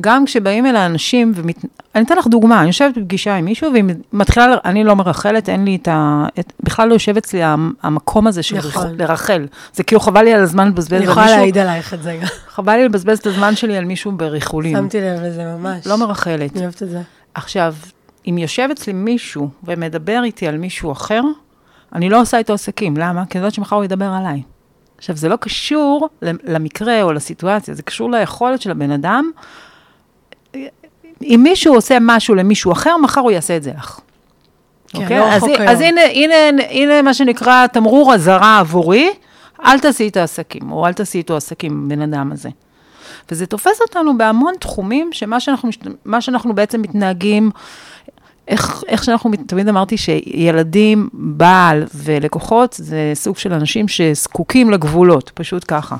גם 0.00 0.24
כשבאים 0.24 0.66
אליי 0.66 0.86
אנשים, 0.86 1.32
ומת... 1.34 1.64
אני 1.94 2.04
אתן 2.04 2.16
לך 2.16 2.26
דוגמה, 2.26 2.58
אני 2.58 2.66
יושבת 2.66 2.98
בפגישה 2.98 3.34
עם 3.34 3.44
מישהו, 3.44 3.72
והיא 3.72 3.84
מתחילה, 4.12 4.46
אני 4.64 4.84
לא 4.84 4.96
מרחלת, 4.96 5.48
אין 5.48 5.64
לי 5.64 5.76
את 5.76 5.88
ה... 5.88 6.26
את... 6.38 6.52
בכלל 6.62 6.88
לא 6.88 6.94
יושב 6.94 7.16
אצלי 7.16 7.42
המ- 7.42 7.72
המקום 7.82 8.26
הזה 8.26 8.42
של 8.42 8.56
נכון. 8.56 8.94
לרחל. 8.98 9.46
זה 9.74 9.82
כאילו 9.82 10.00
חבל 10.00 10.22
לי 10.22 10.34
על 10.34 10.42
הזמן 10.42 10.68
לבזבז 10.68 10.92
אני 10.92 11.04
על 11.04 11.10
יכולה 11.10 11.26
מישהו, 11.26 11.38
להעיד 11.38 11.58
עלייך 11.58 11.94
את 11.94 12.02
זה 12.02 12.16
גם. 12.20 12.26
חבל 12.48 12.76
לי 12.76 12.84
לבזבז 12.84 13.18
את 13.18 13.26
הזמן 13.26 13.56
שלי 13.56 13.76
על 13.76 13.84
מישהו 13.84 14.12
בריחולים. 14.12 14.76
שמתי 14.76 15.00
לב 15.00 15.20
לזה 15.22 15.44
ממש. 15.44 15.86
לא 15.86 15.98
מרחלת. 15.98 16.56
אני 16.56 16.62
אוהבת 16.62 16.82
את 16.82 16.88
זה. 16.90 17.00
עכשיו, 17.34 17.74
אם 18.30 18.38
יושב 18.38 18.68
אצלי 18.72 18.92
מישהו 18.92 19.48
ומדבר 19.64 20.20
איתי 20.24 20.48
על 20.48 20.58
מישהו 20.58 20.92
אחר, 20.92 21.20
אני 21.94 22.08
לא 22.08 22.20
עושה 22.20 22.38
איתו 22.38 22.52
עסקים. 22.52 22.96
למה? 22.96 23.26
כי 23.26 23.38
אני 23.38 23.44
יודעת 23.44 23.54
שמחר 23.54 23.76
הוא 23.76 23.84
ידבר 23.84 24.10
עליי. 24.18 24.42
עכשיו, 24.98 25.16
זה 25.16 25.28
לא 25.28 25.36
קשור 25.36 26.08
למקרה 26.22 27.02
או 27.02 27.12
לסיטואציה, 27.12 27.74
זה 27.74 27.82
קשור 27.82 28.10
ליכולת 28.10 28.62
של 28.62 28.70
הבן 28.70 28.90
אדם. 28.90 29.30
אם 31.22 31.40
מישהו 31.42 31.74
עושה 31.74 31.98
משהו 32.00 32.34
למישהו 32.34 32.72
אחר, 32.72 32.96
מחר 32.96 33.20
הוא 33.20 33.30
יעשה 33.30 33.56
את 33.56 33.62
זה 33.62 33.72
לך. 33.76 34.00
כן, 34.88 35.02
אוקיי? 35.02 35.18
לא 35.18 35.32
אז, 35.32 35.42
אז. 35.68 35.80
הנה, 35.80 36.00
הנה, 36.00 36.34
הנה 36.70 37.02
מה 37.02 37.14
שנקרא 37.14 37.66
תמרור 37.66 38.14
אזהרה 38.14 38.58
עבורי, 38.58 39.10
אל 39.64 39.78
תעשי 39.78 40.04
איתו 40.04 40.20
עסקים, 40.20 40.72
או 40.72 40.86
אל 40.86 40.92
תעשי 40.92 41.18
איתו 41.18 41.36
עסקים, 41.36 41.88
בן 41.88 42.02
אדם 42.02 42.32
הזה. 42.32 42.48
וזה 43.30 43.46
תופס 43.46 43.80
אותנו 43.80 44.18
בהמון 44.18 44.54
תחומים, 44.60 45.12
שמה 45.12 45.40
שאנחנו, 45.40 45.70
שאנחנו 46.20 46.54
בעצם 46.54 46.82
מתנהגים, 46.82 47.50
איך, 48.48 48.82
איך 48.88 49.04
שאנחנו, 49.04 49.30
תמיד 49.46 49.68
אמרתי 49.68 49.96
שילדים, 49.96 51.08
בעל 51.12 51.84
ולקוחות, 51.94 52.74
זה 52.78 53.12
סוג 53.14 53.38
של 53.38 53.52
אנשים 53.52 53.88
שזקוקים 53.88 54.70
לגבולות, 54.70 55.30
פשוט 55.34 55.64
ככה. 55.68 55.96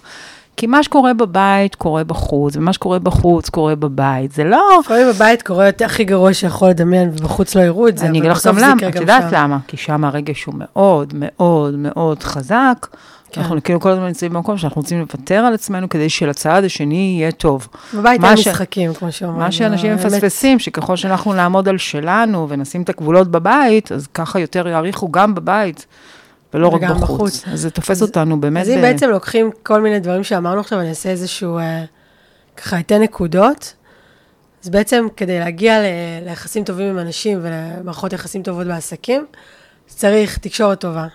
כי 0.59 0.67
מה 0.67 0.83
שקורה 0.83 1.15
בבית, 1.15 1.75
קורה 1.75 2.05
בחוץ, 2.05 2.57
ומה 2.57 2.73
שקורה 2.73 2.99
בחוץ, 2.99 3.49
קורה 3.49 3.75
בבית. 3.75 4.33
זה 4.33 4.45
לא... 4.45 4.81
לפעמים 4.85 5.07
בבית 5.09 5.43
קורה 5.43 5.67
יותר 5.67 5.85
הכי 5.85 6.05
גרוע 6.05 6.35
שיכול 6.35 6.69
לדמיין, 6.69 7.11
ובחוץ 7.13 7.55
לא 7.55 7.61
יראו 7.61 7.89
את 7.89 7.99
זה, 7.99 8.07
אני 8.07 8.19
אגיד 8.19 8.31
לך 8.31 8.47
גם 8.47 8.59
למה, 8.59 8.89
את 8.89 8.95
יודעת. 8.95 9.25
למה? 9.33 9.59
כי 9.67 9.77
שם 9.77 10.05
הרגש 10.05 10.45
הוא 10.45 10.55
מאוד 10.59 11.13
מאוד 11.17 11.75
מאוד 11.75 12.23
חזק. 12.23 12.87
כן. 13.33 13.41
אנחנו 13.41 13.63
כאילו 13.65 13.81
כל 13.81 13.91
הזמן 13.91 14.07
נמצאים 14.07 14.33
במקום 14.33 14.59
שאנחנו 14.59 14.83
רוצים 14.83 15.01
לוותר 15.01 15.35
על 15.35 15.55
עצמנו 15.55 15.89
כדי 15.89 16.09
שלצד 16.09 16.63
השני 16.65 17.15
יהיה 17.19 17.33
טוב. 17.33 17.69
בבית 17.95 18.25
אין 18.25 18.37
ש- 18.37 18.49
משחקים, 18.49 18.95
כמו 18.95 19.13
שאומרים. 19.13 19.41
מה 19.41 19.53
שאנשים. 19.53 19.95
מפספסים, 19.95 20.59
שככל 20.59 20.97
שאנחנו 20.97 21.33
נעמוד 21.33 21.69
על 21.69 21.79
שלנו 21.79 22.47
ונשים 22.49 22.83
את 22.83 22.89
הגבולות 22.89 23.29
בבית, 23.31 23.93
אז 23.93 24.07
ככה 24.15 24.41
יותר 24.41 24.69
יעריכו 24.69 25.13
גם 25.13 25.35
בבית, 25.35 25.87
ולא 26.55 26.69
רק 26.69 26.81
בחוץ. 26.83 27.01
בחוץ. 27.03 27.45
אז 27.53 27.61
זה 27.61 27.71
תופס 27.71 28.03
אותנו 28.03 28.41
באמת. 28.41 28.63
אז 28.63 28.71
אם 28.71 28.79
ב- 28.79 28.81
בעצם 28.81 29.11
לוקחים 29.11 29.51
כל 29.63 29.81
מיני 29.81 30.01
דברים 30.01 30.25
שאמרנו 30.25 30.61
עכשיו, 30.61 30.81
אני 30.81 30.89
אעשה 30.89 31.09
איזשהו, 31.11 31.59
אה, 31.59 31.85
ככה 32.57 32.81
אתן 32.81 33.03
נקודות. 33.03 33.75
אז 34.65 34.69
בעצם 34.71 35.07
כדי 35.17 35.39
להגיע 35.39 35.81
ל- 35.81 35.85
ליחסים 36.25 36.65
טובים 36.65 36.87
עם 36.89 36.99
אנשים 36.99 37.39
ולמערכות 37.43 38.13
יחסים 38.13 38.43
טובות 38.43 38.67
בעסקים, 38.67 39.27
אז 39.91 39.97
צריך 39.97 40.39
תקשורת 40.39 40.81
טובה, 40.81 41.07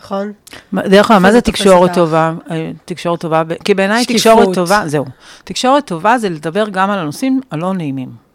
נכון? 0.00 0.32
דרך 0.74 1.10
אגב, 1.10 1.20
מה 1.22 1.32
זה 1.32 1.40
תופס 1.40 1.60
תקשורת? 1.60 1.94
טובה? 1.94 2.32
אה, 2.50 2.70
תקשורת 2.84 3.20
טובה, 3.20 3.42
כי 3.64 3.74
בעיניי. 3.74 4.06
תקשורת 4.06 4.54
טובה, 4.54 4.82
זהו. 4.86 5.04
תקשורת 5.44 5.86
טובה 5.86 6.18
זה 6.18 6.28
לדבר 6.28 6.68
גם 6.68 6.90
על 6.90 6.98
הנושאים 6.98 7.40
הלא 7.50 7.74
נעימים. 7.74 8.25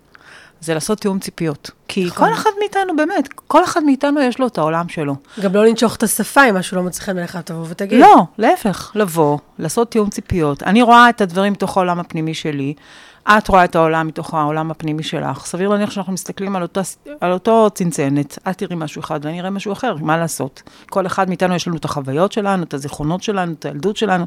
זה 0.62 0.74
לעשות 0.74 1.00
תיאום 1.00 1.20
ציפיות. 1.20 1.72
כי 1.88 2.06
נכון. 2.06 2.28
כל 2.28 2.34
אחד 2.34 2.50
מאיתנו, 2.60 2.96
באמת, 2.96 3.28
כל 3.48 3.64
אחד 3.64 3.84
מאיתנו 3.84 4.22
יש 4.22 4.40
לו 4.40 4.48
את 4.48 4.58
העולם 4.58 4.90
שלו. 4.90 5.16
גם 5.42 5.56
לא 5.56 5.66
לנשוך 5.66 5.96
את 5.96 6.04
השפה 6.04 6.50
אם 6.50 6.56
משהו 6.56 6.78
לא 6.78 6.84
מוצא 6.84 7.02
חן 7.02 7.14
בעיניך, 7.14 7.36
תבוא 7.36 7.66
ותגיד. 7.70 8.00
לא, 8.00 8.24
להפך, 8.38 8.92
לבוא, 8.96 9.38
לעשות 9.60 9.92
תיאום 9.92 10.10
ציפיות. 10.10 10.64
אני 10.64 10.82
רואה 10.82 11.10
את 11.10 11.22
הדברים 11.22 11.54
מתוך 11.54 11.78
העולם 11.78 12.00
הפנימי 12.00 12.34
שלי, 12.34 12.74
את 13.30 13.48
רואה 13.48 13.64
את 13.64 13.76
העולם 13.76 14.08
מתוך 14.08 14.34
העולם 14.34 14.72
הפנימי 14.72 15.04
שלך. 15.04 15.46
סביר 15.46 15.70
להניח 15.70 15.92
שאנחנו 15.92 16.14
מסתכלים 16.14 16.56
על, 16.56 16.62
אותה, 16.62 16.82
על 17.22 17.32
אותו 17.32 17.68
צנצנת, 17.74 18.38
את 18.50 18.58
תראי 18.58 18.76
משהו 18.76 19.00
אחד 19.00 19.20
ואני 19.24 19.40
אראה 19.40 19.50
משהו 19.50 19.74
אחר, 19.74 19.96
מה 20.00 20.18
לעשות? 20.18 20.64
כל 20.90 21.06
אחד 21.06 21.30
מאיתנו 21.30 21.56
יש 21.56 21.68
לנו 21.68 21.78
את 21.78 21.86
החוויות 21.86 22.32
שלנו, 22.32 22.64
את 22.64 22.74
הזיכרונות 22.74 23.24
שלנו, 23.24 23.54
את 23.54 23.66
הילדות 23.66 23.98
שלנו. 23.98 24.26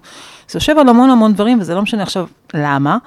זה 0.49 0.57
יושב 0.57 0.79
על 0.79 0.89
המון 0.89 1.11
המון 1.11 1.33
דברים, 1.33 1.61
וזה 1.61 1.75
לא 1.75 1.83
משנה 1.83 2.03
עכשיו 2.03 2.27
למה, 2.55 2.99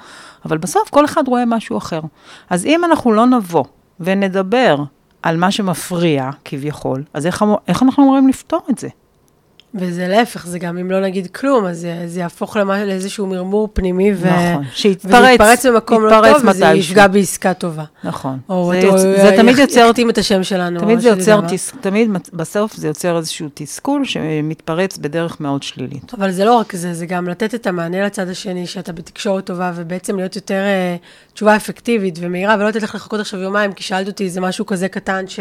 אבל 0.46 0.58
בסוף 0.58 0.90
כל 0.90 1.06
אחד 1.06 1.28
רואה 1.28 1.46
משהו 1.46 1.78
אחר. 1.78 2.02
אז 2.50 2.66
אם 2.66 2.86
אנחנו 2.86 3.12
לא 3.12 3.26
נבוא 3.26 3.64
ונדבר 4.00 4.84
על 5.22 5.38
מה 5.38 5.52
שמפריע, 5.52 6.30
כביכול, 6.46 7.04
אז 7.14 7.26
איך, 7.26 7.46
איך 7.68 7.84
אנחנו 7.84 8.04
אמורים 8.04 8.28
לפתור 8.28 8.62
את 8.70 8.78
זה? 8.78 8.88
וזה 9.76 10.08
להפך, 10.08 10.48
זה 10.48 10.60
גם 10.60 10.78
אם 10.78 10.92
לא 10.92 11.02
נגיד 11.02 11.28
כלום, 11.28 11.66
אז 11.66 11.80
זה, 11.80 12.04
זה 12.06 12.20
יהפוך 12.20 12.58
למה, 12.58 12.86
לאיזשהו 12.86 13.28
מרמור 13.28 13.70
פנימי, 13.74 14.12
ו... 14.16 14.28
נכון, 14.28 14.64
וזה 14.64 14.76
שיתפרץ, 14.76 15.34
יתפרץ 15.34 15.66
במקום 15.66 16.06
לא 16.06 16.10
טוב, 16.10 16.50
וזה. 16.50 16.66
יפגע 16.66 17.08
בעסקה 17.08 17.54
טובה. 17.54 17.84
נכון. 18.04 18.40
או, 18.50 18.72
זה, 18.72 18.78
או, 18.78 18.84
יוצ... 18.86 18.94
או 18.94 19.00
זה 19.00 19.34
תמיד 19.38 19.58
יוצר, 19.58 19.88
יקטים 19.90 20.10
את 20.10 20.18
השם 20.18 20.44
שלנו. 20.44 20.80
תמיד 20.80 21.00
זה 21.00 21.10
יוצר. 21.10 21.42
תס... 21.48 21.74
תמיד 21.82 22.10
בסוף 22.34 22.76
זה 22.76 22.88
יוצר 22.88 23.18
איזשהו 23.18 23.50
תסכול 23.54 24.06
שמתפרץ 24.06 24.98
בדרך 24.98 25.42
מאוד 25.42 25.64
שלילית. 25.64 26.14
אבל 26.14 26.32
זה 26.32 26.46
לא 26.46 26.56
רק 26.56 26.76
זה, 26.76 26.94
זה 26.94 27.06
גם 27.06 27.28
לתת 27.28 27.56
את 27.56 27.68
המענה 27.68 28.06
לצד 28.06 28.30
השני, 28.30 28.68
שאתה 28.68 28.92
בתקשורת 28.92 29.46
טובה, 29.46 29.72
ובעצם 29.76 30.18
להיות 30.18 30.36
יותר 30.36 30.62
אה, 30.64 30.96
תשובה 31.34 31.56
אפקטיבית 31.56 32.20
ומהירה, 32.22 32.56
ולא 32.60 32.68
לתת 32.68 32.84
לך 32.84 32.96
לחכות 32.96 33.20
עכשיו 33.20 33.40
יומיים, 33.40 33.74
כי 33.74 33.84
שאלת 33.84 34.08
אותי 34.08 34.24
איזה 34.24 34.42
משהו 34.42 34.66
כזה 34.66 34.88
קטן, 34.88 35.28
ש, 35.28 35.40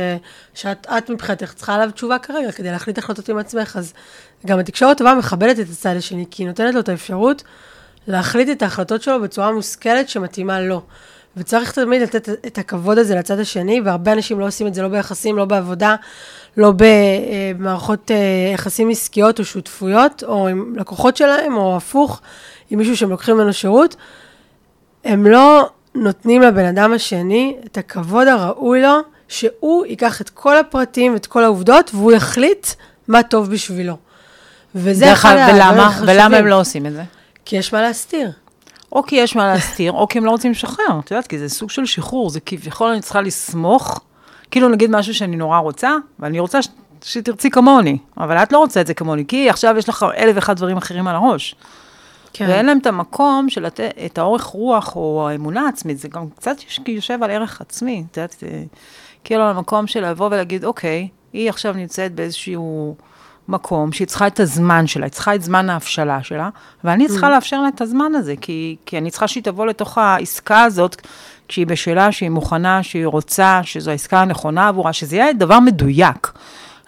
שאת 0.55 0.87
את 0.99 1.11
מבחינתך 1.11 1.53
צריכה 1.53 1.75
עליו 1.75 1.91
תשובה 1.95 2.19
כרגע, 2.19 2.53
כדי 2.53 2.71
להחליט 2.71 2.99
החלטות 2.99 3.29
עם 3.29 3.39
עצמך. 3.39 3.77
אז 3.77 3.93
גם 4.47 4.59
התקשורת 4.59 4.99
טובה 4.99 5.15
מכבדת 5.15 5.61
את 5.61 5.67
הצד 5.71 5.97
השני, 5.97 6.25
כי 6.31 6.43
היא 6.43 6.49
נותנת 6.49 6.75
לו 6.75 6.81
את 6.81 6.89
האפשרות 6.89 7.43
להחליט 8.07 8.49
את 8.51 8.63
ההחלטות 8.63 9.03
שלו 9.03 9.23
בצורה 9.23 9.53
מושכלת 9.53 10.09
שמתאימה 10.09 10.61
לו. 10.61 10.83
וצריך 11.37 11.73
תמיד 11.73 12.03
לתת 12.03 12.29
את 12.47 12.59
הכבוד 12.59 12.99
הזה 12.99 13.15
לצד 13.15 13.39
השני, 13.39 13.81
והרבה 13.81 14.13
אנשים 14.13 14.41
לא 14.41 14.47
עושים 14.47 14.67
את 14.67 14.75
זה 14.75 14.83
לא 14.83 14.89
ביחסים, 14.89 15.37
לא 15.37 15.45
בעבודה, 15.45 15.97
לא 16.57 16.73
במערכות 16.77 18.11
אה, 18.11 18.17
יחסים 18.55 18.91
עסקיות 18.91 19.39
או 19.39 19.45
שותפויות, 19.45 20.25
או 20.27 20.49
עם 20.49 20.75
לקוחות 20.77 21.17
שלהם, 21.17 21.57
או 21.57 21.77
הפוך, 21.77 22.21
עם 22.71 22.79
מישהו 22.79 22.97
שהם 22.97 23.11
לוקחים 23.11 23.35
ממנו 23.35 23.53
שירות. 23.53 23.97
הם 25.05 25.27
לא 25.27 25.69
נותנים 25.95 26.43
לבן 26.43 26.65
אדם 26.65 26.93
השני 26.93 27.57
את 27.67 27.79
הכבוד 27.79 28.29
הראוי 28.29 28.83
לו, 28.83 28.99
שהוא 29.29 29.87
ייקח 29.87 30.21
את 30.21 30.31
כל 30.31 30.57
הפרטים 30.57 31.13
ואת 31.13 31.27
כל 31.27 31.45
העובדות, 31.45 31.91
והוא 31.95 32.13
יחליט 32.13 32.67
מה 33.09 33.23
טוב 33.23 33.51
בשבילו. 33.51 33.97
וזה 34.77 35.13
אחד 35.13 35.37
הדברים 35.37 35.81
החשובים. 35.81 36.17
ולמה 36.17 36.37
הם 36.37 36.47
לא 36.47 36.61
עושים 36.61 36.87
את 36.87 36.93
זה? 36.93 37.03
כי 37.45 37.57
יש 37.57 37.73
מה 37.73 37.83
להסתיר. 37.83 38.33
או 38.93 39.03
כי 39.03 39.17
יש 39.17 39.37
מה 39.37 39.47
להסתיר, 39.47 39.93
או 39.93 40.09
כי 40.09 40.19
הם 40.19 40.25
לא 40.25 40.31
רוצים 40.31 40.51
לשחרר. 40.51 41.01
את 41.05 41.11
יודעת, 41.11 41.27
כי 41.27 41.39
זה 41.39 41.49
סוג 41.49 41.71
של 41.71 41.87
שחרור, 41.87 42.31
זה 42.31 42.41
כביכול 42.41 42.91
אני 42.91 43.01
צריכה 43.01 43.21
לסמוך, 43.21 44.01
כאילו 44.51 44.69
נגיד 44.69 44.91
משהו 44.91 45.15
שאני 45.15 45.37
נורא 45.37 45.59
רוצה, 45.59 45.91
ואני 46.19 46.41
רוצה 46.41 46.63
ש... 46.63 46.69
שתרצי 47.03 47.51
כמוני, 47.51 47.99
אבל 48.19 48.37
את 48.37 48.53
לא 48.53 48.59
רוצה 48.59 48.81
את 48.81 48.87
זה 48.87 48.95
כמוני, 48.95 49.25
כי 49.29 49.51
עכשיו 49.51 49.75
יש 49.79 49.89
לך 49.89 50.07
אלף 50.17 50.33
ואחד 50.35 50.57
דברים 50.57 50.77
אחרים 50.77 51.07
על 51.07 51.15
הראש. 51.15 51.55
כן. 52.33 52.47
ואין 52.49 52.67
להם 52.67 52.79
את 52.79 52.87
המקום 52.87 53.51
של 53.51 53.67
לת... 53.67 53.81
את 53.81 54.19
האורך 54.19 54.45
רוח 54.45 54.97
או 54.97 55.29
האמונה 55.31 55.67
העצמית, 55.67 55.99
זה 55.99 56.09
גם 56.09 56.29
קצת 56.31 56.57
יושב 56.87 57.23
על 57.23 57.31
ערך 57.31 57.61
עצמי, 57.61 58.05
את 58.11 58.17
יודעת, 58.17 58.43
כאילו 59.25 59.43
על 59.43 59.51
המקום 59.57 59.87
של 59.87 60.11
לבוא 60.11 60.27
ולהגיד, 60.27 60.65
אוקיי, 60.65 61.09
היא 61.33 61.49
עכשיו 61.49 61.73
נמצאת 61.73 62.15
באיזשהו 62.15 62.97
מקום 63.49 63.93
שהיא 63.93 64.07
צריכה 64.07 64.27
את 64.27 64.41
הזמן 64.41 64.87
שלה, 64.87 65.05
היא 65.05 65.13
צריכה 65.13 65.35
את 65.35 65.43
זמן 65.43 65.71
ההבשלה 65.71 66.23
שלה, 66.23 66.49
ואני 66.85 67.09
צריכה 67.09 67.27
mm. 67.27 67.31
לאפשר 67.31 67.61
לה 67.61 67.69
את 67.69 67.81
הזמן 67.81 68.15
הזה, 68.15 68.35
כי, 68.41 68.77
כי 68.87 68.99
אני 68.99 69.11
צריכה 69.11 69.29
שהיא 69.29 69.43
תבוא 69.43 69.67
לתוך 69.67 69.99
העסקה 69.99 70.63
הזאת, 70.63 71.03
כשהיא 71.49 71.67
בשלה, 71.67 72.13
שהיא 72.13 72.31
מוכנה, 72.31 72.83
שהיא 72.83 73.07
רוצה, 73.07 73.61
שזו 73.63 73.91
העסקה 73.91 74.21
הנכונה 74.21 74.69
עבורה, 74.69 74.93
שזה 74.93 75.17
יהיה 75.17 75.33
דבר 75.33 75.61
מדויק. 75.61 76.33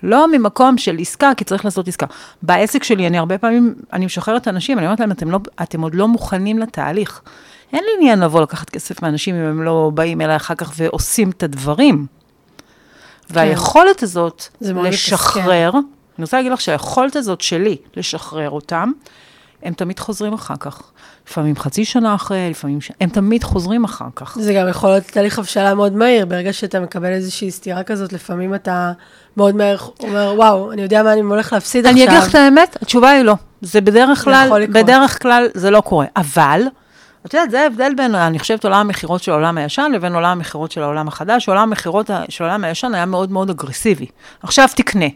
לא 0.03 0.27
ממקום 0.33 0.79
של 0.79 0.97
עסקה, 1.01 1.31
כי 1.37 1.45
צריך 1.45 1.65
לעשות 1.65 1.89
עסקה. 1.89 2.07
בעסק 2.43 2.83
שלי, 2.83 3.07
אני 3.07 3.19
הרבה 3.19 3.39
פעמים, 3.39 3.75
אני 3.93 4.07
משחררת 4.07 4.49
אנשים, 4.49 4.79
אני 4.79 4.87
אומרת 4.87 5.01
להם, 5.01 5.11
אתם, 5.11 5.31
לא, 5.31 5.39
אתם 5.63 5.81
עוד 5.81 5.95
לא 5.95 6.09
מוכנים 6.09 6.59
לתהליך. 6.59 7.21
אין 7.73 7.85
לי 7.85 7.91
עניין 7.99 8.21
לבוא 8.21 8.41
לקחת 8.41 8.71
כסף 8.71 9.03
מאנשים 9.03 9.35
אם 9.35 9.45
הם 9.45 9.63
לא 9.63 9.91
באים 9.95 10.21
אליי 10.21 10.37
אחר 10.37 10.55
כך 10.55 10.73
ועושים 10.77 11.31
את 11.31 11.43
הדברים. 11.43 12.07
כן. 13.29 13.35
והיכולת 13.35 14.03
הזאת 14.03 14.45
לשחרר. 14.61 15.71
אני 16.19 16.25
רוצה 16.25 16.37
להגיד 16.37 16.53
לך 16.53 16.61
שהיכולת 16.61 17.17
הזאת 17.17 17.41
שלי 17.41 17.77
לשחרר 17.97 18.51
אותם, 18.51 18.93
הם 19.63 19.73
תמיד 19.73 19.99
חוזרים 19.99 20.33
אחר 20.33 20.55
כך. 20.61 20.83
לפעמים 21.29 21.57
חצי 21.57 21.85
שנה 21.85 22.15
אחרי, 22.15 22.51
לפעמים 22.51 22.81
ש... 22.81 22.91
הם 23.01 23.09
תמיד 23.09 23.45
חוזרים 23.45 23.85
אחר 23.85 24.09
כך. 24.17 24.39
זה 24.41 24.55
גם 24.55 24.69
יכול 24.69 24.91
להיות 24.91 25.05
תהליך 25.05 25.39
הבשלה 25.39 25.75
מאוד 25.75 25.93
מהיר, 25.93 26.27
ברגע 26.27 26.53
שאתה 26.53 26.81
מקבל 26.81 27.13
איזושהי 27.13 27.51
סתירה 27.51 27.83
כזאת, 27.83 28.13
לפעמים 28.13 28.55
אתה 28.55 28.93
מאוד 29.37 29.57
מהר 29.57 29.77
אומר, 30.01 30.35
וואו, 30.37 30.73
אני 30.73 30.83
יודע 30.83 31.03
מה 31.03 31.13
אני 31.13 31.21
הולך 31.21 31.53
להפסיד 31.53 31.87
אני 31.87 32.03
עכשיו. 32.03 32.09
אני 32.09 32.19
אגיד 32.19 32.29
לך 32.29 32.31
את 32.31 32.35
האמת, 32.35 32.77
התשובה 32.83 33.11
היא 33.11 33.23
לא. 33.23 33.35
זה 33.61 33.81
בדרך 33.81 34.25
כלל, 34.25 34.67
בדרך 34.67 35.23
כלל 35.23 35.49
זה 35.55 35.71
לא 35.71 35.81
קורה. 35.81 36.07
אבל, 36.17 36.63
את 37.27 37.35
יודעת, 37.35 37.51
זה 37.51 37.61
ההבדל 37.61 37.93
בין, 37.97 38.15
אני 38.15 38.39
חושבת, 38.39 38.65
עולם 38.65 38.81
המכירות 38.81 39.23
של 39.23 39.33
העולם 39.33 39.59
הישן 39.59 39.91
לבין 39.95 40.15
עולם 40.15 40.31
המכירות 40.31 40.73
של 40.73 40.83
העולם 40.83 41.09
החדש. 41.09 41.49
עולם 41.49 41.63
המכירות 41.63 42.11
של 42.29 42.45
העולם 42.45 42.65
הישן 42.65 42.95
היה 42.95 43.07
מאוד 43.07 43.33
מאוד 43.33 43.51
אגרסיבי. 43.51 44.07
עכשיו 44.43 44.69
תקנה. 44.77 45.07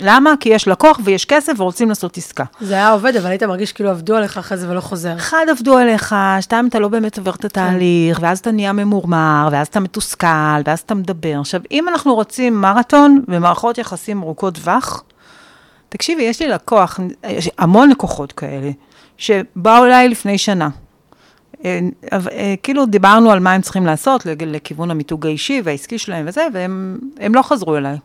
למה? 0.00 0.34
כי 0.40 0.48
יש 0.48 0.68
לקוח 0.68 1.00
ויש 1.04 1.24
כסף 1.24 1.52
ורוצים 1.56 1.88
לעשות 1.88 2.16
עסקה. 2.16 2.44
זה 2.60 2.74
היה 2.74 2.90
עובד, 2.90 3.16
אבל 3.16 3.30
היית 3.30 3.42
מרגיש 3.42 3.72
כאילו 3.72 3.90
עבדו 3.90 4.16
עליך 4.16 4.38
אחרי 4.38 4.58
זה 4.58 4.70
ולא 4.70 4.80
חוזר. 4.80 5.16
אחד, 5.16 5.46
עבדו 5.50 5.78
עליך, 5.78 6.14
שתיים, 6.40 6.68
אתה 6.68 6.78
לא 6.78 6.88
באמת 6.88 7.18
עובר 7.18 7.30
את 7.30 7.44
התהליך, 7.44 8.18
ואז 8.20 8.38
אתה 8.38 8.50
נהיה 8.50 8.72
ממורמר, 8.72 9.48
ואז 9.52 9.66
אתה 9.66 9.80
מתוסכל, 9.80 10.26
ואז 10.64 10.78
אתה 10.78 10.94
מדבר. 10.94 11.40
עכשיו, 11.40 11.60
אם 11.70 11.88
אנחנו 11.88 12.14
רוצים 12.14 12.60
מרתון 12.60 13.22
ומערכות 13.28 13.78
יחסים 13.78 14.22
ארוכות 14.22 14.54
טווח, 14.54 15.02
תקשיבי, 15.88 16.22
יש 16.22 16.42
לי 16.42 16.48
לקוח, 16.48 17.00
יש 17.28 17.50
המון 17.58 17.90
לקוחות 17.90 18.32
כאלה, 18.32 18.70
שבאו 19.16 19.84
אליי 19.84 20.08
לפני 20.08 20.38
שנה. 20.38 20.68
אה, 21.64 21.80
כאילו 22.62 22.86
דיברנו 22.86 23.30
על 23.30 23.40
מה 23.40 23.52
הם 23.52 23.60
צריכים 23.60 23.86
לעשות 23.86 24.26
לכיוון 24.26 24.90
המיתוג 24.90 25.26
האישי 25.26 25.60
והעסקי 25.64 25.98
שלהם 25.98 26.24
וזה, 26.28 26.46
והם 26.52 27.34
לא 27.34 27.42
חזרו 27.42 27.76
אליי. 27.76 27.96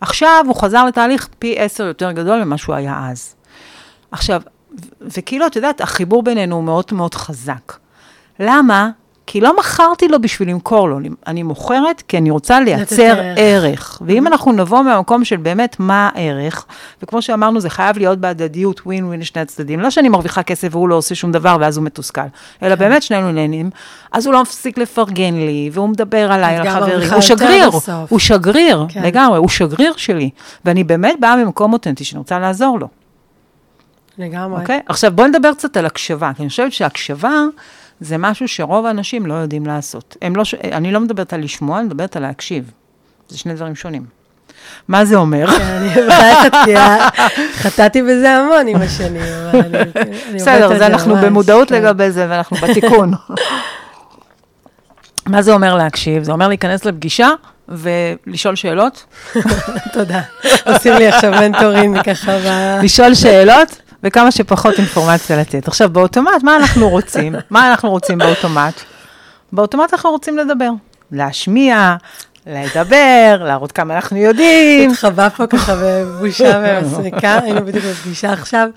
עכשיו 0.00 0.44
הוא 0.46 0.56
חזר 0.56 0.84
לתהליך 0.84 1.28
פי 1.38 1.54
עשר 1.58 1.84
יותר 1.84 2.12
גדול 2.12 2.44
ממה 2.44 2.58
שהוא 2.58 2.74
היה 2.74 3.08
אז. 3.10 3.34
עכשיו, 4.10 4.42
וכאילו, 5.00 5.46
את 5.46 5.56
יודעת, 5.56 5.80
החיבור 5.80 6.22
בינינו 6.22 6.56
הוא 6.56 6.64
מאוד 6.64 6.84
מאוד 6.92 7.14
חזק. 7.14 7.72
למה? 8.40 8.90
כי 9.26 9.40
לא 9.40 9.56
מכרתי 9.58 10.08
לו 10.08 10.20
בשביל 10.20 10.48
למכור 10.48 10.88
לו, 10.88 10.98
אני 11.26 11.42
מוכרת 11.42 12.02
כי 12.08 12.18
אני 12.18 12.30
רוצה 12.30 12.60
לייצר 12.60 13.20
ערך. 13.36 14.02
ואם 14.06 14.26
אנחנו 14.26 14.52
נבוא 14.52 14.82
מהמקום 14.82 15.24
של 15.24 15.36
באמת 15.36 15.76
מה 15.78 16.10
הערך, 16.14 16.66
וכמו 17.02 17.22
שאמרנו, 17.22 17.60
זה 17.60 17.70
חייב 17.70 17.98
להיות 17.98 18.18
בהדדיות, 18.18 18.80
ווין 18.86 19.04
ווין 19.04 19.20
לשני 19.20 19.42
הצדדים. 19.42 19.80
לא 19.80 19.90
שאני 19.90 20.08
מרוויחה 20.08 20.42
כסף 20.42 20.68
והוא 20.70 20.88
לא 20.88 20.94
עושה 20.94 21.14
שום 21.14 21.32
דבר 21.32 21.56
ואז 21.60 21.76
הוא 21.76 21.84
מתוסכל, 21.84 22.20
אלא 22.62 22.74
באמת 22.74 23.02
שנינו 23.02 23.32
נהנים, 23.32 23.70
אז 24.12 24.26
הוא 24.26 24.34
לא 24.34 24.42
מפסיק 24.42 24.78
לפרגן 24.78 25.34
לי, 25.34 25.70
והוא 25.72 25.88
מדבר 25.88 26.32
עליי, 26.32 26.56
על 26.56 26.66
החברים. 26.66 27.12
הוא 27.12 27.20
שגריר, 27.20 27.70
הוא 28.08 28.18
שגריר, 28.18 28.86
כן. 28.88 29.02
לגמרי, 29.02 29.38
הוא 29.38 29.48
שגריר 29.48 29.92
שלי. 29.96 30.30
ואני 30.64 30.84
באמת 30.84 31.20
באה 31.20 31.36
ממקום 31.36 31.72
אותנטי 31.72 32.04
שאני 32.04 32.18
רוצה 32.18 32.38
לעזור 32.38 32.78
לו. 32.80 32.88
לגמרי. 34.18 34.60
אוקיי? 34.60 34.80
עכשיו 34.86 35.12
בואו 35.12 35.28
נדבר 35.28 35.54
קצת 35.54 35.76
על 35.76 35.86
הקשבה, 35.86 36.32
כי 36.36 36.42
אני 36.42 36.48
חושבת 36.48 36.72
שהקשבה... 36.72 37.30
זה 38.00 38.18
משהו 38.18 38.48
שרוב 38.48 38.86
האנשים 38.86 39.26
לא 39.26 39.34
יודעים 39.34 39.66
לעשות. 39.66 40.16
לא, 40.34 40.42
אני 40.72 40.92
לא 40.92 41.00
מדברת 41.00 41.32
על 41.32 41.40
לשמוע, 41.40 41.78
אני 41.78 41.86
מדברת 41.86 42.16
על 42.16 42.22
להקשיב. 42.22 42.70
זה 43.28 43.38
שני 43.38 43.54
דברים 43.54 43.74
שונים. 43.74 44.04
מה 44.88 45.04
זה 45.04 45.16
אומר? 45.16 45.46
כן, 46.66 46.98
חטאתי 47.52 48.02
בזה 48.02 48.30
המון 48.30 48.68
עם 48.68 48.82
השנים, 48.82 49.22
אבל 49.50 49.60
אני... 49.60 49.78
בסדר, 50.34 50.72
אז 50.72 50.82
אנחנו 50.82 51.16
במודעות 51.16 51.68
כן. 51.68 51.74
לגבי 51.74 52.10
זה, 52.10 52.26
ואנחנו 52.28 52.56
בתיקון. 52.56 53.12
מה 55.26 55.42
זה 55.42 55.52
אומר 55.52 55.74
להקשיב? 55.74 56.22
זה 56.22 56.32
אומר 56.32 56.48
להיכנס 56.48 56.84
לפגישה 56.84 57.28
ולשאול 57.68 58.54
שאלות. 58.54 59.04
תודה. 59.92 60.20
עושים 60.66 60.92
לי 60.92 61.08
עכשיו 61.08 61.30
מנטורים 61.30 62.02
ככה 62.02 62.38
ב... 62.38 62.78
לשאול 62.82 63.14
שאלות 63.14 63.80
וכמה 64.04 64.30
שפחות 64.30 64.78
אינפורמציה 64.78 65.36
לתת. 65.36 65.68
עכשיו, 65.68 65.90
באוטומט, 65.90 66.42
מה 66.42 66.56
אנחנו 66.56 66.88
רוצים? 66.88 67.34
מה 67.50 67.70
אנחנו 67.70 67.90
רוצים 67.90 68.18
באוטומט? 68.18 68.80
באוטומט 69.52 69.94
אנחנו 69.94 70.10
רוצים 70.10 70.38
לדבר. 70.38 70.70
להשמיע, 71.12 71.96
לדבר, 72.46 73.42
להראות 73.44 73.72
כמה 73.72 73.94
אנחנו 73.94 74.16
יודעים. 74.16 74.90
התחבא 74.90 75.28
פה 75.28 75.46
ככה 75.46 75.74
בבושה 75.82 76.62
ומסריקה, 76.64 77.38
היינו 77.42 77.66
בדיוק 77.66 77.84
בפגישה 77.84 78.32
עכשיו, 78.32 78.68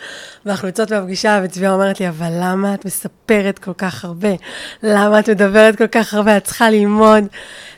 ואנחנו 0.46 0.68
יוצאות 0.68 0.92
מהפגישה, 0.92 1.42
וצביה 1.44 1.74
אומרת 1.74 2.00
לי, 2.00 2.10
אבל 2.10 2.30
למה 2.32 2.74
את 2.74 2.86
מספרת 2.86 3.60
כל 3.60 3.74
כך 3.78 4.06
הרבה? 4.06 4.30
למה 4.84 5.20
את 5.20 5.30
מדברת 5.30 5.76
כל 5.76 5.88
כך 5.88 6.14
הרבה? 6.14 6.38
את 6.38 6.44
צריכה 6.44 6.70
ללמוד, 6.70 7.24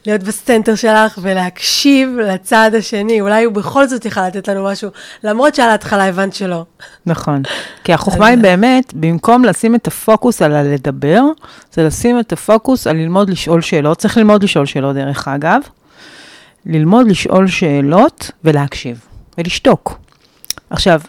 להיות 0.05 0.23
ב 0.23 0.31
center 0.31 0.75
שלך 0.75 1.19
ולהקשיב 1.21 2.09
לצד 2.19 2.71
השני. 2.77 3.21
אולי 3.21 3.43
הוא 3.43 3.53
בכל 3.53 3.87
זאת 3.87 4.05
יכל 4.05 4.27
לתת 4.27 4.47
לנו 4.47 4.63
משהו, 4.63 4.89
למרות 5.23 5.55
שעל 5.55 5.69
ההתחלה 5.69 6.07
הבנת 6.07 6.33
שלא. 6.33 6.65
נכון, 7.05 7.41
כי 7.83 7.93
החוכמה 7.93 8.27
היא 8.27 8.37
באמת, 8.37 8.93
במקום 8.93 9.45
לשים 9.45 9.75
את 9.75 9.87
הפוקוס 9.87 10.41
על 10.41 10.55
הלדבר, 10.55 11.21
זה 11.73 11.83
לשים 11.83 12.19
את 12.19 12.33
הפוקוס 12.33 12.87
על 12.87 12.95
ללמוד 12.95 13.29
לשאול 13.29 13.61
שאלות. 13.61 13.97
צריך 13.97 14.17
ללמוד 14.17 14.43
לשאול 14.43 14.65
שאלות, 14.65 14.95
דרך 14.95 15.27
אגב. 15.27 15.61
ללמוד 16.65 17.07
לשאול 17.07 17.47
שאלות 17.47 18.31
ולהקשיב, 18.43 19.01
ולשתוק. 19.37 19.99
עכשיו, 20.69 21.01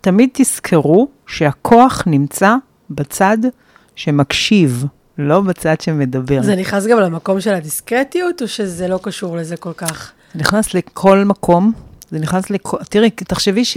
תמיד 0.00 0.28
תזכרו 0.32 1.08
שהכוח 1.26 2.02
נמצא 2.06 2.54
בצד 2.90 3.38
שמקשיב, 3.96 4.84
לא 5.18 5.40
בצד 5.40 5.80
שמדבר. 5.80 6.42
זה 6.42 6.56
נכנס 6.56 6.86
גם 6.86 7.00
למקום 7.00 7.40
של 7.40 7.54
הדיסקרטיות, 7.54 8.42
או 8.42 8.48
שזה 8.48 8.88
לא 8.88 9.00
קשור 9.02 9.36
לזה 9.36 9.56
כל 9.56 9.72
כך? 9.72 10.12
זה 10.34 10.40
נכנס 10.40 10.74
לכל 10.74 11.18
מקום, 11.18 11.72
זה 12.10 12.18
נכנס 12.18 12.50
לכל... 12.50 12.76
תראי, 12.88 13.10
תחשבי 13.10 13.64
ש... 13.64 13.76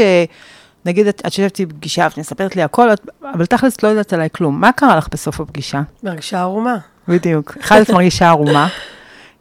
נגיד, 0.85 1.07
את 1.07 1.21
יושבת 1.25 1.61
בפגישה 1.61 2.07
ואת 2.09 2.17
מספרת 2.17 2.55
לי 2.55 2.63
הכל, 2.63 2.89
אבל 3.33 3.45
תכלס 3.45 3.83
לא 3.83 3.87
יודעת 3.87 4.13
עליי 4.13 4.29
כלום. 4.31 4.61
מה 4.61 4.71
קרה 4.71 4.95
לך 4.95 5.07
בסוף 5.11 5.39
הפגישה? 5.39 5.81
מרגישה 6.03 6.41
ערומה. 6.41 6.77
בדיוק. 7.07 7.57
אחד, 7.61 7.81
את 7.81 7.89
מרגישה 7.89 8.29
ערומה. 8.29 8.67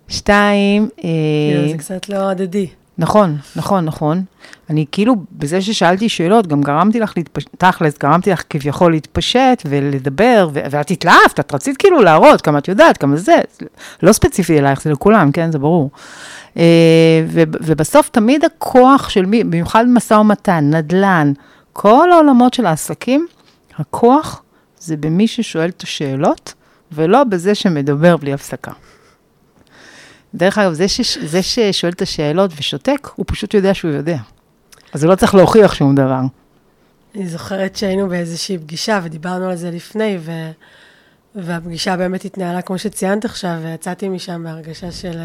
שתיים... 0.09 0.89
כאילו, 0.97 1.69
זה 1.69 1.79
קצת 1.79 2.09
לא 2.09 2.31
הדדי. 2.31 2.67
נכון, 2.99 3.37
נכון, 3.57 3.85
נכון. 3.85 4.23
אני 4.71 4.85
כאילו, 4.93 5.15
בזה 5.33 5.63
ששאלתי 5.63 6.09
שאלות, 6.09 6.47
גם 6.47 6.63
גרמתי 6.63 7.01
לך 7.01 7.13
להתפשט, 7.17 7.49
תכלס, 7.59 7.99
גרמתי 7.99 8.31
לך 8.31 8.43
כביכול 8.51 8.93
להתפשט 8.93 9.63
ולדבר, 9.67 10.49
ו- 10.53 10.61
ואת 10.71 10.91
התלהבת, 10.91 11.41
את 11.41 11.55
רצית 11.55 11.77
כאילו 11.77 12.03
להראות 12.03 12.41
כמה 12.41 12.59
את 12.59 12.69
יודעת, 12.69 12.97
כמה 12.97 13.17
זה, 13.17 13.37
לא 14.03 14.13
ספציפי 14.13 14.59
אלייך, 14.59 14.83
זה 14.83 14.91
לכולם, 14.91 15.33
כן, 15.33 15.53
זה 15.53 15.59
ברור. 15.59 15.91
Uh, 16.55 16.59
ו- 17.29 17.43
ובסוף 17.61 18.09
תמיד 18.09 18.45
הכוח 18.45 19.09
של 19.09 19.27
מי, 19.27 19.45
במיוחד 19.45 19.85
משא 19.89 20.15
ומתן, 20.15 20.71
נדל"ן, 20.75 21.33
כל 21.73 22.13
העולמות 22.13 22.55
של 22.55 22.67
העסקים, 22.67 23.27
הכוח 23.79 24.43
זה 24.79 24.97
במי 24.97 25.27
ששואל 25.27 25.69
את 25.69 25.83
השאלות, 25.83 26.55
ולא 26.93 27.25
בזה 27.25 27.55
שמדבר 27.55 28.17
בלי 28.17 28.33
הפסקה. 28.33 28.73
דרך 30.35 30.59
אגב, 30.59 30.73
זה, 30.73 30.89
ש, 30.89 31.19
זה 31.19 31.43
ששואל 31.43 31.93
את 31.93 32.03
השאלות 32.03 32.51
ושותק, 32.57 33.09
הוא 33.15 33.25
פשוט 33.29 33.55
יודע 33.55 33.75
שהוא 33.75 33.91
יודע. 33.91 34.19
אז 34.93 35.05
הוא 35.05 35.11
לא 35.11 35.17
צריך 35.17 35.35
להוכיח 35.35 35.75
שום 35.75 35.95
דבר. 35.95 36.21
אני 37.15 37.27
זוכרת 37.27 37.77
שהיינו 37.77 38.09
באיזושהי 38.09 38.59
פגישה 38.59 39.01
ודיברנו 39.03 39.49
על 39.49 39.57
זה 39.57 39.71
לפני, 39.71 40.19
ו... 40.21 40.33
והפגישה 41.35 41.97
באמת 41.97 42.25
התנהלה 42.25 42.63
כמו 42.63 42.79
שציינת 42.79 43.25
עכשיו, 43.25 43.51
ויצאתי 43.63 44.09
משם 44.09 44.45
בהרגשה 44.45 44.93
של 44.93 45.19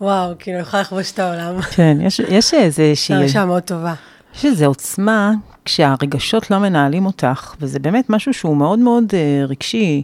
וואו, 0.00 0.32
כאילו, 0.38 0.58
יכולה 0.58 0.82
לכבוש 0.82 1.12
את 1.12 1.18
העולם. 1.18 1.60
כן, 1.62 1.98
יש, 2.00 2.18
יש 2.18 2.54
איזושהי... 2.54 3.14
הרגשה 3.14 3.44
מאוד 3.44 3.62
טובה. 3.62 3.94
יש 4.34 4.44
איזו 4.44 4.66
עוצמה 4.66 5.32
כשהרגשות 5.64 6.50
לא 6.50 6.58
מנהלים 6.58 7.06
אותך, 7.06 7.54
וזה 7.60 7.78
באמת 7.78 8.10
משהו 8.10 8.34
שהוא 8.34 8.56
מאוד 8.56 8.78
מאוד 8.78 9.04
uh, 9.04 9.48
רגשי. 9.48 10.02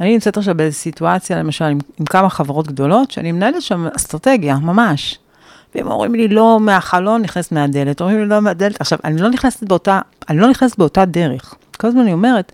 אני 0.00 0.12
נמצאת 0.12 0.36
עכשיו 0.36 0.54
באיזו 0.54 0.76
סיטואציה, 0.76 1.38
למשל, 1.38 1.64
עם, 1.64 1.78
עם 2.00 2.06
כמה 2.06 2.30
חברות 2.30 2.66
גדולות, 2.66 3.10
שאני 3.10 3.32
מנהלת 3.32 3.62
שם 3.62 3.86
אסטרטגיה, 3.96 4.56
ממש. 4.56 5.18
והם 5.74 5.90
אומרים 5.90 6.14
לי, 6.14 6.28
לא 6.28 6.60
מהחלון, 6.60 7.22
נכנסת 7.22 7.52
מהדלת. 7.52 8.00
אומרים 8.00 8.18
לי, 8.18 8.26
לא 8.26 8.40
מהדלת. 8.40 8.80
עכשיו, 8.80 8.98
אני 9.04 9.22
לא 9.22 9.30
נכנסת 9.30 9.64
באותה, 9.64 10.00
אני 10.28 10.38
לא 10.38 10.50
נכנסת 10.50 10.78
באותה 10.78 11.04
דרך. 11.04 11.54
כל 11.76 11.86
הזמן 11.86 12.00
אני 12.00 12.12
אומרת, 12.12 12.52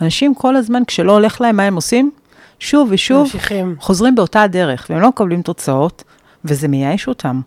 אנשים 0.00 0.34
כל 0.34 0.56
הזמן, 0.56 0.82
כשלא 0.86 1.12
הולך 1.12 1.40
להם, 1.40 1.56
מה 1.56 1.62
הם 1.62 1.74
עושים? 1.74 2.10
שוב 2.58 2.88
ושוב, 2.90 3.22
ממשיכים. 3.22 3.76
חוזרים 3.80 4.14
באותה 4.14 4.46
דרך, 4.46 4.86
והם 4.90 5.00
לא 5.00 5.08
מקבלים 5.08 5.42
תוצאות, 5.42 6.04
וזה 6.44 6.68
מייאש 6.68 7.08
אותם. 7.08 7.40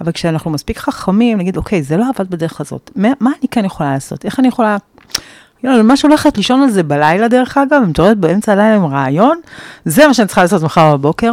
אבל 0.00 0.12
כשאנחנו 0.12 0.50
מספיק 0.50 0.78
חכמים, 0.78 1.38
נגיד, 1.38 1.56
אוקיי, 1.56 1.82
זה 1.82 1.96
לא 1.96 2.04
עבד 2.14 2.30
בדרך 2.30 2.60
הזאת, 2.60 2.90
מה, 2.96 3.08
מה 3.20 3.30
אני 3.40 3.48
כן 3.50 3.64
יכולה 3.64 3.92
לעשות? 3.92 4.24
איך 4.24 4.40
אני 4.40 4.48
יכולה... 4.48 4.76
יאללה, 5.64 5.82
ממש 5.82 6.02
הולכת 6.02 6.36
לישון 6.36 6.62
על 6.62 6.70
זה 6.70 6.82
בלילה, 6.82 7.28
דרך 7.28 7.58
אגב, 7.58 7.82
ומתעוררת 7.82 8.18
באמצע 8.18 8.52
הלילה 8.52 8.74
עם 8.74 8.84
רעיון, 8.84 9.40
זה 9.84 10.06
מה 10.06 10.14
שאני 10.14 10.26
צריכה 10.26 10.42
לעשות 10.42 10.62
מחר 10.62 10.96
בבוקר. 10.96 11.32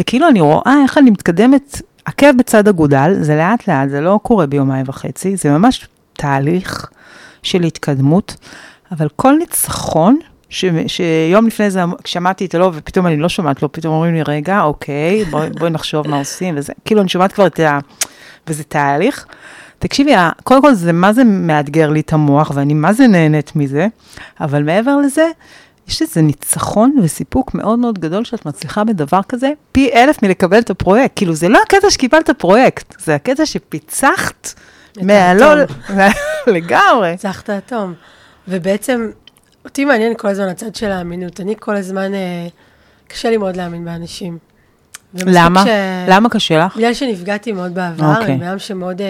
וכאילו, 0.00 0.28
אני 0.28 0.40
רואה 0.40 0.74
איך 0.82 0.98
אני 0.98 1.10
מתקדמת, 1.10 1.82
עקב 2.04 2.36
בצד 2.38 2.68
אגודל, 2.68 3.14
זה 3.20 3.36
לאט 3.36 3.68
לאט, 3.68 3.88
זה 3.88 4.00
לא 4.00 4.20
קורה 4.22 4.46
ביומיים 4.46 4.84
וחצי, 4.88 5.36
זה 5.36 5.50
ממש 5.50 5.88
תהליך 6.12 6.86
של 7.42 7.62
התקדמות, 7.62 8.36
אבל 8.92 9.08
כל 9.16 9.32
ניצחון, 9.38 10.18
ש, 10.48 10.64
שיום 10.86 11.46
לפני 11.46 11.70
זה 11.70 11.80
שמעתי 12.04 12.46
את 12.46 12.54
הלא, 12.54 12.70
ופתאום 12.74 13.06
אני 13.06 13.16
לא 13.16 13.28
שומעת 13.28 13.62
לו, 13.62 13.72
פתאום 13.72 13.94
אומרים 13.94 14.14
לי, 14.14 14.22
רגע, 14.22 14.60
אוקיי, 14.60 15.24
בואי 15.24 15.50
בוא 15.50 15.68
נחשוב 15.68 16.08
מה 16.08 16.18
עושים, 16.18 16.54
וזה, 16.58 16.72
כאילו, 16.84 17.00
אני 17.00 17.08
שומעת 17.08 17.32
כבר 17.32 17.46
את 17.46 17.60
ה... 17.60 17.78
וזה 18.46 18.64
תהליך. 18.64 19.26
תקשיבי, 19.78 20.12
קודם 20.44 20.62
כל 20.62 20.74
זה 20.74 20.92
מה 20.92 21.12
זה 21.12 21.24
מאתגר 21.24 21.90
לי 21.90 22.00
את 22.00 22.12
המוח, 22.12 22.52
ואני 22.54 22.74
מה 22.74 22.92
זה 22.92 23.06
נהנית 23.06 23.56
מזה, 23.56 23.86
אבל 24.40 24.62
מעבר 24.62 24.96
לזה, 24.96 25.26
יש 25.88 26.02
איזה 26.02 26.22
ניצחון 26.22 26.96
וסיפוק 27.02 27.54
מאוד 27.54 27.78
מאוד 27.78 27.98
גדול 27.98 28.24
שאת 28.24 28.46
מצליחה 28.46 28.84
בדבר 28.84 29.20
כזה, 29.28 29.50
פי 29.72 29.90
אלף 29.92 30.22
מלקבל 30.22 30.58
את 30.58 30.70
הפרויקט. 30.70 31.12
כאילו, 31.16 31.34
זה 31.34 31.48
לא 31.48 31.58
הקטע 31.66 31.90
שקיבלת 31.90 32.30
פרויקט, 32.30 32.94
זה 33.00 33.14
הקטע 33.14 33.46
שפיצחת 33.46 34.54
מהלול, 35.02 35.60
לגמרי. 36.54 37.12
פיצחת 37.12 37.50
אטום. 37.50 37.94
ובעצם, 38.48 39.10
אותי 39.64 39.84
מעניין 39.84 40.12
כל 40.16 40.28
הזמן 40.28 40.48
הצד 40.48 40.74
של 40.74 40.90
האמינות. 40.90 41.40
אני 41.40 41.54
כל 41.58 41.76
הזמן, 41.76 42.14
אה, 42.14 42.46
קשה 43.08 43.30
לי 43.30 43.36
מאוד 43.36 43.56
להאמין 43.56 43.84
באנשים. 43.84 44.38
למה? 45.14 45.64
ש- 45.64 45.68
למה 46.08 46.28
קשה 46.28 46.58
לך? 46.66 46.76
בגלל 46.76 46.94
שנפגעתי 46.94 47.52
מאוד 47.52 47.74
בעבר, 47.74 48.14
אוקיי. 48.20 48.34
עם 48.34 48.40
בן 48.40 48.58
שמאוד 48.58 49.00
uh, 49.00 49.04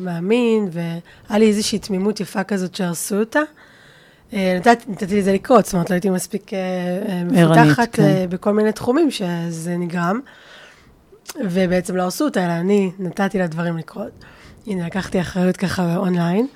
מאמין, 0.00 0.68
והיה 0.72 1.38
לי 1.38 1.48
איזושהי 1.48 1.78
תמימות 1.78 2.20
יפה 2.20 2.44
כזאת 2.44 2.74
שהרסו 2.74 3.16
אותה. 3.20 3.40
Uh, 4.30 4.34
נתתי, 4.56 4.84
נתתי 4.88 5.18
לזה 5.18 5.32
לקרות, 5.32 5.64
זאת 5.64 5.74
אומרת, 5.74 5.90
לא 5.90 5.94
הייתי 5.94 6.10
מספיק 6.10 6.50
uh, 6.50 6.54
מפותחת 7.24 7.92
כן. 7.92 8.02
uh, 8.02 8.32
בכל 8.32 8.52
מיני 8.52 8.72
תחומים 8.72 9.10
שזה 9.10 9.76
נגרם, 9.76 10.20
ובעצם 11.44 11.96
לא 11.96 12.02
הרסו 12.02 12.24
אותה, 12.24 12.44
אלא 12.44 12.52
אני 12.52 12.90
נתתי 12.98 13.38
לדברים 13.38 13.76
לקרות. 13.76 14.24
הנה, 14.66 14.86
לקחתי 14.86 15.20
אחריות 15.20 15.56
ככה 15.56 15.96
אונליין. 15.96 16.46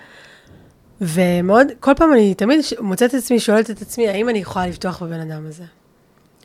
ומאוד, 1.00 1.66
כל 1.80 1.94
פעם 1.94 2.12
אני 2.12 2.34
תמיד 2.34 2.60
מוצאת 2.80 3.10
את 3.10 3.18
עצמי, 3.18 3.40
שואלת 3.40 3.70
את 3.70 3.82
עצמי, 3.82 4.08
האם 4.08 4.28
אני 4.28 4.38
יכולה 4.38 4.66
לבטוח 4.66 5.02
בבן 5.02 5.20
אדם 5.20 5.46
הזה? 5.48 5.64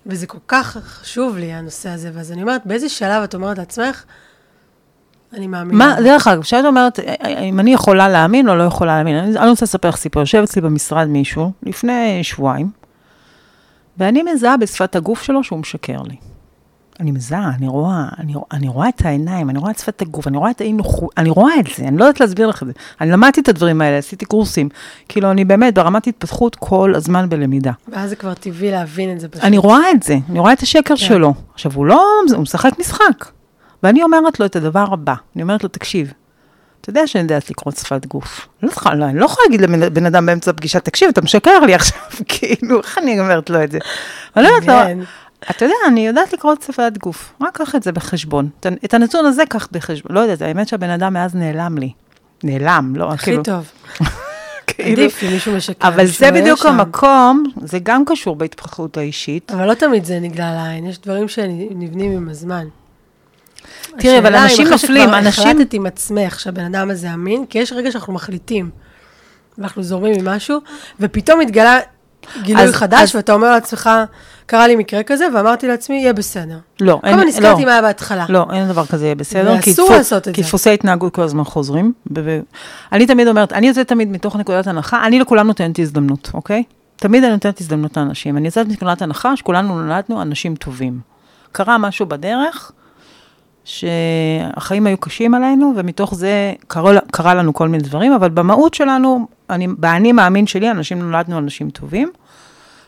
וזה 0.08 0.28
כל 0.28 0.38
כך 0.48 0.78
חשוב 0.78 1.38
לי, 1.38 1.54
הנושא 1.54 1.90
הזה, 1.90 2.12
ואז 2.14 2.32
אני 2.32 2.42
אומרת, 2.42 2.62
באיזה 2.66 2.90
שלב 2.90 3.24
את 3.24 3.36
אומרת 3.36 3.58
לעצמך, 3.58 4.04
אני 5.34 5.48
מאמינה. 5.48 5.78
מה, 5.78 6.02
דרך 6.02 6.28
אגב, 6.28 6.42
כשאת 6.42 6.66
אומרת, 6.66 7.00
אה, 7.00 7.16
אה, 7.24 7.42
אם 7.42 7.60
אני 7.60 7.74
יכולה 7.74 8.10
להאמין 8.10 8.50
או 8.50 8.56
לא 8.56 8.64
יכולה 8.64 8.96
להאמין, 8.96 9.16
אני, 9.16 9.38
אני 9.38 9.50
רוצה 9.50 9.66
לספר 9.66 9.90
לך 9.90 9.96
סיפור. 9.96 10.22
יושב 10.22 10.42
אצלי 10.44 10.62
במשרד 10.62 11.08
מישהו, 11.08 11.52
לפני 11.64 12.24
שבועיים, 12.24 12.70
ואני 13.98 14.24
מזהה 14.24 14.58
בשפת 14.58 14.96
הגוף 14.96 15.22
שלו 15.22 15.44
שהוא 15.44 15.60
משקר 15.60 16.02
לי. 16.02 16.16
אני 17.00 17.12
מזהה, 17.12 17.52
אני 17.58 17.68
רואה, 17.68 18.06
אני, 18.20 18.34
אני 18.52 18.68
רואה 18.68 18.90
את 18.90 19.06
העיניים, 19.06 19.50
אני 19.50 19.60
רואה 19.60 19.72
את 19.72 19.80
שפת 19.80 20.02
הגוף, 20.02 20.28
אני 20.28 20.38
רואה 20.38 20.52
את 20.52 20.62
האי 20.62 20.74
נוחות, 20.74 21.10
אני 21.18 21.30
רואה 21.30 21.60
את 21.60 21.66
זה, 21.78 21.88
אני 21.88 21.98
לא 21.98 22.04
יודעת 22.04 22.20
להסביר 22.20 22.48
לך 22.48 22.64
את 22.64 22.68
זה. 22.68 22.74
אני 23.02 23.12
למדתי 23.12 23.42
את 23.42 23.50
הדברים 23.50 23.82
האלה, 23.82 23.98
עשיתי 23.98 24.26
קורסים. 24.26 24.70
כאילו, 25.10 25.32
אני 25.32 25.46
באמת 25.46 25.74
ברמת 25.74 26.08
התפתחות 26.08 26.56
כל 26.56 26.94
הזמן 26.96 27.30
בלמידה. 27.30 27.72
ואז 27.88 28.10
זה 28.10 28.16
כבר 28.16 28.34
טבעי 28.34 28.72
להבין 28.72 29.12
את 29.12 29.20
זה 29.20 29.28
פשוט. 29.28 29.44
אני 29.44 29.58
רואה 29.58 29.92
את 29.92 30.04
זה, 30.04 30.18
אני 30.30 30.40
רואה 30.40 30.54
את 30.54 30.62
השקר 30.62 30.96
כן. 30.96 31.06
שלו. 31.06 31.34
עכשיו, 31.54 31.72
הוא 31.76 31.86
לא, 31.86 32.04
הוא 32.34 32.42
משחק 32.42 32.80
משחק. 32.80 33.26
ואני 33.84 34.04
אומרת 34.04 34.40
לו 34.40 34.46
את 34.46 34.56
הדבר 34.56 34.86
הבא, 34.92 35.14
אני 35.36 35.44
אומרת 35.44 35.64
לו, 35.64 35.70
תקשיב, 35.70 36.14
אתה 36.82 36.90
יודע 36.90 37.08
שאני 37.08 37.22
יודעת 37.22 37.50
לקרוא 37.50 37.74
שפת 37.74 38.06
גוף. 38.06 38.48
לא 38.64 38.70
צריכה, 38.70 38.94
לא, 38.94 39.06
אני 39.06 39.20
לא 39.20 39.26
יכולה 39.26 39.46
להגיד 39.50 39.62
לבן 39.62 39.94
בן 39.94 40.06
אדם 40.06 40.26
באמצע 40.26 40.52
הפגישה, 40.52 40.80
תקשיב, 40.80 41.10
אתה 41.10 41.22
משקר 41.22 41.60
לי 41.60 41.74
עכשיו, 41.74 42.00
כאילו, 42.28 42.80
איך 42.80 42.98
אני 42.98 43.20
אומרת 43.20 43.50
לו 43.50 43.64
את 43.64 43.72
זה? 43.72 43.80
אני 44.38 44.48
אומרת 44.48 44.68
לו, 44.68 44.74
כן. 44.74 45.00
אתה 45.52 45.66
יודע, 45.66 45.76
אני 45.88 46.08
יודעת 46.08 46.34
לקרוא 46.34 46.54
את 46.54 46.62
שפת 46.62 46.92
גוף, 46.98 47.34
רק 47.42 47.58
קח 47.58 47.76
את 47.76 47.84
זה 47.84 47.92
בחשבון. 47.92 48.50
את 48.86 48.94
הנתון 48.94 49.26
הזה 49.26 49.44
קח 49.50 49.68
בחשבון. 49.72 50.16
לא 50.16 50.20
יודעת, 50.20 50.42
האמת 50.42 50.68
שהבן 50.68 50.90
אדם 50.90 51.14
מאז 51.14 51.36
נעלם 51.36 51.78
לי. 51.78 51.92
נעלם, 52.44 52.94
לא, 52.96 53.12
הכי 53.14 53.26
כאילו, 53.26 53.44
טוב. 53.44 53.72
כאילו, 54.68 54.92
עדיף 55.02 55.24
אם 55.24 55.30
מישהו 55.32 55.56
משקר. 55.56 55.88
אבל 55.88 56.06
זה 56.06 56.32
בדיוק 56.32 56.60
שם. 56.60 56.68
המקום, 56.68 57.44
זה 57.64 57.80
גם 57.84 58.04
קשור 58.06 58.36
בהתפתחות 58.36 58.98
האישית. 58.98 59.52
אבל 59.52 59.66
לא 59.68 59.74
תמיד 59.74 60.06
זה 60.06 60.20
נגלה 60.20 60.54
לעין, 60.56 60.86
יש 60.86 61.00
דברים 61.02 61.28
שנבנים 61.28 62.12
עם 62.12 62.30
הזמן. 62.30 62.66
תראי, 64.00 64.18
אבל 64.20 64.36
השאלה 64.36 64.40
אם 64.40 64.44
אנשים 64.46 64.68
נופלים, 64.68 65.14
אנשים- 65.14 65.58
החלטת 65.58 65.74
עם 65.74 65.86
עצמך 65.86 66.40
שהבן 66.40 66.66
אדם 66.76 66.90
הזה 66.92 67.14
אמין, 67.14 67.46
כי 67.46 67.60
יש 67.60 67.72
רגע 67.74 67.92
שאנחנו 67.92 68.14
מחליטים, 68.14 68.70
ואנחנו 69.58 69.84
זורמים 69.84 70.14
עם 70.20 70.28
משהו, 70.28 70.60
ופתאום 71.00 71.40
מתגלה 71.40 71.80
גילוי 72.42 72.64
אז- 72.64 72.74
חדש, 72.74 73.02
אז- 73.10 73.16
ואתה 73.16 73.34
אומר 73.34 73.52
לעצמך, 73.52 73.90
קרה 74.48 74.68
לי 74.68 74.76
מקרה 74.76 75.04
כזה, 75.04 75.28
ואמרתי 75.36 75.68
לעצמי, 75.68 75.96
יהיה 75.96 76.14
בסדר. 76.14 76.58
לא, 76.82 77.00
כל 77.02 77.08
הזמן 77.08 77.28
נזכרתי 77.28 77.66
מה 77.66 77.72
היה 77.72 77.82
בהתחלה. 77.82 78.26
לא, 78.30 78.46
אין 78.54 78.68
דבר 78.68 78.86
כזה 78.86 79.06
יהיה 79.06 79.16
בסדר. 79.16 79.56
ואסור 79.68 79.88
כי 79.90 79.94
לעשות 79.94 80.28
את 80.28 80.36
כי 80.36 80.42
זה. 80.42 80.48
דפוסי 80.48 80.74
התנהגות 80.74 81.16
כל 81.16 81.22
הזמן 81.22 81.44
חוזרים. 81.44 81.94
אני 82.92 83.06
תמיד 83.06 83.28
אומרת, 83.28 83.54
אני 83.54 83.68
יוצאת 83.68 83.88
תמיד 83.88 84.08
מתוך 84.12 84.36
נקודת 84.36 84.68
הנחה, 84.68 85.06
אני 85.08 85.20
לכולם 85.20 85.48
נותנת 85.48 85.80
הזדמנות, 85.80 86.32
אוקיי? 86.34 86.64
תמיד 86.96 87.24
אני 87.24 87.34
נותנת 87.34 87.62
הזדמנות 87.62 87.98
לאנשים. 87.98 88.38
אני 88.38 88.46
יוצאת 88.46 88.68
מנקודת 88.68 89.02
הנחה 89.02 89.36
שכולנו 89.36 89.82
נולדנו 89.82 90.22
אנשים 90.22 90.56
טובים. 90.56 91.00
קרה 91.52 91.78
משהו 91.78 92.06
בדרך, 92.06 92.72
שהחיים 93.66 94.88
היו 94.88 94.98
קשים 94.98 95.34
עלינו, 95.34 95.74
ומתוך 95.76 96.16
זה 96.16 96.54
קרה, 96.68 97.00
קרה 97.12 97.34
לנו 97.34 97.54
כל 97.54 97.68
מיני 97.68 97.84
דברים, 97.84 98.14
אבל 98.14 98.30
במהות 98.30 98.74
שלנו, 98.74 99.28
אני, 99.50 99.68
באני 99.68 100.12
מאמין 100.12 100.48
שלי, 100.48 100.72
אנשים 100.72 101.00
נולדנו 101.00 101.38
אנשים 101.38 101.70
טובים, 101.70 102.10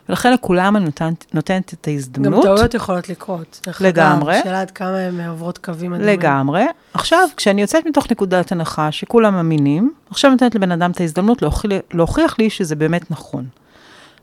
ולכן 0.10 0.34
לכולם 0.34 0.76
אני 0.76 0.86
נותנת, 0.86 1.26
נותנת 1.34 1.74
את 1.74 1.88
גם 1.88 1.94
ההזדמנות. 1.94 2.44
טעויות 2.44 2.74
יכולות 2.74 3.10
לקרות. 3.10 3.68
לגמרי. 3.82 4.34
אגב, 4.34 4.42
השאלה 4.42 4.62
עד 4.62 4.72
כמה 4.72 4.98
הן 4.98 5.22
עוברות 5.22 5.58
קווים 5.58 5.94
אדומים. 5.94 6.14
לגמרי. 6.14 6.66
עכשיו, 6.94 7.28
כשאני 7.38 7.62
יוצאת 7.62 7.86
מתוך 7.86 8.12
נקודת 8.12 8.52
הנחה 8.52 8.92
שכולם 8.92 9.34
מאמינים, 9.34 9.94
עכשיו 10.10 10.32
נותנת 10.32 10.56
לבן 10.56 10.72
אדם 10.72 10.92
את 10.92 11.00
ההזדמנות 11.00 11.42
להוכיח, 11.42 11.72
להוכיח 11.94 12.40
לי 12.40 12.50
שזה 12.50 12.76
באמת 12.76 13.12
נכון. 13.12 13.46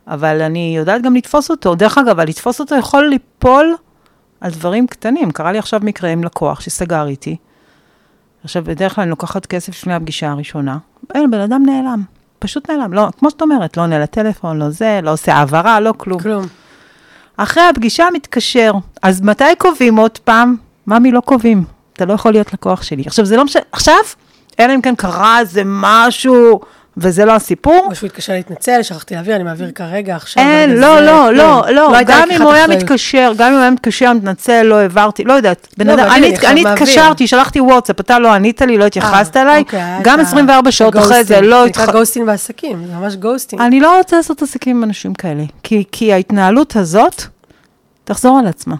אבל 0.06 0.42
אני 0.42 0.74
יודעת 0.76 1.02
גם 1.02 1.16
לתפוס 1.16 1.50
אותו. 1.50 1.74
דרך 1.74 1.98
אגב, 1.98 2.20
לתפוס 2.20 2.60
אותו 2.60 2.74
יכול 2.74 3.08
ליפול 3.08 3.74
על 4.40 4.50
דברים 4.50 4.86
קטנים. 4.86 5.30
קרה 5.30 5.52
לי 5.52 5.58
עכשיו 5.58 5.80
מקרה 5.82 6.10
עם 6.10 6.24
לקוח 6.24 6.60
שסגר 6.60 7.06
איתי. 7.06 7.36
עכשיו, 8.44 8.64
בדרך 8.64 8.94
כלל 8.94 9.02
אני 9.02 9.10
לוקחת 9.10 9.46
כסף 9.46 9.68
לפני 9.68 9.94
הפגישה 9.94 10.30
הראשונה. 10.30 10.78
אין, 11.14 11.30
בן 11.30 11.40
אדם 11.40 11.62
נעלם. 11.66 12.02
פשוט 12.46 12.70
נעלם. 12.70 12.92
לא, 12.92 13.08
כמו 13.18 13.30
שאת 13.30 13.42
אומרת, 13.42 13.76
לא 13.76 13.82
עונה 13.82 13.98
לטלפון, 13.98 14.58
לא 14.58 14.70
זה, 14.70 15.00
לא 15.02 15.12
עושה 15.12 15.34
העברה, 15.34 15.80
לא 15.80 15.94
כלום. 15.96 16.20
כלום. 16.20 16.46
אחרי 17.36 17.62
הפגישה 17.62 18.06
מתקשר, 18.12 18.72
אז 19.02 19.22
מתי 19.22 19.44
קובעים 19.58 19.96
עוד 19.96 20.18
פעם? 20.18 20.56
ממי, 20.86 21.12
לא 21.12 21.20
קובעים. 21.20 21.64
אתה 21.92 22.04
לא 22.04 22.12
יכול 22.12 22.32
להיות 22.32 22.52
לקוח 22.52 22.82
שלי. 22.82 23.02
עכשיו, 23.06 23.24
זה 23.24 23.36
לא 23.36 23.44
משנה, 23.44 23.62
עכשיו, 23.72 23.94
אלא 24.60 24.74
אם 24.74 24.80
כן 24.80 24.94
קרה 24.94 25.38
איזה 25.38 25.62
משהו, 25.64 26.60
וזה 26.98 27.24
לא 27.24 27.32
הסיפור. 27.32 27.86
או 27.90 27.94
שהוא 27.94 28.06
התקשר 28.06 28.32
להתנצל, 28.32 28.82
שכחתי 28.82 29.14
להעביר, 29.14 29.36
אני 29.36 29.44
מעביר 29.44 29.70
כרגע, 29.70 30.16
עכשיו. 30.16 30.42
אין, 30.44 30.70
וזה, 30.72 30.80
לא, 30.80 31.00
לא, 31.00 31.12
כלום. 31.12 31.36
לא, 31.36 31.70
לא, 31.70 31.96
הייתה 31.96 32.12
גם 32.22 32.30
אם 32.30 32.42
הוא 32.42 32.52
היה. 32.52 32.66
מתקשר, 32.66 33.32
גם 33.36 33.48
אם 33.48 33.54
הוא 33.54 33.60
היה 33.62 33.70
מתקשר, 33.70 34.12
מתנצל, 34.12 34.62
לא 34.62 34.74
העברתי, 34.74 35.24
לא 35.24 35.32
יודעת. 35.32 35.68
לא, 35.84 35.92
אני. 36.16 36.34
התקשרתי, 36.68 37.26
שלחתי 37.26 37.60
וואטסאפ, 37.60 38.00
אתה 38.00 38.18
לא 38.18 38.32
ענית 38.32 38.62
לי, 38.62 38.78
לא 38.78 38.84
התייחסת 38.86 39.36
אה, 39.36 39.42
אליי, 39.42 39.60
אוקיי, 39.60 39.82
היה 39.82 39.98
גם 40.02 40.20
את 40.20 40.24
ה- 40.24 40.28
24 40.28 40.70
שעות 40.70 40.96
אחרי 40.96 41.24
זה. 41.24 41.40
לא 41.40 41.62
זה 41.62 41.68
נקרא 41.68 41.82
התח... 41.82 41.92
ghosting 41.92 42.26
בעסקים, 42.26 42.86
זה 42.86 42.92
ממש 42.94 43.14
ghosting. 43.16 43.62
אני 43.62 43.80
לא 43.80 43.98
רוצה 43.98 44.16
לעשות 44.16 44.42
עסקים 44.42 44.76
עם 44.76 44.84
אנשים 44.84 45.14
כאלה, 45.14 45.42
כי, 45.62 45.84
כי 45.92 46.12
ההתנהלות 46.12 46.76
הזאת 46.76 47.22
תחזור 48.04 48.38
על 48.38 48.46
עצמה. 48.46 48.74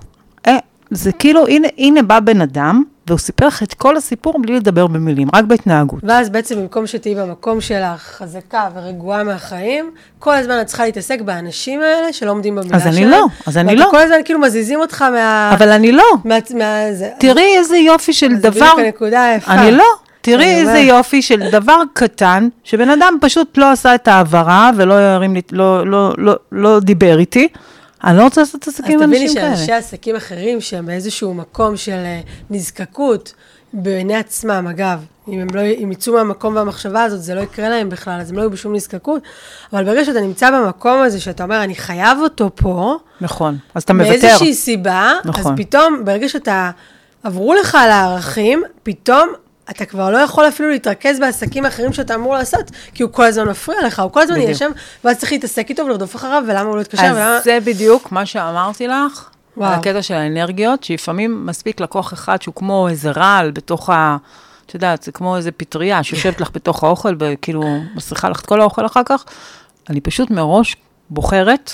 אה, 0.47 0.57
זה 0.91 1.13
כאילו, 1.13 1.45
הנה 1.79 2.03
בא 2.03 2.21
בן 2.21 2.41
אדם, 2.41 2.83
והוא 3.07 3.19
סיפר 3.19 3.47
לך 3.47 3.63
את 3.63 3.75
כל 3.75 3.97
הסיפור 3.97 4.43
בלי 4.43 4.57
לדבר 4.57 4.87
במילים, 4.87 5.29
רק 5.35 5.45
בהתנהגות. 5.45 6.01
ואז 6.03 6.31
בעצם 6.31 6.57
במקום 6.61 6.87
שתהיי 6.87 7.15
במקום 7.15 7.61
שלך 7.61 8.01
חזקה 8.01 8.69
ורגועה 8.75 9.25
מהחיים, 9.25 9.91
כל 10.19 10.35
הזמן 10.35 10.61
את 10.61 10.67
צריכה 10.67 10.85
להתעסק 10.85 11.21
באנשים 11.21 11.81
האלה 11.81 12.13
שלא 12.13 12.31
עומדים 12.31 12.57
במילה 12.57 12.77
אז 12.77 12.83
שלהם. 12.83 12.95
אני 12.95 13.07
לא, 13.07 13.27
אז 13.47 13.57
אני 13.57 13.77
לא. 13.77 13.89
כל 13.91 13.99
הזמן 13.99 14.17
כאילו 14.25 14.41
מזיזים 14.41 14.81
אותך 14.81 15.03
מה... 15.03 15.51
אבל 15.55 15.69
אני 15.69 15.93
לא. 15.93 16.05
מה... 16.25 16.35
מה... 16.55 16.75
תראי 17.19 17.57
איזה 17.59 17.77
יופי 17.77 18.13
של 18.13 18.35
זה 18.35 18.41
דבר. 18.41 18.51
בדיוק 18.51 18.79
הנקודה 18.79 19.25
היפה. 19.25 19.53
אני 19.53 19.73
לא. 19.73 19.85
תראי 20.21 20.61
איזה. 20.61 20.79
יופי 20.79 21.23
של 21.23 21.51
דבר 21.51 21.83
קטן, 21.93 22.49
שבן 22.65 22.91
אדם 22.91 23.17
פשוט 23.21 23.59
לא 23.59 23.73
עשה 23.73 23.95
את 23.95 24.09
ההעברה 24.09 24.71
ולא 24.77 24.95
הרים 24.95 25.35
לי, 25.35 25.41
לא, 25.53 25.87
לא, 25.87 26.13
לא, 26.19 26.35
לא 26.53 26.81
דיבר 26.81 27.19
איתי. 27.19 27.49
אני 28.05 28.19
לא 28.19 28.23
רוצה 28.23 28.41
לעשות 28.41 28.69
אז 28.69 28.75
עסקים 28.75 29.03
עם 29.03 29.07
תביני 29.07 29.25
אנשים 29.25 29.43
שאנשי 29.43 29.67
כאלה. 29.67 29.79
עסקים 29.79 30.17
אחרים, 30.17 30.61
שהם 30.61 30.87
באיזשהו 30.87 31.35
מקום 31.35 31.77
של 31.77 31.93
אה, 31.93 32.21
נזקקות, 32.51 33.35
בעיני 33.73 34.17
עצמם, 34.17 34.67
אגב, 34.71 35.05
אם 35.29 35.41
הם 35.41 35.49
לא, 35.55 35.61
אם 35.61 35.93
יצאו 35.93 36.15
מהמקום 36.15 36.57
והמחשבה 36.57 37.03
הזאת, 37.03 37.23
זה 37.23 37.35
לא 37.35 37.41
יקרה 37.41 37.69
להם 37.69 37.89
בכלל, 37.89 38.21
אז 38.21 38.31
הם 38.31 38.37
לא 38.37 38.41
יהיו 38.41 38.51
בשום 38.51 38.75
נזקקות. 38.75 39.23
אבל 39.73 39.85
ברגע 39.85 40.05
שאתה 40.05 40.21
נמצא 40.21 40.51
במקום 40.51 41.03
הזה, 41.03 41.21
שאתה 41.21 41.45
אומר, 41.45 41.65
אני 41.65 41.75
חייב 41.75 42.19
אותו 42.21 42.51
פה, 42.55 42.97
נכון, 43.21 43.59
אז 43.75 43.83
אתה 43.83 43.93
מוותר. 43.93 44.11
מאיזושהי 44.11 44.55
סיבה, 44.55 45.13
נכון. 45.25 45.53
אז 45.53 45.59
פתאום, 45.59 46.05
ברגע 46.05 46.29
שאתה, 46.29 46.71
עברו 47.23 47.55
לך 47.55 47.75
על 47.75 47.91
הערכים, 47.91 48.63
פתאום 48.83 49.29
אתה 49.71 49.85
כבר 49.85 50.11
לא 50.11 50.19
יכול 50.19 50.49
אפילו 50.49 50.71
להתרכז 50.71 51.21
בעסקים 51.21 51.67
אחרים 51.67 51.93
שאתה 51.93 52.15
אמור 52.15 52.35
לעשות, 52.35 52.71
כי 52.95 53.03
הוא 53.03 53.13
כל 53.13 53.25
הזמן 53.25 53.49
מפריע 53.49 53.87
לך, 53.87 54.01
הוא 54.01 54.13
כל 54.13 54.21
הזמן 54.21 54.41
יהיה. 54.41 54.55
שם, 54.55 54.71
ואז 55.05 55.19
צריך 55.19 55.33
להתעסק 55.33 55.71
איתו 55.71 55.85
ולרדוף 55.85 56.17
אחריו, 56.17 56.43
ולמה 56.49 56.69
הוא 56.69 56.77
לא 56.77 56.81
התקשר, 56.81 57.03
ולמה... 57.05 57.37
אז 57.37 57.45
זה 57.45 57.59
בדיוק 57.65 58.13
מה 58.13 58.27
שאמרתי 58.27 58.89
לך, 58.89 59.31
וואו. 59.57 59.73
על 59.73 59.79
הקטע 59.79 60.03
של 60.03 60.15
האנרגיות, 60.15 60.85
שלפעמים 60.85 61.47
מספיק 61.47 61.81
לקוח 61.81 62.13
אחד 62.13 62.43
שהוא 62.43 62.55
כמו 62.55 62.89
איזה 62.89 63.11
רעל 63.11 63.51
בתוך 63.51 63.91
ה... 63.91 64.17
את 64.67 64.75
יודעת, 64.75 65.03
זה 65.03 65.13
כמו 65.13 65.37
איזה 65.37 65.53
פטריה 65.53 66.03
שיושבת 66.03 66.41
לך 66.41 66.51
בתוך 66.55 66.85
האוכל, 66.85 67.15
וכאילו 67.19 67.63
מסריחה 67.95 68.29
לך 68.29 68.41
את 68.41 68.47
כל 68.47 68.61
האוכל 68.61 68.87
אחר 68.87 69.03
כך. 69.07 69.25
אני 69.91 70.01
פשוט 70.01 70.31
מראש 70.31 70.77
בוחרת 71.11 71.73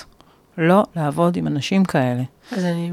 לא 0.58 0.84
לעבוד 0.96 1.36
עם 1.36 1.46
אנשים 1.46 1.84
כאלה. 1.84 2.22
אז 2.52 2.64
אני... 2.64 2.90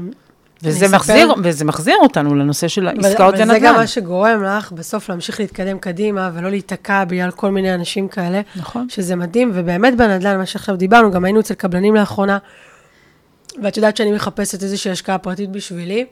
וזה 0.62 0.86
אספר- 0.86 0.96
מחזיר, 0.96 1.34
וזה 1.44 1.64
מחזיר 1.64 1.96
אותנו 2.02 2.34
לנושא 2.34 2.68
של 2.68 2.88
עסקאות 2.88 3.34
אבל 3.34 3.36
זה 3.36 3.42
גם 3.44 3.48
לנדל"ן. 3.54 3.74
מה 3.76 3.86
שגורם 3.86 4.44
לך 4.44 4.72
בסוף 4.72 5.08
להמשיך 5.08 5.40
להתקדם 5.40 5.78
קדימה, 5.78 6.30
ולא 6.34 6.50
להיתקע 6.50 7.04
בגלל 7.04 7.30
כל 7.30 7.50
מיני 7.50 7.74
אנשים 7.74 8.08
כאלה, 8.08 8.40
נכון. 8.56 8.86
שזה 8.88 9.16
מדהים, 9.16 9.50
ובאמת 9.54 9.96
בנדל"ן, 9.96 10.38
מה 10.38 10.46
שעכשיו 10.46 10.76
דיברנו, 10.76 11.10
גם 11.10 11.24
היינו 11.24 11.40
אצל 11.40 11.54
קבלנים 11.54 11.94
לאחרונה, 11.94 12.38
ואת 13.62 13.76
יודעת 13.76 13.96
שאני 13.96 14.12
מחפשת 14.12 14.62
איזושהי 14.62 14.90
השקעה 14.90 15.18
פרטית 15.18 15.50
בשבילי, 15.50 16.06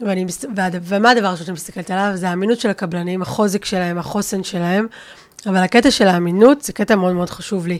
ואני, 0.00 0.26
והד- 0.56 0.80
ומה 0.82 1.10
הדבר 1.10 1.26
הראשון 1.26 1.46
שאני 1.46 1.54
מסתכלת 1.54 1.90
עליו? 1.90 2.10
זה 2.14 2.28
האמינות 2.28 2.60
של 2.60 2.70
הקבלנים, 2.70 3.22
החוזק 3.22 3.64
שלהם, 3.64 3.98
החוסן 3.98 4.44
שלהם, 4.44 4.86
אבל 5.46 5.56
הקטע 5.56 5.90
של 5.90 6.08
האמינות 6.08 6.62
זה 6.62 6.72
קטע 6.72 6.96
מאוד 6.96 7.12
מאוד 7.14 7.30
חשוב 7.30 7.66
לי. 7.66 7.78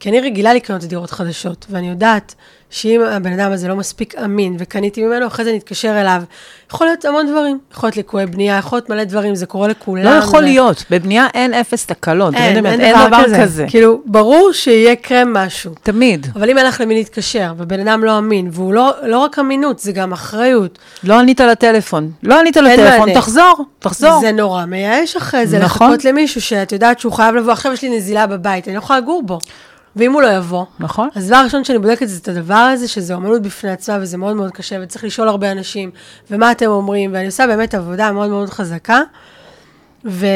כי 0.00 0.08
אני 0.08 0.20
רגילה 0.20 0.54
לקנות 0.54 0.84
דירות 0.84 1.10
חדשות, 1.10 1.66
ואני 1.70 1.88
יודעת 1.90 2.34
שאם 2.70 3.00
הבן 3.00 3.32
אדם 3.32 3.52
הזה 3.52 3.68
לא 3.68 3.76
מספיק 3.76 4.14
אמין, 4.14 4.56
וקניתי 4.58 5.04
ממנו, 5.04 5.26
אחרי 5.26 5.44
זה 5.44 5.52
נתקשר 5.52 6.00
אליו, 6.00 6.22
יכול 6.70 6.86
להיות 6.86 7.04
המון 7.04 7.26
דברים. 7.26 7.58
יכול 7.72 7.86
להיות 7.86 7.96
ליקויי 7.96 8.26
בנייה, 8.26 8.58
יכול 8.58 8.76
להיות 8.76 8.90
מלא 8.90 9.04
דברים, 9.04 9.34
זה 9.34 9.46
קורה 9.46 9.68
לכולם. 9.68 10.04
לא 10.04 10.10
יכול 10.10 10.38
ו- 10.38 10.42
להיות, 10.42 10.84
בבנייה 10.90 11.26
אין 11.34 11.54
אפס 11.54 11.86
תקלות. 11.86 12.34
אין, 12.34 12.66
אין, 12.66 12.80
אין, 12.80 13.06
דבר 13.06 13.22
כזה. 13.40 13.64
כאילו, 13.68 14.02
ברור 14.06 14.52
שיהיה 14.52 14.96
קרם 14.96 15.32
משהו. 15.32 15.72
תמיד. 15.82 16.26
אבל 16.34 16.50
אם 16.50 16.58
אין 16.58 16.66
לך 16.66 16.80
למי 16.80 16.94
להתקשר, 16.94 17.52
ובן 17.56 17.88
אדם 17.88 18.04
לא 18.04 18.18
אמין, 18.18 18.48
והוא 18.52 18.74
לא, 18.74 18.92
לא 19.02 19.18
רק 19.18 19.38
אמינות, 19.38 19.78
זה 19.78 19.92
גם 19.92 20.12
אחריות. 20.12 20.78
לא 21.04 21.18
ענית 21.18 21.40
לטלפון. 21.40 22.10
לא 22.22 22.40
ענית 22.40 22.56
אין 22.56 22.64
לטלפון, 22.64 23.08
מענה. 23.08 23.14
תחזור, 23.14 23.64
תחזור. 23.78 24.20
זה 24.20 24.32
נורא 24.32 24.64
מייאש 24.64 25.16
אחרי 25.16 25.46
זה, 25.46 25.58
נכון. 25.58 25.86
לחכות 25.86 26.04
למישהו 26.04 26.40
שאת 26.40 26.72
יודעת 26.72 27.00
שהוא 27.00 27.12
חייב 27.12 27.34
לבוא, 27.34 27.52
עכשיו 27.52 27.72
יש 27.72 27.82
לי 27.82 27.96
נזילה 27.96 28.26
בבית, 28.26 28.68
אני 28.68 28.74
לא 28.74 28.78
יכולה 28.78 28.98
לגור 28.98 29.22
בו. 29.26 29.38
ואם 29.96 30.12
הוא 30.12 30.22
לא 30.22 30.28
יבוא, 30.28 30.64
נכון. 30.78 31.08
אז 31.14 31.24
הדבר 31.24 31.36
הראשון 31.36 31.64
שאני 31.64 31.78
בודקת 31.78 32.08
זה 32.08 32.18
את 32.18 32.28
הדבר 32.28 32.54
הזה, 32.54 32.88
שזה 32.88 33.14
אומנות 33.14 33.42
בפני 33.42 33.70
עצמה, 33.70 33.98
וזה 34.00 34.16
מאוד 34.16 34.36
מאוד 34.36 34.50
קשה, 34.50 34.76
וצריך 34.82 35.04
לשאול 35.04 35.28
הרבה 35.28 35.52
אנשים, 35.52 35.90
ומה 36.30 36.52
אתם 36.52 36.66
אומרים, 36.66 37.10
ואני 37.14 37.26
עושה 37.26 37.46
באמת 37.46 37.74
עבודה 37.74 38.12
מאוד 38.12 38.30
מאוד 38.30 38.50
חזקה. 38.50 39.00
ו, 40.04 40.26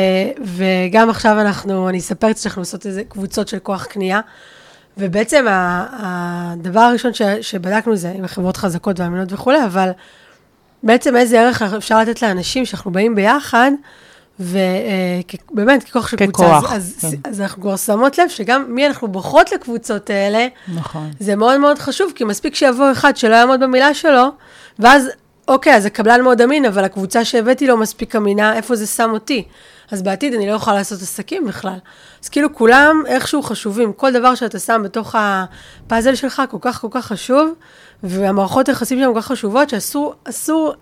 וגם 0.45 1.11
עכשיו 1.11 1.41
אנחנו, 1.41 1.89
אני 1.89 1.99
אספר 1.99 2.29
שאנחנו 2.37 2.63
עושות 2.63 2.87
איזה 2.87 3.05
קבוצות 3.05 3.49
של 3.49 3.59
כוח 3.59 3.85
קנייה, 3.85 4.21
ובעצם 4.99 5.47
הדבר 5.93 6.81
הראשון 6.81 7.15
ש, 7.15 7.23
שבדקנו 7.23 7.97
זה 7.97 8.13
עם 8.17 8.27
חברות 8.27 8.57
חזקות 8.57 9.01
ואמינות 9.01 9.33
וכולי, 9.33 9.65
אבל 9.65 9.91
בעצם 10.83 11.17
איזה 11.17 11.41
ערך 11.41 11.63
אפשר 11.63 12.01
לתת 12.01 12.23
לאנשים 12.23 12.65
שאנחנו 12.67 12.91
באים 12.91 13.15
ביחד, 13.15 13.71
ובאמת, 14.41 15.84
ככוח 15.84 16.09
של 16.09 16.16
קבוצה. 16.16 16.59
אז, 16.59 16.72
אז, 16.72 16.97
כן. 17.01 17.30
אז 17.30 17.41
אנחנו 17.41 17.62
כבר 17.62 17.76
שמות 17.76 18.18
לב 18.18 18.28
שגם 18.28 18.64
מי 18.68 18.86
אנחנו 18.86 19.09
בוחרות 19.09 19.53
לקבוצות 19.53 20.11
האלה, 20.11 20.47
נכון. 20.74 21.11
זה 21.20 21.36
מאוד 21.36 21.59
מאוד 21.61 21.78
חשוב, 21.78 22.12
כי 22.14 22.24
מספיק 22.24 22.55
שיבוא 22.55 22.93
אחד 22.93 23.16
שלא 23.16 23.34
יעמוד 23.34 23.61
במילה 23.61 23.95
שלו, 23.95 24.24
ואז, 24.78 25.09
אוקיי, 25.49 25.76
אז 25.76 25.86
הקבלן 25.86 26.22
מאוד 26.22 26.41
אמין, 26.41 26.64
אבל 26.64 26.84
הקבוצה 26.84 27.24
שהבאתי 27.24 27.66
לו 27.66 27.76
מספיק 27.76 28.16
אמינה, 28.16 28.57
איפה 28.57 28.76
זה 28.76 28.86
שם 28.86 29.11
אותי? 29.12 29.45
אז 29.91 30.03
בעתיד 30.03 30.34
אני 30.34 30.47
לא 30.47 30.53
יכולה 30.53 30.76
לעשות 30.76 31.03
עסקים 31.03 31.47
בכלל. 31.47 31.78
אז 32.22 32.28
כאילו 32.28 32.55
כולם 32.55 33.03
איכשהו 33.07 33.43
חשובים, 33.43 33.93
כל 33.93 34.12
דבר 34.12 34.34
שאתה 34.34 34.59
שם 34.59 34.82
בתוך 34.84 35.14
הפאזל 35.18 36.14
שלך 36.14 36.43
כל 36.51 36.57
כך 36.61 36.80
כל 36.80 36.88
כך 36.91 37.07
חשוב, 37.07 37.55
והמערכות 38.03 38.68
היחסים 38.68 38.99
שלהם 38.99 39.14
כל 39.14 39.20
כך 39.20 39.26
חשובות, 39.26 39.68
שאסור, 39.68 40.14
אסור, 40.24 40.74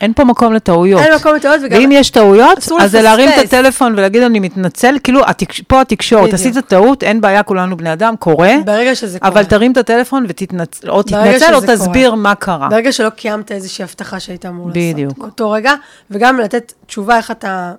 אין 0.00 0.12
פה 0.12 0.24
מקום 0.24 0.52
לטעויות. 0.52 1.00
אין 1.00 1.14
מקום 1.14 1.34
לטעות, 1.34 1.60
וגם... 1.64 1.78
ואם 1.78 1.92
יש 1.92 2.10
טעויות, 2.10 2.58
אז 2.80 2.90
זה 2.90 3.02
להרים 3.02 3.28
את. 3.28 3.44
הטלפון 3.44 3.92
ולהגיד, 3.92 4.22
אני 4.22 4.40
מתנצל, 4.40 4.96
כאילו, 5.02 5.20
התקש... 5.26 5.60
פה 5.60 5.80
התקשורת. 5.80 6.34
עשית 6.34 6.58
טעות, 6.58 7.02
אין 7.02 7.20
בעיה, 7.20 7.42
כולנו 7.42 7.76
בני 7.76 7.92
אדם, 7.92 8.14
קורה, 8.18 8.54
ברגע 8.64 8.94
שזה 8.94 9.18
קורה. 9.18 9.32
אבל 9.32 9.44
תרים 9.44 9.72
את 9.72 9.76
הטלפון 9.76 10.26
ותתנצל, 10.28 10.90
או 10.90 11.02
תתנצל, 11.02 11.54
או 11.54 11.60
תסביר 11.66 12.14
מה 12.14 12.34
קרה. 12.34 12.68
ברגע 12.68 12.92
שלא 12.92 13.10
קיימת 13.10 13.52
איזושהי 13.52 13.82
הבטחה 13.82 14.20
שהיית 14.20 14.46
אמור 14.46 14.68
לעשות. 14.68 14.82
בדיוק. 14.94 15.18
באותו 15.18 15.50
רגע, 15.50 15.72
וגם 16.10 16.40
לתת 16.40 16.72
תשובה 16.86 17.16
איך 17.16 17.30
אתה 17.30 17.72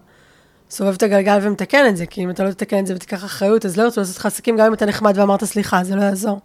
סובב 0.70 0.94
את 0.94 1.04
הגלגל 1.04 1.40
ומתקן 1.42 1.88
את 1.90 1.98
זה, 1.98 2.06
כי 2.06 2.24
אם 2.24 2.30
אתה 2.30 2.44
לא 2.44 2.52
תתקן 2.52 2.80
את 2.80 2.88
זה 2.88 2.96
ותיקח 2.96 3.26
אחריות, 3.26 3.66
אז 3.66 3.78
לא 3.78 3.84
ירצו 3.84 4.00
לעשות 4.00 4.18
לך 4.18 4.26
עסקים, 4.26 4.58
גם 4.58 4.66
אם 4.66 4.74
אתה 4.74 4.86
נחמד 4.86 5.18
ואמרת 5.18 5.44
סליחה, 5.44 5.84
זה 5.84 5.96
לא 5.96 6.02
יעזור. 6.02 6.40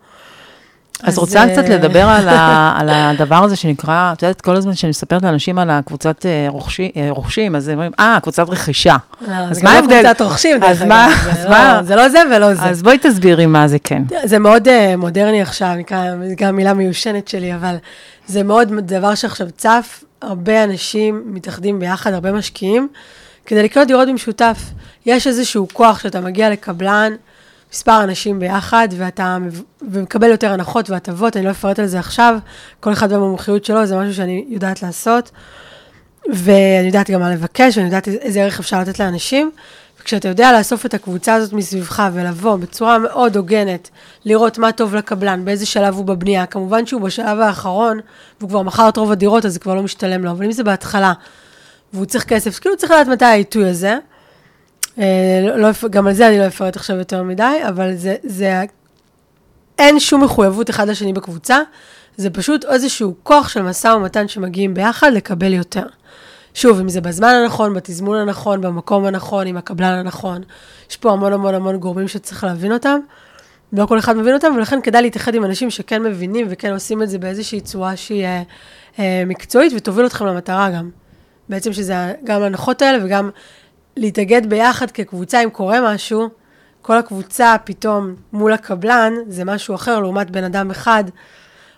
אז 1.03 1.18
רוצה 1.18 1.38
אה, 1.45 1.53
קצת 1.53 1.68
לדבר 1.68 2.03
על, 2.09 2.28
ה, 2.28 2.34
על 2.80 2.88
הדבר 2.90 3.45
הזה 3.45 3.57
שנקרא, 3.57 4.12
את 4.12 4.22
יודעת, 4.22 4.40
כל 4.40 4.57
הזמן 4.57 4.74
שאני 4.74 4.90
מספרת 4.90 5.22
לאנשים 5.22 5.59
על 5.59 5.70
הקבוצת 5.70 6.26
אה, 6.26 6.47
רוכשי, 6.49 6.90
אה, 6.97 7.07
רוכשים, 7.11 7.57
אז 7.57 7.68
הם 7.68 7.74
אומרים, 7.74 7.92
אה, 8.01 8.18
קבוצת 8.22 8.49
רכישה. 8.49 8.97
אה, 9.28 9.38
אז 9.51 9.57
זה 9.57 9.62
מה 9.64 9.70
גם 9.70 9.76
ההבדל? 9.76 10.03
קבוצת 10.03 10.20
רוכשים, 10.22 10.59
דרך 10.61 10.70
אז 10.70 10.80
אגב, 10.82 10.88
מה- 10.88 11.09
זה 11.24 11.30
אז 11.30 11.45
לא- 11.45 11.51
מה- 11.51 11.80
זה 11.82 11.97
לא 11.97 12.09
זה 12.09 12.18
ולא 12.36 12.55
זה. 12.55 12.62
אז 12.62 12.82
בואי 12.82 12.99
תסבירי 12.99 13.47
מה 13.47 13.68
זה 13.68 13.78
כן. 13.84 14.03
זה 14.24 14.38
מאוד 14.38 14.68
uh, 14.68 14.70
מודרני 14.97 15.42
עכשיו, 15.42 15.74
נקרא, 15.78 15.99
זה 16.28 16.34
גם 16.36 16.57
מילה 16.57 16.74
מיושנת 16.74 17.28
שלי, 17.28 17.55
אבל 17.55 17.76
זה 18.26 18.42
מאוד 18.42 18.68
דבר 18.80 19.14
שעכשיו 19.14 19.47
צף, 19.57 20.05
הרבה 20.22 20.64
אנשים 20.64 21.22
מתאחדים 21.26 21.80
ביחד, 21.80 22.12
הרבה 22.12 22.32
משקיעים, 22.32 22.88
כדי 23.47 23.62
לקנות 23.62 23.86
דירות 23.86 24.09
במשותף. 24.09 24.59
יש 25.07 25.26
איזשהו 25.26 25.66
כוח 25.72 25.99
שאתה 25.99 26.20
מגיע 26.20 26.51
לקבלן, 26.51 27.12
מספר 27.74 28.04
אנשים 28.04 28.40
ביחד, 28.40 28.88
ואתה 28.96 29.38
ומקבל 29.92 30.30
יותר 30.30 30.52
הנחות 30.52 30.90
והטבות, 30.90 31.36
אני 31.36 31.44
לא 31.44 31.50
אפרט 31.50 31.78
על 31.78 31.86
זה 31.86 31.98
עכשיו, 31.98 32.38
כל 32.80 32.92
אחד 32.92 33.12
במומחיות 33.12 33.64
שלו, 33.64 33.86
זה 33.86 33.96
משהו 33.96 34.14
שאני 34.14 34.44
יודעת 34.48 34.82
לעשות. 34.82 35.30
ואני 36.32 36.86
יודעת 36.86 37.10
גם 37.10 37.20
מה 37.20 37.30
לבקש, 37.30 37.76
ואני 37.76 37.86
יודעת 37.88 38.08
איזה 38.08 38.42
ערך 38.42 38.60
אפשר 38.60 38.80
לתת 38.80 38.98
לאנשים. 38.98 39.50
וכשאתה 40.00 40.28
יודע 40.28 40.52
לאסוף 40.58 40.86
את 40.86 40.94
הקבוצה 40.94 41.34
הזאת 41.34 41.52
מסביבך 41.52 42.02
ולבוא 42.12 42.56
בצורה 42.56 42.98
מאוד 42.98 43.36
הוגנת, 43.36 43.90
לראות 44.24 44.58
מה 44.58 44.72
טוב 44.72 44.94
לקבלן, 44.94 45.44
באיזה 45.44 45.66
שלב 45.66 45.94
הוא 45.94 46.04
בבנייה, 46.04 46.46
כמובן 46.46 46.86
שהוא 46.86 47.00
בשלב 47.00 47.40
האחרון, 47.40 48.00
והוא 48.40 48.50
כבר 48.50 48.62
מכר 48.62 48.88
את 48.88 48.96
רוב 48.96 49.12
הדירות, 49.12 49.44
אז 49.44 49.52
זה 49.52 49.58
כבר 49.58 49.74
לא 49.74 49.82
משתלם 49.82 50.24
לו, 50.24 50.30
אבל 50.30 50.44
אם 50.44 50.52
זה 50.52 50.64
בהתחלה, 50.64 51.12
והוא 51.92 52.04
צריך 52.04 52.24
כסף, 52.24 52.58
כאילו 52.58 52.76
צריך 52.76 52.92
לדעת 52.92 53.06
מתי 53.06 53.24
העיתוי 53.24 53.68
הזה. 53.68 53.98
אה, 54.99 55.40
לא, 55.42 55.57
לא, 55.57 55.68
גם 55.90 56.07
על 56.07 56.12
זה 56.12 56.28
אני 56.28 56.38
לא 56.38 56.47
אפרט 56.47 56.76
עכשיו 56.76 56.97
יותר 56.97 57.22
מדי, 57.22 57.61
אבל 57.68 57.95
זה, 57.95 58.16
זה, 58.22 58.62
אין 59.78 60.01
שום 60.01 60.24
מחויבות 60.24 60.70
אחד 60.70 60.88
לשני 60.88 61.12
בקבוצה, 61.12 61.59
זה 62.16 62.30
פשוט 62.30 62.64
איזשהו 62.64 63.14
כוח 63.22 63.49
של 63.49 63.62
משא 63.62 63.88
ומתן 63.88 64.28
שמגיעים 64.28 64.74
ביחד 64.74 65.12
לקבל 65.12 65.53
יותר. 65.53 65.86
שוב, 66.55 66.80
אם 66.80 66.88
זה 66.88 67.01
בזמן 67.01 67.28
הנכון, 67.28 67.74
בתזמון 67.74 68.18
הנכון, 68.18 68.61
במקום 68.61 69.05
הנכון, 69.05 69.47
עם 69.47 69.57
הקבלן 69.57 69.99
הנכון, 69.99 70.42
יש 70.90 70.97
פה 70.97 71.12
המון 71.12 71.32
המון 71.32 71.55
המון 71.55 71.76
גורמים 71.76 72.09
שצריך 72.09 72.45
להבין 72.45 72.72
אותם. 72.72 72.99
לא 73.72 73.86
כל 73.86 73.99
אחד 73.99 74.16
מבין 74.16 74.34
אותם, 74.34 74.53
ולכן 74.57 74.80
כדאי 74.82 75.03
להתאחד 75.03 75.34
עם 75.34 75.45
אנשים 75.45 75.70
שכן 75.70 76.03
מבינים 76.03 76.47
וכן 76.51 76.72
עושים 76.72 77.03
את 77.03 77.09
זה 77.09 77.18
באיזושהי 77.18 77.61
צורה 77.61 77.97
שהיא 77.97 78.24
אה, 78.24 78.42
אה, 78.99 79.22
מקצועית 79.26 79.72
ותוביל 79.76 80.07
אתכם 80.07 80.26
למטרה 80.26 80.70
גם. 80.70 80.90
בעצם 81.49 81.72
שזה 81.72 82.12
גם 82.24 82.42
ההנחות 82.42 82.82
האלה 82.82 83.05
וגם 83.05 83.30
להתאגד 83.97 84.47
ביחד 84.47 84.90
כקבוצה, 84.90 85.45
אם 85.45 85.51
קורה 85.51 85.95
משהו, 85.95 86.28
כל 86.82 86.99
הקבוצה 86.99 87.57
פתאום 87.64 88.14
מול 88.32 88.53
הקבלן, 88.53 89.12
זה 89.28 89.45
משהו 89.45 89.74
אחר 89.74 90.01
לעומת 90.01 90.30
בן 90.30 90.45
אדם 90.45 90.70
אחד, 90.70 91.05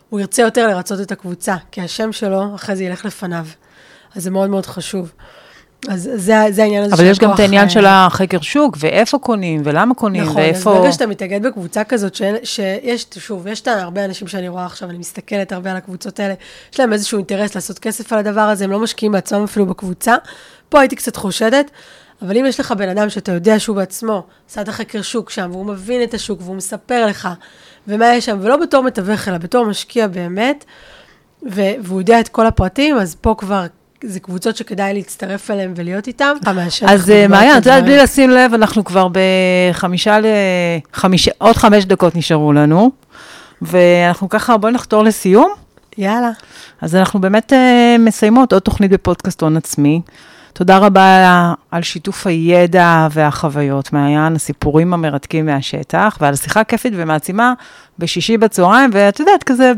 הוא 0.08 0.20
ירצה 0.20 0.42
יותר 0.42 0.66
לרצות 0.66 1.00
את 1.00 1.12
הקבוצה, 1.12 1.56
כי 1.70 1.80
השם 1.80 2.12
שלו 2.12 2.54
אחרי 2.54 2.76
זה 2.76 2.84
ילך 2.84 3.04
לפניו. 3.04 3.46
אז 4.14 4.22
זה 4.22 4.30
מאוד 4.30 4.50
מאוד 4.50 4.66
חשוב. 4.66 5.12
אז 5.88 6.10
זה, 6.14 6.34
זה 6.50 6.62
העניין 6.62 6.82
הזה 6.82 6.94
אבל 6.94 7.04
של 7.04 7.10
יש 7.10 7.18
גם 7.18 7.34
את 7.34 7.40
העניין 7.40 7.68
של 7.68 7.86
החקר 7.86 8.40
שוק, 8.40 8.76
ואיפה 8.80 9.18
קונים, 9.18 9.60
ולמה 9.64 9.94
קונים, 9.94 10.22
נכון, 10.22 10.36
אז 10.36 10.48
ואיפה... 10.48 10.74
ברגע 10.74 10.92
שאתה 10.92 11.06
מתאגד 11.06 11.46
בקבוצה 11.46 11.84
כזאת, 11.84 12.14
ש, 12.14 12.22
שיש, 12.42 13.06
שוב, 13.18 13.46
יש 13.46 13.60
את 13.60 13.68
הרבה 13.68 14.04
אנשים 14.04 14.28
שאני 14.28 14.48
רואה 14.48 14.66
עכשיו, 14.66 14.90
אני 14.90 14.98
מסתכלת 14.98 15.52
הרבה 15.52 15.70
על 15.70 15.76
הקבוצות 15.76 16.20
האלה, 16.20 16.34
יש 16.72 16.80
להם 16.80 16.92
איזשהו 16.92 17.18
אינטרס 17.18 17.54
לעשות 17.54 17.78
כסף 17.78 18.12
על 18.12 18.18
הדבר 18.18 18.40
הזה, 18.40 18.64
הם 18.64 18.70
לא 18.70 18.78
משקיעים 18.78 19.12
בעצמם 19.12 19.44
אפילו 19.44 19.66
בקבוצה. 19.66 20.14
פה 20.68 20.80
הייתי 20.80 20.96
קצת 20.96 21.16
חושדת, 21.16 21.70
אבל 22.22 22.36
אם 22.36 22.46
יש 22.46 22.60
לך 22.60 22.72
בן 22.72 22.88
אדם 22.88 23.10
שאתה 23.10 23.32
יודע 23.32 23.58
שהוא 23.58 23.76
בעצמו 23.76 24.26
עשה 24.50 24.60
את 24.60 24.68
החקר 24.68 25.02
שוק 25.02 25.30
שם, 25.30 25.48
והוא 25.52 25.66
מבין 25.66 26.02
את 26.02 26.14
השוק, 26.14 26.40
והוא 26.42 26.56
מספר 26.56 27.06
לך, 27.06 27.28
ומה 27.88 28.14
יש 28.14 28.24
שם, 28.24 28.38
ולא 28.42 28.56
בתור 28.56 28.82
מתווך, 28.82 29.28
אלא 29.28 29.38
בתור 29.38 29.66
משקיע 29.66 30.06
באמת, 30.06 30.64
ו- 31.52 31.72
והוא 31.82 32.00
יודע 32.00 32.20
את 32.20 32.28
כל 32.28 32.46
הפרטים, 32.46 32.96
אז 32.96 33.14
פה 33.20 33.34
כבר 33.38 33.66
זה 34.04 34.20
קבוצות 34.20 34.56
שכדאי 34.56 34.94
להצטרף 34.94 35.50
אליהן 35.50 35.72
ולהיות 35.76 36.06
איתן. 36.06 36.32
אז 36.88 37.10
אה, 37.10 37.28
מעיין, 37.28 37.58
את 37.58 37.66
יודעת, 37.66 37.84
בלי 37.84 37.98
לשים 37.98 38.30
לב, 38.30 38.54
אנחנו 38.54 38.84
כבר 38.84 39.08
בחמישה 39.12 40.20
ל... 40.20 40.26
חמישה, 40.92 41.30
עוד 41.38 41.56
חמש 41.56 41.84
דקות 41.84 42.16
נשארו 42.16 42.52
לנו, 42.52 42.90
ואנחנו 43.62 44.28
ככה, 44.28 44.56
בואי 44.56 44.72
נחתור 44.72 45.04
לסיום. 45.04 45.52
יאללה. 45.98 46.30
אז 46.80 46.94
אנחנו 46.94 47.20
באמת 47.20 47.52
uh, 47.52 47.56
מסיימות 47.98 48.52
עוד 48.52 48.62
תוכנית 48.62 48.90
בפודקאסט 48.90 49.42
הון 49.42 49.56
עצמי. 49.56 50.00
תודה 50.58 50.78
רבה 50.78 51.52
על 51.70 51.82
שיתוף 51.82 52.26
הידע 52.26 53.08
והחוויות, 53.10 53.92
מעיין, 53.92 54.36
הסיפורים 54.36 54.94
המרתקים 54.94 55.46
מהשטח, 55.46 56.18
ועל 56.20 56.34
השיחה 56.34 56.64
כיפית 56.64 56.92
ומעצימה 56.96 57.52
בשישי 57.98 58.36
בצהריים, 58.36 58.90
ואת 58.92 59.20
יודעת, 59.20 59.42
כזה 59.42 59.72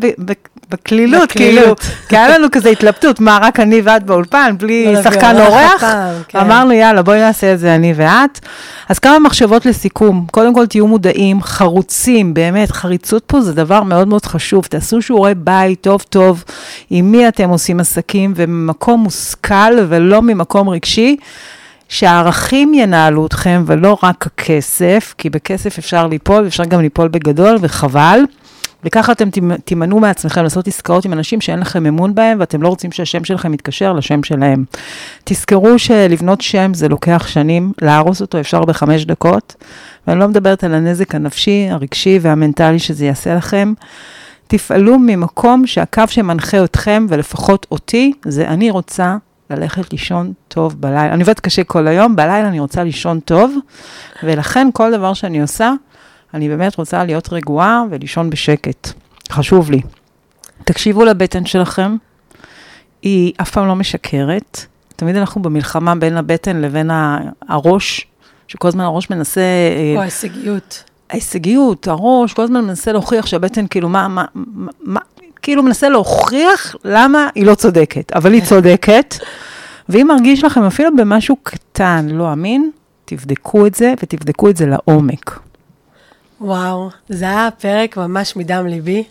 בקלילות, 0.70 1.32
כאילו, 1.32 1.76
כי 2.08 2.16
היה 2.16 2.38
לנו 2.38 2.46
כזה 2.52 2.68
התלבטות, 2.68 3.20
מה, 3.20 3.38
רק 3.42 3.60
אני 3.60 3.80
ואת 3.84 4.02
באולפן, 4.02 4.54
בלי 4.58 4.86
לא, 4.86 4.92
לא, 4.92 5.02
שחקן 5.02 5.36
אורח? 5.38 5.84
כן. 6.28 6.38
אמרנו, 6.38 6.72
יאללה, 6.72 7.02
בואי 7.02 7.20
נעשה 7.20 7.52
את 7.52 7.58
זה 7.58 7.74
אני 7.74 7.92
ואת. 7.96 8.40
אז 8.88 8.98
כמה 8.98 9.18
מחשבות 9.18 9.66
לסיכום. 9.66 10.26
קודם 10.30 10.54
כל, 10.54 10.66
תהיו 10.66 10.86
מודעים, 10.86 11.42
חרוצים, 11.42 12.34
באמת, 12.34 12.70
חריצות 12.70 13.22
פה 13.26 13.40
זה 13.40 13.52
דבר 13.52 13.82
מאוד 13.82 14.08
מאוד 14.08 14.26
חשוב. 14.26 14.64
תעשו 14.64 15.02
שיעורי 15.02 15.34
בית 15.34 15.80
טוב 15.80 16.02
טוב, 16.02 16.44
עם 16.90 17.12
מי 17.12 17.28
אתם 17.28 17.48
עושים 17.48 17.80
עסקים, 17.80 18.32
וממקום 18.36 19.00
מושכל 19.00 19.72
ולא 19.88 20.22
ממקום 20.22 20.68
רגשי. 20.68 21.16
שהערכים 21.89 22.74
ינהלו 22.74 23.26
אתכם 23.26 23.62
ולא 23.66 23.99
רק 24.03 24.26
הכסף, 24.26 25.14
כי 25.18 25.30
בכסף 25.30 25.78
אפשר 25.78 26.07
ליפול, 26.07 26.47
אפשר 26.47 26.64
גם 26.64 26.80
ליפול 26.80 27.09
בגדול, 27.09 27.57
וחבל. 27.61 28.20
וככה 28.84 29.12
אתם 29.12 29.28
תימנעו 29.64 30.01
מעצמכם 30.01 30.43
לעשות 30.43 30.66
עסקאות 30.68 31.05
עם 31.05 31.12
אנשים 31.12 31.41
שאין 31.41 31.59
לכם 31.59 31.86
אמון 31.86 32.14
בהם, 32.14 32.41
ואתם 32.41 32.62
לא 32.62 32.68
רוצים 32.68 32.93
שהשם 32.93 33.24
שלכם 33.24 33.55
יתקשר 33.55 33.93
לשם 33.93 34.22
שלהם. 34.22 34.64
תזכרו 35.24 35.78
שלבנות 35.78 36.41
שם 36.41 36.74
זה 36.74 36.89
לוקח 36.89 37.26
שנים, 37.26 37.72
להרוס 37.82 38.20
אותו 38.20 38.41
אפשר 38.41 38.64
בחמש 38.64 39.05
דקות, 39.05 39.55
ואני 40.07 40.20
לא 40.20 40.28
מדברת 40.28 40.64
על 40.64 40.74
הנזק 40.74 41.14
הנפשי, 41.14 41.68
הרגשי 41.70 42.18
והמנטלי 42.22 42.78
שזה 42.78 43.07
יעשה 43.07 43.34
לכם. 43.34 43.72
תפעלו 44.47 44.99
ממקום 44.99 45.66
שהקו 45.66 46.03
שמנחה 46.09 46.64
אתכם, 46.64 47.07
ולפחות 47.09 47.66
אותי, 47.70 48.12
זה 48.24 48.49
אני 48.49 48.70
רוצה 48.70 49.16
ללכת 49.51 49.92
לישון 49.92 50.32
טוב 50.49 50.80
בלילה. 50.80 51.12
אני 51.12 51.22
עובדת 51.22 51.40
קשה 51.40 51.64
כל 51.64 51.86
היום, 51.86 52.16
בלילה 52.16 52.49
אני 52.49 52.61
רוצה 52.61 52.84
לישון 52.84 53.20
טוב, 53.20 53.57
ולכן 54.22 54.68
כל 54.72 54.92
דבר 54.92 55.14
שאני 55.14 55.42
עושה, 55.42 55.72
אני 56.34 56.49
באמת 56.49 56.76
רוצה 56.76 57.05
להיות 57.05 57.32
רגועה 57.32 57.84
ולישון 57.90 58.30
בשקט. 58.30 58.88
חשוב 59.30 59.70
לי. 59.70 59.80
תקשיבו 60.64 61.05
לבטן 61.05 61.46
שלכם, 61.46 61.96
היא 63.03 63.32
אף 63.40 63.51
פעם 63.51 63.66
לא 63.66 63.76
משקרת. 63.76 64.66
תמיד 64.96 65.16
אנחנו 65.16 65.42
במלחמה 65.42 65.94
בין 65.94 66.16
הבטן 66.16 66.57
לבין 66.61 66.90
הראש, 67.49 68.07
שכל 68.49 68.68
הזמן 68.68 68.84
הראש 68.84 69.11
מנסה... 69.11 69.40
אה, 69.40 69.92
או 69.96 70.01
ההישגיות. 70.01 70.84
ההישגיות, 71.11 71.88
הראש, 71.88 72.32
כל 72.32 72.42
הזמן 72.42 72.64
מנסה 72.64 72.92
להוכיח 72.92 73.26
שהבטן, 73.26 73.66
כאילו, 73.66 73.88
מה, 73.88 74.09
מה, 74.09 74.24
מה, 74.80 75.01
כאילו 75.49 75.62
מנסה 75.62 75.88
להוכיח 75.88 76.76
למה 76.84 77.28
היא 77.34 77.46
לא 77.46 77.55
צודקת, 77.55 78.12
אבל 78.12 78.32
היא 78.32 78.44
צודקת. 78.44 79.14
ואם 79.88 80.07
מרגיש 80.07 80.44
לכם 80.44 80.64
אפילו 80.64 80.96
במשהו 80.96 81.36
קטן 81.42 82.07
לא 82.11 82.32
אמין, 82.32 82.70
תבדקו 83.05 83.66
את 83.66 83.74
זה 83.74 83.94
ותבדקו 84.03 84.51
את 84.51 84.57
זה 84.57 84.66
לעומק. 84.66 85.40
וואו, 86.40 86.90
זה 87.09 87.24
היה 87.24 87.49
פרק 87.59 87.96
ממש 87.96 88.36
מדם 88.36 88.66
ליבי. 88.66 89.05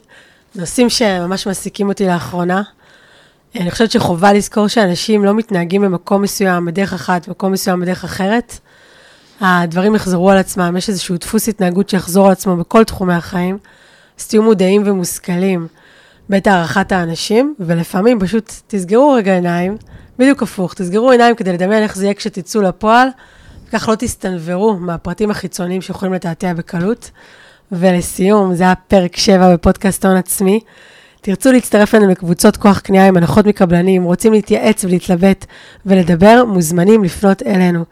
נושאים 0.56 0.90
שממש 0.90 1.48
מעסיקים 1.48 1.90
אותי 1.90 2.08
לאחרונה. 2.08 2.62
אני 3.56 3.72
חושבת 3.72 3.92
שחובה 3.92 4.34
לזכור 4.34 4.68
שאנשים 4.68 5.26
לא 5.26 5.34
מתנהגים 5.34 5.82
במקום 5.82 6.22
מסוים 6.22 6.66
בדרך 6.66 6.94
אחת, 6.94 7.28
במקום 7.28 7.52
מסוים 7.52 7.80
בדרך 7.80 8.04
אחרת. 8.04 8.60
הדברים 9.42 9.96
יחזרו 9.96 10.32
על 10.32 10.38
עצמם, 10.38 10.78
יש 10.78 10.90
איזשהו 10.90 11.18
דפוס 11.18 11.50
התנהגות 11.50 11.90
שיחזור 11.90 12.26
על 12.26 12.32
עצמו 12.32 12.58
בכל 12.58 12.84
תחומי 12.84 13.14
החיים. 13.14 13.58
אז 14.20 14.28
תהיו 14.28 14.44
מודעים 14.44 14.84
ומושכלים 14.86 15.68
בעת 16.30 16.48
הערכת 16.48 16.92
האנשים, 16.92 17.56
ולפעמים 17.60 18.20
פשוט 18.20 18.54
תסגרו 18.68 19.12
רגע 19.12 19.34
עיניים, 19.34 19.78
בדיוק 20.20 20.44
הפוך, 20.44 20.74
תסגרו 20.74 21.12
עיניים 21.12 21.36
כדי 21.36 21.54
לדמיין 21.54 21.84
איך 21.84 21.96
זה 21.96 22.04
יהיה 22.04 22.14
כשתצאו 22.14 22.62
לפועל, 22.62 23.08
וכך 23.68 23.90
לא 23.90 23.96
תסתנוורו 23.96 24.74
מהפרטים 24.74 25.32
החיצוניים 25.32 25.82
שיכולים 25.82 26.14
לתעתע 26.14 26.54
בקלות. 26.54 27.12
ולסיום, 27.72 28.56
זה 28.56 28.64
היה 28.64 28.76
פרק 28.76 29.18
7 29.18 29.54
בפודקאסט 29.54 30.06
הון 30.06 30.18
עצמי. 30.18 30.60
תרצו 31.22 31.52
להצטרף 31.52 31.96
אלינו 31.96 32.12
לקבוצות 32.12 32.58
כוח 32.58 32.80
קנייה 32.80 33.08
עם 33.08 33.18
הנחות 33.18 33.46
מקבלנים, 33.46 34.04
רוצים 34.04 34.34
להתייעץ 34.34 34.86
ולהתלבט 34.86 35.46
ולדבר, 35.86 36.44
מוזמנים 36.48 37.04
לפנות 37.04 37.44
אלינו. 37.44 37.86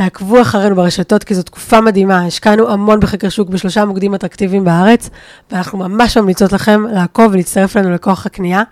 תעקבו 0.00 0.42
אחרינו 0.42 0.76
ברשתות, 0.76 1.24
כי 1.24 1.34
זו 1.34 1.42
תקופה 1.42 1.80
מדהימה. 1.80 2.26
השקענו 2.26 2.70
המון 2.70 3.00
בחקר 3.00 3.28
שוק 3.28 3.48
בשלושה 3.48 3.84
מוקדים 3.84 4.14
אטרקטיביים 4.14 4.64
בארץ, 4.64 5.10
ואנחנו 5.50 5.78
ממש 5.78 6.16
ממליצות 6.16 6.52
לכם 6.52 6.84
לעקוב 6.92 7.32
ולהצטרף 7.32 7.76
אלינו 7.76 7.94
לכוח 7.94 8.26
הקנייה. 8.26 8.62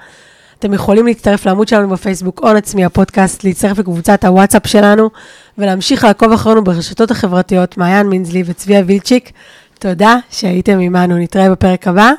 אתם 0.58 0.74
יכולים 0.74 1.06
להצטרף 1.06 1.46
לעמוד 1.46 1.68
שלנו 1.68 1.88
בפייסבוק, 1.88 2.40
הון 2.42 2.56
עצמי 2.56 2.84
הפודקאסט, 2.84 3.44
להצטרף 3.44 3.78
לקבוצת 3.78 4.24
הוואטסאפ 4.24 4.66
שלנו, 4.66 5.10
ולהמשיך 5.58 6.04
לעקוב 6.04 6.32
אחרינו 6.32 6.64
ברשתות 6.64 7.10
החברתיות, 7.10 7.76
מעיין 7.76 8.06
מינזלי 8.06 8.42
וצביה 8.46 8.82
וילצ'יק. 8.86 9.32
תודה 9.78 10.16
שהייתם 10.30 10.80
עמנו, 10.80 11.18
נתראה 11.18 11.50
בפרק 11.50 11.88
הבא. 11.88 12.10